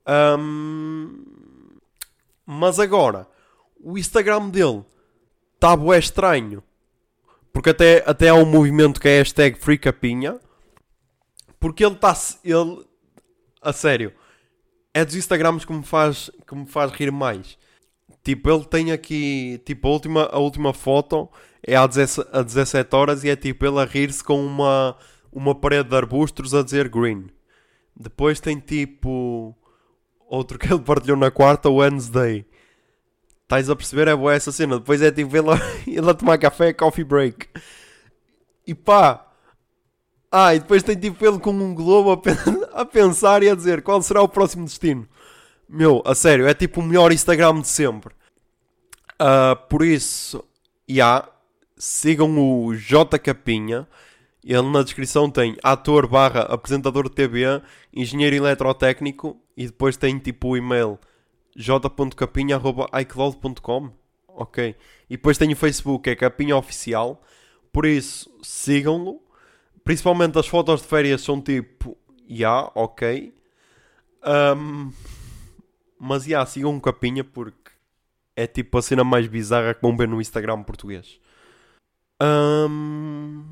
Ahm, 0.07 1.25
mas 2.45 2.81
agora, 2.81 3.29
o 3.81 3.97
Instagram 3.97 4.49
dele 4.49 4.85
está 5.55 5.77
bué 5.77 6.01
estranho. 6.01 6.65
Porque 7.53 7.71
até, 7.71 8.03
até 8.07 8.29
há 8.29 8.35
um 8.35 8.47
movimento 8.47 9.01
que 9.01 9.09
é 9.09 9.19
hashtag 9.19 9.59
FreeCapinha. 9.59 10.39
Porque 11.59 11.85
ele 11.85 11.95
está. 11.95 12.15
Ele, 12.45 12.85
a 13.61 13.73
sério, 13.73 14.13
é 14.95 15.05
dos 15.05 15.15
Instagrams 15.15 15.65
que 15.65 15.73
me 15.73 15.83
faz, 15.83 16.31
que 16.47 16.55
me 16.55 16.67
faz 16.67 16.93
rir 16.93 17.13
mais. 17.13 17.59
Tipo, 18.23 18.51
ele 18.51 18.65
tem 18.65 18.93
aqui. 18.93 19.61
Tipo, 19.65 19.89
a 19.89 19.91
última, 19.91 20.29
a 20.33 20.39
última 20.39 20.73
foto 20.73 21.29
é 21.67 21.77
a 21.77 21.87
17 21.87 22.95
horas 22.95 23.25
e 23.25 23.31
é 23.31 23.37
tipo 23.37 23.67
ele 23.67 23.79
a 23.79 23.85
rir-se 23.85 24.25
com 24.25 24.45
uma, 24.45 24.97
uma 25.33 25.55
parede 25.55 25.91
de 25.91 25.97
arbustos 25.97 26.55
a 26.55 26.63
dizer 26.63 26.89
green. 26.89 27.27
Depois 27.95 28.41
tem 28.41 28.59
tipo. 28.59 29.57
Outro 30.29 30.57
que 30.59 30.73
ele 30.73 30.83
partilhou 30.83 31.17
na 31.17 31.31
quarta, 31.31 31.69
Wednesday. 31.69 32.47
Estás 33.51 33.69
a 33.69 33.75
perceber? 33.75 34.07
É 34.07 34.15
boa 34.15 34.33
essa 34.33 34.53
cena. 34.53 34.79
Depois 34.79 35.03
é 35.03 35.11
tipo 35.11 35.37
ele 35.37 35.49
ele 35.85 36.09
a 36.09 36.15
tomar 36.15 36.39
café, 36.39 36.73
coffee 36.73 37.03
break. 37.03 37.49
E 38.65 38.77
pá. 38.77 39.27
Ah, 40.31 40.55
e 40.55 40.61
depois 40.61 40.85
tem 40.85 40.97
tipo 40.97 41.27
ele 41.27 41.41
com 41.41 41.51
um 41.51 41.75
globo 41.75 42.13
a, 42.13 42.23
a 42.81 42.85
pensar 42.85 43.43
e 43.43 43.51
a 43.51 43.55
dizer 43.57 43.83
qual 43.83 44.01
será 44.03 44.23
o 44.23 44.29
próximo 44.29 44.65
destino. 44.65 45.05
Meu, 45.69 46.01
a 46.07 46.15
sério, 46.15 46.47
é 46.47 46.55
tipo 46.55 46.81
o 46.81 46.85
melhor 46.85 47.11
Instagram 47.11 47.61
de 47.61 47.67
sempre. 47.67 48.15
Ah, 49.19 49.57
por 49.57 49.83
isso, 49.83 50.45
já, 50.89 51.29
sigam 51.77 52.39
o 52.39 52.77
J 52.77 53.19
Capinha. 53.19 53.89
Ele 54.45 54.71
na 54.71 54.85
descrição 54.85 55.29
tem 55.29 55.57
ator 55.61 56.07
barra 56.07 56.43
apresentador 56.43 57.09
de 57.09 57.17
TV, 57.17 57.61
engenheiro 57.93 58.37
eletrotécnico 58.37 59.37
e 59.57 59.67
depois 59.67 59.97
tem 59.97 60.21
tipo 60.21 60.51
o 60.51 60.57
e-mail 60.57 61.01
j.capinha.icloud.com 61.57 63.91
Ok. 64.29 64.77
E 65.09 65.17
depois 65.17 65.37
tem 65.37 65.53
o 65.53 65.57
Facebook, 65.57 66.09
é 66.09 66.17
Capinha 66.17 66.57
Oficial. 66.57 67.21
Por 67.73 67.85
isso, 67.85 68.31
sigam-no. 68.43 69.21
Principalmente 69.85 70.39
as 70.39 70.47
fotos 70.47 70.81
de 70.81 70.89
férias 70.89 71.21
são 71.21 71.41
tipo, 71.41 71.97
já, 72.29 72.71
ok. 72.75 73.35
Ahm, 74.23 74.91
mas 75.99 76.25
já, 76.25 76.45
sigam 76.47 76.77
o 76.77 76.81
Capinha 76.81 77.25
porque 77.25 77.71
é 78.37 78.47
tipo 78.47 78.79
a 78.79 78.83
cena 78.83 79.05
mais 79.05 79.27
bizarra 79.27 79.75
que 79.75 79.83
vão 79.83 79.97
ver 79.97 80.09
no 80.09 80.21
Instagram 80.21 80.63
português. 80.63 81.19
Ahm, 82.21 83.43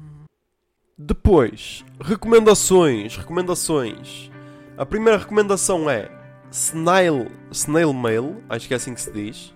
depois, 0.96 1.84
recomendações, 2.00 3.16
recomendações. 3.16 4.30
A 4.76 4.86
primeira 4.86 5.18
recomendação 5.18 5.90
é 5.90 6.17
Snail, 6.50 7.26
Snail 7.50 7.92
Mail, 7.92 8.42
acho 8.48 8.66
que 8.66 8.74
é 8.74 8.76
assim 8.76 8.94
que 8.94 9.00
se 9.00 9.10
diz, 9.12 9.54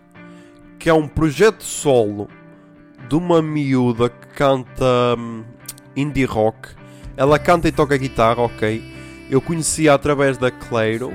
que 0.79 0.89
é 0.89 0.95
um 0.95 1.09
projeto 1.09 1.63
solo 1.63 2.29
de 3.09 3.15
uma 3.17 3.41
miúda 3.43 4.09
que 4.11 4.27
canta 4.29 4.85
hum, 5.19 5.45
indie 5.97 6.25
rock. 6.25 6.71
Ela 7.17 7.39
canta 7.39 7.69
e 7.69 7.73
toca 7.73 7.97
guitarra, 7.97 8.43
ok. 8.43 8.83
Eu 9.31 9.41
conhecia 9.41 9.95
através 9.95 10.37
da 10.39 10.51
Clairo, 10.51 11.13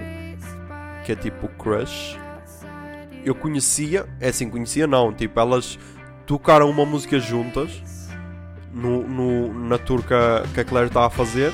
que 1.05 1.11
é 1.11 1.15
tipo 1.15 1.47
Crush. 1.49 2.17
Eu 3.23 3.35
conhecia, 3.35 4.07
é 4.19 4.29
assim, 4.29 4.49
conhecia 4.49 4.87
não, 4.87 5.11
tipo, 5.13 5.39
elas 5.39 5.77
tocaram 6.25 6.69
uma 6.69 6.85
música 6.85 7.19
juntas 7.19 7.81
no, 8.73 9.03
no- 9.07 9.53
na 9.67 9.77
tour 9.77 10.01
que 10.03 10.13
a, 10.13 10.43
que 10.53 10.59
a 10.59 10.63
Claire 10.65 10.87
está 10.87 11.05
a 11.05 11.09
fazer. 11.09 11.51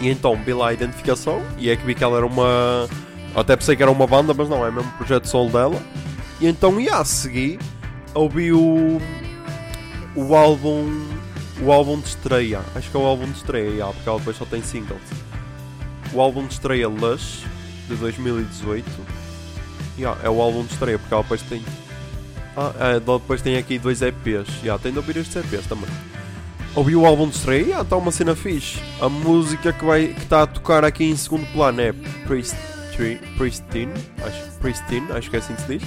E 0.00 0.08
então 0.08 0.36
vi 0.36 0.52
lá 0.52 0.68
a 0.68 0.72
identificação 0.72 1.42
e 1.58 1.70
é 1.70 1.76
que 1.76 1.84
vi 1.84 1.94
que 1.94 2.04
ela 2.04 2.16
era 2.18 2.26
uma. 2.26 2.88
Até 3.34 3.56
pensei 3.56 3.76
que 3.76 3.82
era 3.82 3.90
uma 3.90 4.06
banda, 4.06 4.34
mas 4.34 4.48
não, 4.48 4.64
é 4.66 4.70
mesmo 4.70 4.90
projeto 4.92 5.26
solo 5.26 5.50
dela. 5.50 5.80
E 6.40 6.46
então 6.46 6.78
ia 6.80 6.96
a 6.96 7.04
seguir, 7.04 7.58
ouvi 8.14 8.52
o. 8.52 9.00
o 10.14 10.34
álbum. 10.34 11.06
o 11.62 11.72
álbum 11.72 12.00
de 12.00 12.08
estreia. 12.08 12.60
Acho 12.74 12.90
que 12.90 12.96
é 12.96 13.00
o 13.00 13.06
álbum 13.06 13.26
de 13.26 13.36
estreia, 13.36 13.86
porque 13.86 14.08
ela 14.08 14.18
depois 14.18 14.36
só 14.36 14.44
tem 14.44 14.62
singles. 14.62 15.00
O 16.12 16.20
álbum 16.20 16.46
de 16.46 16.52
estreia 16.54 16.88
Lush 16.88 17.44
de 17.88 17.96
2018. 17.96 18.86
Yeah, 19.98 20.20
é 20.22 20.28
o 20.28 20.40
álbum 20.42 20.64
de 20.64 20.72
estreia, 20.72 20.98
porque 20.98 21.12
ela 21.12 21.22
depois 21.22 21.42
tem. 21.42 21.64
Ah, 22.54 22.72
é, 22.80 23.00
depois 23.00 23.40
tem 23.40 23.56
aqui 23.56 23.78
dois 23.78 24.02
EPs. 24.02 24.60
Yeah, 24.62 24.82
tem 24.82 24.92
de 24.92 24.98
ouvir 24.98 25.16
estes 25.16 25.36
EPs 25.36 25.66
também. 25.66 25.88
Ouvi 26.76 26.94
o 26.94 27.06
álbum 27.06 27.26
de 27.26 27.36
estreia, 27.36 27.62
yeah, 27.62 27.82
está 27.82 27.96
uma 27.96 28.12
cena 28.12 28.36
fixe. 28.36 28.78
A 29.00 29.08
música 29.08 29.72
que 29.72 29.82
vai 29.82 30.08
que 30.08 30.22
está 30.22 30.42
a 30.42 30.46
tocar 30.46 30.84
aqui 30.84 31.04
em 31.04 31.16
segundo 31.16 31.46
plano 31.50 31.80
é 31.80 31.94
Pristine, 32.26 33.18
Pristine, 33.38 33.92
acho, 34.22 35.16
acho 35.16 35.30
que 35.30 35.36
é 35.36 35.38
assim 35.38 35.54
que 35.54 35.62
se 35.62 35.78
diz. 35.78 35.82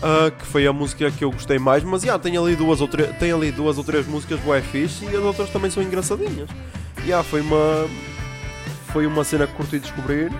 Ah, 0.00 0.30
que 0.30 0.46
foi 0.46 0.66
a 0.68 0.72
música 0.72 1.10
que 1.10 1.24
eu 1.24 1.32
gostei 1.32 1.58
mais, 1.58 1.82
mas 1.82 2.04
yeah, 2.04 2.22
tem 2.22 2.36
ali 2.36 2.54
duas 2.54 2.80
ou 2.80 2.86
tem 2.86 3.32
ali 3.32 3.50
duas 3.50 3.76
ou 3.76 3.82
três 3.82 4.06
músicas 4.06 4.38
bué 4.40 4.60
fixe 4.60 5.04
e 5.04 5.08
as 5.08 5.22
outras 5.24 5.50
também 5.50 5.68
são 5.68 5.82
engraçadinhas. 5.82 6.48
Yeah, 7.04 7.24
foi 7.28 7.40
uma 7.40 7.88
foi 8.92 9.06
uma 9.08 9.24
cena 9.24 9.48
que 9.48 9.54
curti 9.54 9.80
descobrir 9.80 10.30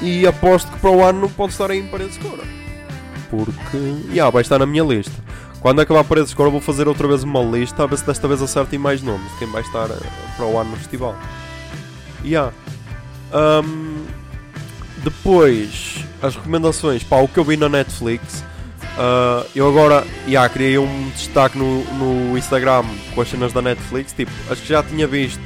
e 0.00 0.24
aposto 0.24 0.70
que 0.70 0.78
para 0.78 0.90
o 0.90 1.02
ano 1.02 1.28
pode 1.30 1.50
estar 1.50 1.68
aí 1.68 1.80
em 1.80 1.88
Paredes 1.88 2.16
Cora. 2.18 2.44
Porque 3.28 3.76
yeah, 4.12 4.30
vai 4.30 4.42
estar 4.42 4.60
na 4.60 4.66
minha 4.66 4.84
lista. 4.84 5.20
Quando 5.64 5.80
acabar 5.80 6.04
Paredes 6.04 6.34
Cora 6.34 6.50
vou 6.50 6.60
fazer 6.60 6.86
outra 6.86 7.08
vez 7.08 7.22
uma 7.22 7.40
lista 7.40 7.84
a 7.84 7.86
ver 7.86 7.96
se 7.96 8.04
desta 8.04 8.28
vez 8.28 8.42
acertem 8.42 8.78
mais 8.78 9.00
nomes 9.00 9.32
quem 9.38 9.50
vai 9.50 9.62
estar 9.62 9.90
eh, 9.90 9.96
para 10.36 10.44
o 10.44 10.58
ano 10.58 10.72
no 10.72 10.76
festival. 10.76 11.16
Yeah. 12.22 12.52
Um, 13.32 14.04
depois, 15.02 16.04
as 16.20 16.36
recomendações, 16.36 17.02
pá, 17.02 17.16
o 17.16 17.26
que 17.26 17.38
eu 17.38 17.44
vi 17.44 17.56
na 17.56 17.70
Netflix. 17.70 18.44
Uh, 18.98 19.48
eu 19.56 19.66
agora, 19.66 20.06
yeah, 20.26 20.46
criei 20.50 20.76
um 20.76 21.08
destaque 21.16 21.56
no, 21.56 21.82
no 21.94 22.36
Instagram 22.36 22.84
com 23.14 23.22
as 23.22 23.30
cenas 23.30 23.50
da 23.50 23.62
Netflix. 23.62 24.12
Tipo, 24.12 24.32
as 24.50 24.60
que 24.60 24.68
já 24.68 24.82
tinha 24.82 25.06
visto, 25.06 25.40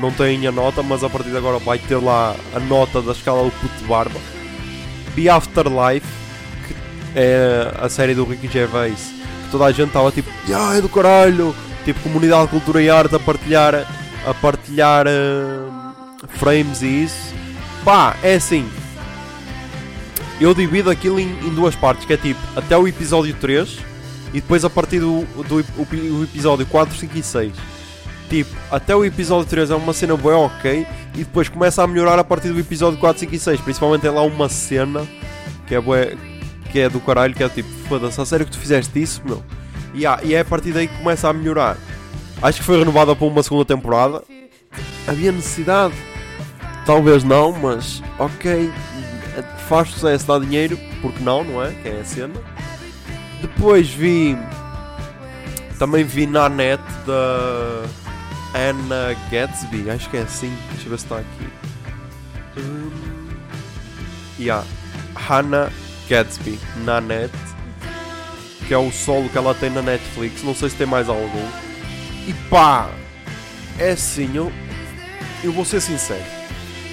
não 0.00 0.10
tem 0.10 0.46
a 0.46 0.50
nota, 0.50 0.82
mas 0.82 1.04
a 1.04 1.10
partir 1.10 1.28
de 1.28 1.36
agora 1.36 1.58
vai 1.58 1.78
ter 1.78 1.96
lá 1.96 2.34
a 2.54 2.58
nota 2.58 3.02
da 3.02 3.12
escala 3.12 3.44
do 3.44 3.50
puto 3.50 3.84
barba. 3.84 4.18
Be 5.14 5.28
Afterlife, 5.28 6.08
que 6.66 6.74
é 7.14 7.70
a 7.78 7.90
série 7.90 8.14
do 8.14 8.24
Ricky 8.24 8.48
Gervais, 8.48 9.20
toda 9.52 9.66
a 9.66 9.72
gente 9.72 9.88
estava 9.88 10.10
tipo, 10.10 10.28
yeah, 10.48 10.76
é 10.76 10.80
do 10.80 10.88
caralho, 10.88 11.54
tipo, 11.84 12.00
comunidade 12.00 12.44
de 12.44 12.48
cultura 12.48 12.82
e 12.82 12.90
arte 12.90 13.14
a 13.14 13.18
partilhar, 13.20 13.86
a 14.26 14.34
partilhar 14.34 15.06
uh, 15.06 16.28
frames 16.38 16.82
e 16.82 17.04
isso. 17.04 17.34
Pá, 17.84 18.16
é 18.22 18.34
assim, 18.34 18.68
eu 20.40 20.54
divido 20.54 20.90
aquilo 20.90 21.20
em, 21.20 21.28
em 21.44 21.54
duas 21.54 21.76
partes, 21.76 22.04
que 22.04 22.12
é 22.12 22.16
tipo, 22.16 22.40
até 22.56 22.76
o 22.76 22.88
episódio 22.88 23.34
3 23.34 23.78
e 24.34 24.40
depois 24.40 24.64
a 24.64 24.70
partir 24.70 24.98
do, 24.98 25.24
do 25.44 25.60
o, 25.76 26.20
o 26.20 26.24
episódio 26.24 26.66
4, 26.66 26.96
5 26.96 27.18
e 27.18 27.22
6. 27.22 27.52
Tipo, 28.28 28.50
até 28.70 28.96
o 28.96 29.04
episódio 29.04 29.48
3 29.48 29.70
é 29.70 29.74
uma 29.74 29.92
cena 29.92 30.16
boa 30.16 30.38
ok 30.38 30.86
e 31.14 31.18
depois 31.18 31.48
começa 31.48 31.82
a 31.82 31.86
melhorar 31.86 32.18
a 32.18 32.24
partir 32.24 32.48
do 32.48 32.58
episódio 32.58 32.98
4, 32.98 33.20
5 33.20 33.34
e 33.34 33.38
6. 33.38 33.60
Principalmente 33.60 34.00
tem 34.00 34.10
lá 34.10 34.22
uma 34.22 34.48
cena 34.48 35.06
que 35.66 35.74
é 35.74 35.80
bué, 35.80 36.16
que 36.72 36.80
é 36.80 36.88
do 36.88 36.98
caralho, 37.00 37.34
que 37.34 37.44
é 37.44 37.48
tipo, 37.48 37.68
foda-se, 37.86 38.18
a 38.18 38.24
sério 38.24 38.46
que 38.46 38.52
tu 38.52 38.58
fizeste 38.58 39.00
isso, 39.00 39.20
meu? 39.24 39.42
E, 39.94 40.06
ah, 40.06 40.18
e 40.22 40.34
é 40.34 40.40
a 40.40 40.44
partir 40.44 40.72
daí 40.72 40.88
que 40.88 40.96
começa 40.96 41.28
a 41.28 41.32
melhorar. 41.32 41.76
Acho 42.40 42.60
que 42.60 42.64
foi 42.64 42.78
renovada 42.78 43.14
para 43.14 43.26
uma 43.26 43.42
segunda 43.42 43.66
temporada. 43.66 44.24
Havia 45.06 45.30
necessidade? 45.30 45.94
Talvez 46.86 47.22
não, 47.22 47.52
mas 47.52 48.02
ok, 48.18 48.72
faz 49.68 49.90
sucesso, 49.90 50.26
dá 50.26 50.38
dinheiro, 50.38 50.78
porque 51.00 51.22
não, 51.22 51.44
não 51.44 51.62
é? 51.62 51.72
Que 51.72 51.88
é 51.88 52.00
a 52.00 52.04
cena. 52.04 52.34
Depois 53.40 53.90
vi. 53.90 54.36
Também 55.78 56.04
vi 56.04 56.26
na 56.26 56.48
net 56.48 56.82
da 57.06 57.84
Anna 58.54 59.16
Gatsby, 59.30 59.90
acho 59.90 60.08
que 60.08 60.16
é 60.16 60.22
assim. 60.22 60.52
Deixa 60.70 60.86
eu 60.86 60.90
ver 60.90 60.98
se 60.98 61.04
está 61.04 61.18
aqui. 61.18 61.48
Hum, 62.56 62.90
yeah. 64.38 64.64
Hannah 65.14 65.70
Gatsby 66.12 66.58
na 66.84 67.00
net, 67.00 67.32
que 68.68 68.74
é 68.74 68.76
o 68.76 68.92
solo 68.92 69.30
que 69.30 69.38
ela 69.38 69.54
tem 69.54 69.70
na 69.70 69.80
Netflix. 69.80 70.42
Não 70.42 70.54
sei 70.54 70.68
se 70.68 70.76
tem 70.76 70.86
mais 70.86 71.08
algum. 71.08 71.48
E 72.28 72.34
pá, 72.50 72.90
é 73.78 73.92
assim, 73.92 74.30
eu, 74.34 74.52
eu 75.42 75.50
vou 75.52 75.64
ser 75.64 75.80
sincero. 75.80 76.22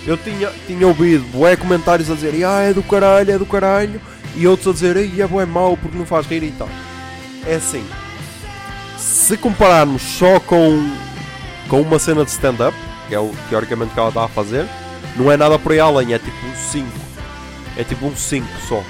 Eu 0.07 0.15
tinha, 0.15 0.49
tinha 0.65 0.87
ouvido 0.87 1.25
bué 1.33 1.57
comentários 1.57 2.09
a 2.09 2.15
dizer 2.15 2.45
ah, 2.45 2.61
é 2.61 2.73
do 2.73 2.81
caralho, 2.81 3.31
é 3.31 3.37
do 3.37 3.45
caralho, 3.45 3.99
e 4.37 4.47
outros 4.47 4.69
a 4.69 4.71
dizer 4.71 4.95
Ei, 4.95 5.21
é 5.21 5.27
bué 5.27 5.45
mau 5.45 5.75
porque 5.75 5.97
não 5.97 6.05
faz 6.05 6.25
rir 6.25 6.41
e 6.41 6.51
tal. 6.51 6.69
É 7.45 7.55
assim, 7.55 7.85
se 8.97 9.35
compararmos 9.35 10.01
só 10.01 10.39
com, 10.39 10.89
com 11.67 11.81
uma 11.81 11.99
cena 11.99 12.23
de 12.23 12.31
stand-up, 12.31 12.77
que 13.09 13.13
é 13.13 13.19
o 13.19 13.33
teoricamente 13.49 13.93
que 13.93 13.99
ela 13.99 14.07
está 14.07 14.23
a 14.23 14.29
fazer, 14.29 14.65
não 15.17 15.29
é 15.29 15.35
nada 15.35 15.59
por 15.59 15.73
aí 15.73 15.79
além, 15.81 16.13
é 16.13 16.19
tipo 16.19 16.37
5. 16.71 16.87
É 17.75 17.83
tipo 17.83 18.05
um 18.05 18.15
5 18.15 18.47
só. 18.65 18.81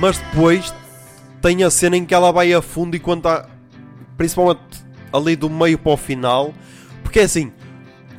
Mas 0.00 0.16
depois 0.16 0.74
tem 1.42 1.62
a 1.62 1.70
cena 1.70 1.96
em 1.96 2.06
que 2.06 2.14
ela 2.14 2.32
vai 2.32 2.52
a 2.54 2.62
fundo 2.62 2.96
e 2.96 2.98
quando 2.98 3.18
está. 3.18 3.46
Principalmente 4.16 4.60
ali 5.12 5.36
do 5.36 5.50
meio 5.50 5.78
para 5.78 5.92
o 5.92 5.96
final. 5.96 6.54
Porque 7.02 7.20
é 7.20 7.24
assim. 7.24 7.52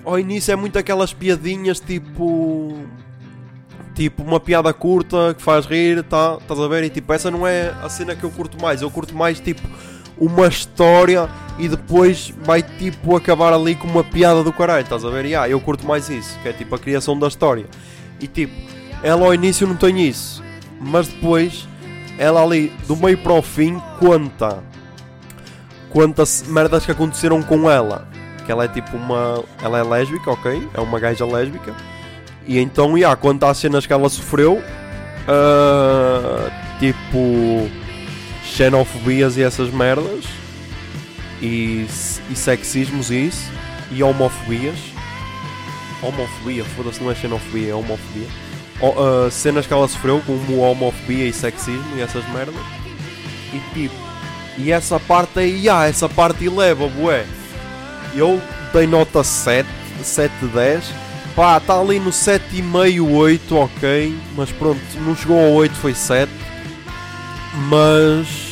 Ao 0.05 0.19
início 0.19 0.51
é 0.51 0.55
muito 0.55 0.77
aquelas 0.77 1.11
piadinhas 1.11 1.79
tipo. 1.79 2.77
Tipo, 3.95 4.23
uma 4.23 4.39
piada 4.39 4.73
curta 4.73 5.33
que 5.35 5.41
faz 5.43 5.65
rir, 5.65 6.01
tá, 6.03 6.37
estás 6.39 6.59
a 6.59 6.67
ver? 6.67 6.85
E 6.85 6.89
tipo, 6.89 7.11
essa 7.11 7.29
não 7.29 7.45
é 7.45 7.73
a 7.83 7.89
cena 7.89 8.15
que 8.15 8.23
eu 8.23 8.29
curto 8.31 8.59
mais. 8.61 8.81
Eu 8.81 8.89
curto 8.89 9.13
mais 9.15 9.39
tipo 9.39 9.61
uma 10.17 10.47
história 10.47 11.27
e 11.59 11.67
depois 11.67 12.33
vai 12.43 12.61
tipo 12.63 13.15
acabar 13.15 13.53
ali 13.53 13.75
com 13.75 13.87
uma 13.87 14.03
piada 14.03 14.43
do 14.43 14.53
caralho, 14.53 14.83
estás 14.83 15.03
a 15.03 15.09
ver? 15.09 15.25
E 15.25 15.35
ah, 15.35 15.49
eu 15.49 15.59
curto 15.59 15.85
mais 15.85 16.09
isso, 16.09 16.39
que 16.39 16.47
é 16.47 16.53
tipo 16.53 16.73
a 16.73 16.79
criação 16.79 17.19
da 17.19 17.27
história. 17.27 17.65
E 18.19 18.27
tipo, 18.27 18.53
ela 19.03 19.25
ao 19.25 19.33
início 19.33 19.67
não 19.67 19.75
tem 19.75 20.07
isso, 20.07 20.41
mas 20.79 21.07
depois 21.07 21.67
ela 22.21 22.43
ali 22.43 22.71
do 22.87 22.95
meio 22.95 23.17
para 23.17 23.33
o 23.33 23.41
fim 23.41 23.81
conta 23.99 24.63
conta 25.91 26.23
merdas 26.47 26.85
que 26.85 26.91
aconteceram 26.91 27.43
com 27.43 27.69
ela. 27.69 28.07
Que 28.45 28.51
ela 28.51 28.65
é 28.65 28.67
tipo 28.67 28.97
uma. 28.97 29.43
Ela 29.61 29.79
é 29.79 29.83
lésbica, 29.83 30.31
ok? 30.31 30.67
É 30.73 30.79
uma 30.79 30.99
gaja 30.99 31.25
lésbica. 31.25 31.75
E 32.47 32.57
então, 32.57 32.97
yeah, 32.97 33.15
conta 33.15 33.49
as 33.49 33.57
cenas 33.57 33.85
que 33.85 33.93
ela 33.93 34.09
sofreu. 34.09 34.61
Uh, 35.27 36.51
tipo. 36.79 37.69
Xenofobias 38.43 39.37
e 39.37 39.43
essas 39.43 39.69
merdas. 39.69 40.25
E, 41.41 41.85
e 42.29 42.35
sexismos 42.35 43.11
e 43.11 43.27
isso. 43.27 43.51
E 43.91 44.01
homofobias. 44.01 44.79
Homofobia, 46.01 46.65
foda-se, 46.65 47.01
não 47.03 47.11
é 47.11 47.15
xenofobia, 47.15 47.71
é 47.71 47.75
homofobia. 47.75 48.27
Uh, 48.81 49.29
cenas 49.29 49.67
que 49.67 49.73
ela 49.73 49.87
sofreu, 49.87 50.21
como 50.25 50.57
homofobia 50.57 51.27
e 51.27 51.33
sexismo 51.33 51.95
e 51.95 52.01
essas 52.01 52.27
merdas. 52.29 52.55
E 53.53 53.59
tipo, 53.73 53.95
e 54.57 54.71
essa 54.71 54.99
parte 54.99 55.39
aí, 55.39 55.69
ah, 55.69 55.87
essa 55.87 56.09
parte 56.09 56.45
eleva, 56.45 56.87
bué. 56.87 57.25
Eu 58.13 58.41
dei 58.73 58.87
nota 58.87 59.23
7, 59.23 59.67
7 60.03 60.33
de 60.41 60.47
10. 60.47 60.83
Pá, 61.35 61.57
está 61.57 61.79
ali 61.79 61.99
no 61.99 62.09
7,5, 62.11 63.09
8, 63.09 63.55
ok. 63.55 64.15
Mas 64.35 64.51
pronto, 64.51 64.79
não 65.05 65.15
chegou 65.15 65.39
ao 65.39 65.51
8, 65.53 65.75
foi 65.75 65.93
7. 65.93 66.31
Mas. 67.69 68.51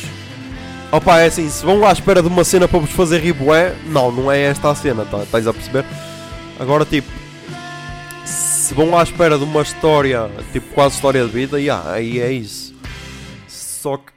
Opa, 0.92 1.20
é 1.20 1.26
assim, 1.26 1.48
se 1.48 1.64
vão 1.64 1.86
à 1.86 1.92
espera 1.92 2.22
de 2.22 2.28
uma 2.28 2.42
cena 2.42 2.66
para 2.66 2.80
vos 2.80 2.90
fazer 2.90 3.20
rir 3.20 3.32
bué, 3.32 3.74
não, 3.86 4.10
não 4.10 4.32
é 4.32 4.40
esta 4.42 4.70
a 4.70 4.74
cena, 4.74 5.04
tá? 5.04 5.22
Estás 5.22 5.46
a 5.46 5.52
perceber? 5.52 5.84
Agora, 6.58 6.84
tipo, 6.84 7.08
se 8.70 8.74
vão 8.74 8.96
à 8.96 9.02
espera 9.02 9.36
de 9.36 9.42
uma 9.42 9.62
história, 9.62 10.30
tipo, 10.52 10.72
quase 10.72 10.94
história 10.94 11.24
de 11.24 11.32
vida, 11.32 11.60
yeah, 11.60 11.90
aí 11.90 12.20
é 12.20 12.30
isso. 12.30 12.72
Só 13.48 13.96
que, 13.96 14.12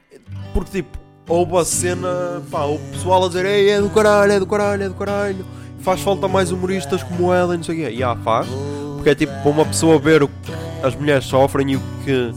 porque 0.53 0.83
tipo, 0.83 0.95
houve 1.27 1.57
a 1.57 1.65
cena, 1.65 2.43
pá, 2.51 2.65
o 2.65 2.77
pessoal 2.91 3.25
a 3.25 3.27
dizer 3.29 3.47
Ei, 3.47 3.71
é 3.71 3.81
do 3.81 3.89
caralho, 3.89 4.31
é 4.31 4.39
do 4.39 4.45
caralho, 4.45 4.83
é 4.83 4.89
do 4.89 4.93
caralho. 4.93 5.43
Faz 5.79 6.01
falta 6.01 6.27
mais 6.27 6.51
humoristas 6.51 7.01
como 7.01 7.33
ela 7.33 7.55
e 7.55 7.57
não 7.57 7.63
sei 7.63 7.73
o 7.73 7.77
quê. 7.79 7.93
Yeah, 7.95 8.21
faz. 8.21 8.47
Porque 8.93 9.09
é 9.09 9.15
tipo 9.15 9.33
para 9.41 9.49
uma 9.49 9.65
pessoa 9.65 9.97
ver 9.97 10.21
o 10.21 10.27
que 10.27 10.53
as 10.83 10.95
mulheres 10.95 11.25
sofrem 11.25 11.71
e 11.71 11.75
o 11.75 11.81
que 12.05 12.31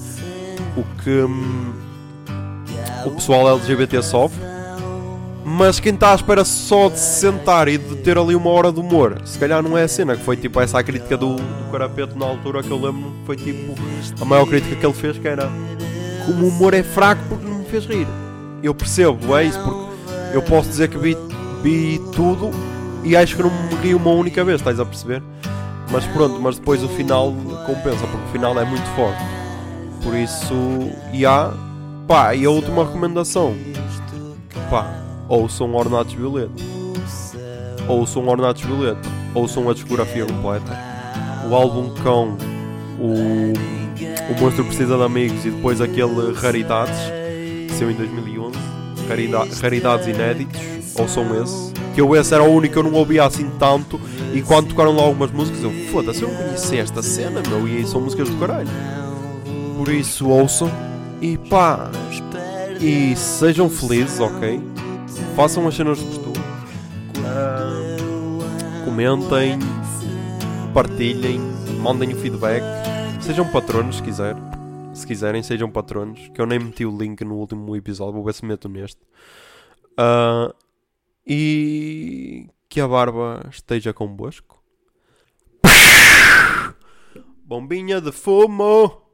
o 0.74 1.02
que 1.04 1.10
hum, 1.10 1.74
o 3.04 3.10
pessoal 3.10 3.46
LGBT 3.56 4.02
sofre. 4.02 4.42
Mas 5.48 5.78
quem 5.78 5.94
está 5.94 6.10
à 6.10 6.14
espera 6.16 6.44
só 6.44 6.88
de 6.88 6.98
se 6.98 7.20
sentar 7.20 7.68
e 7.68 7.78
de 7.78 7.94
ter 7.96 8.18
ali 8.18 8.34
uma 8.34 8.50
hora 8.50 8.72
de 8.72 8.80
humor, 8.80 9.22
se 9.24 9.38
calhar 9.38 9.62
não 9.62 9.78
é 9.78 9.84
a 9.84 9.88
cena, 9.88 10.16
que 10.16 10.24
foi 10.24 10.36
tipo 10.36 10.60
essa 10.60 10.80
a 10.80 10.82
crítica 10.82 11.16
do, 11.16 11.36
do 11.36 11.70
Carapeto 11.70 12.18
na 12.18 12.26
altura 12.26 12.62
que 12.64 12.70
eu 12.70 12.76
lembro, 12.76 13.14
foi 13.24 13.36
tipo 13.36 13.74
a 14.20 14.24
maior 14.24 14.44
crítica 14.46 14.74
que 14.74 14.84
ele 14.84 14.92
fez, 14.92 15.16
que 15.16 15.28
era 15.28 15.48
como 16.26 16.46
o 16.46 16.48
humor 16.48 16.74
é 16.74 16.82
fraco 16.82 17.22
porque 17.28 17.46
não 17.46 17.60
me 17.60 17.64
fez 17.64 17.86
rir 17.86 18.08
eu 18.62 18.74
percebo, 18.74 19.36
é 19.36 19.44
isso, 19.44 19.58
porque 19.60 20.36
eu 20.36 20.42
posso 20.42 20.68
dizer 20.68 20.88
que 20.88 20.98
vi, 20.98 21.16
vi 21.62 22.00
tudo 22.12 22.50
e 23.04 23.16
acho 23.16 23.36
que 23.36 23.42
não 23.42 23.50
me 23.50 23.74
ri 23.76 23.94
uma 23.94 24.10
única 24.10 24.44
vez, 24.44 24.60
estás 24.60 24.80
a 24.80 24.84
perceber? 24.84 25.22
Mas 25.90 26.04
pronto, 26.06 26.40
mas 26.40 26.58
depois 26.58 26.82
o 26.82 26.88
final 26.88 27.32
compensa, 27.64 28.06
porque 28.06 28.26
o 28.28 28.32
final 28.32 28.58
é 28.58 28.64
muito 28.64 28.86
forte. 28.96 29.22
Por 30.02 30.16
isso, 30.16 30.54
e 31.12 31.24
há, 31.24 31.52
pá, 32.08 32.34
e 32.34 32.44
a 32.44 32.50
última 32.50 32.84
recomendação, 32.84 33.54
pá, 34.68 35.05
ouçam 35.28 35.74
Ornatos 35.74 36.14
Violeta. 36.14 36.62
Ouçam 37.88 38.26
Ornatos 38.28 38.62
Violeta. 38.62 39.08
Ouçam 39.34 39.68
a 39.68 39.74
discografia 39.74 40.26
completa. 40.26 40.76
O 41.48 41.54
álbum 41.54 41.94
com 42.02 42.36
o, 42.98 43.52
o 44.32 44.40
Monstro 44.40 44.64
Precisa 44.64 44.96
de 44.96 45.02
Amigos 45.02 45.44
e 45.44 45.50
depois 45.50 45.80
aquele 45.80 46.32
Raridades 46.32 46.98
saiu 47.76 47.90
em 47.90 47.94
2011, 47.94 48.58
Rarida 49.06 49.46
Raridades 49.60 50.06
Inéditos, 50.06 50.60
ou 50.98 51.06
são 51.06 51.42
esse, 51.42 51.72
que 51.94 52.00
eu 52.00 52.16
esse 52.16 52.32
era 52.32 52.42
o 52.42 52.50
único 52.50 52.72
que 52.72 52.78
eu 52.78 52.82
não 52.82 52.92
ouvia 52.94 53.24
assim 53.24 53.50
tanto, 53.58 54.00
e 54.32 54.40
quando 54.40 54.68
tocaram 54.68 54.96
lá 54.96 55.02
algumas 55.02 55.30
músicas 55.30 55.62
eu, 55.62 55.70
foda-se, 55.90 56.22
eu 56.22 56.28
não 56.28 56.36
conhecia 56.36 56.80
esta 56.80 57.02
cena, 57.02 57.42
meu, 57.48 57.68
e 57.68 57.86
são 57.86 58.00
músicas 58.00 58.30
do 58.30 58.36
caralho. 58.36 58.68
Por 59.76 59.88
isso 59.90 60.28
ouçam, 60.28 60.70
e 61.20 61.36
pá, 61.36 61.90
e 62.80 63.14
sejam 63.14 63.68
felizes, 63.68 64.20
ok? 64.20 64.75
Façam 65.36 65.68
as 65.68 65.74
cenas 65.74 65.98
de 65.98 66.06
costume. 66.06 66.38
Uh, 67.18 68.84
comentem, 68.86 69.58
partilhem, 70.72 71.38
mandem 71.78 72.14
o 72.14 72.16
feedback, 72.16 72.62
sejam 73.20 73.46
patronos 73.52 73.96
se 73.96 74.02
quiser 74.02 74.34
se 74.96 75.06
quiserem, 75.06 75.42
sejam 75.42 75.70
patronos. 75.70 76.28
Que 76.34 76.40
eu 76.40 76.46
nem 76.46 76.58
meti 76.58 76.86
o 76.86 76.96
link 76.96 77.22
no 77.22 77.34
último 77.34 77.76
episódio, 77.76 78.14
vou 78.14 78.24
ver 78.24 78.32
se 78.32 78.44
meto 78.44 78.68
neste. 78.68 79.00
Uh, 79.92 80.54
e 81.26 82.48
que 82.68 82.80
a 82.80 82.88
barba 82.88 83.46
esteja 83.50 83.92
convosco. 83.92 84.62
Bombinha 87.44 88.00
de 88.00 88.10
fumo! 88.10 89.05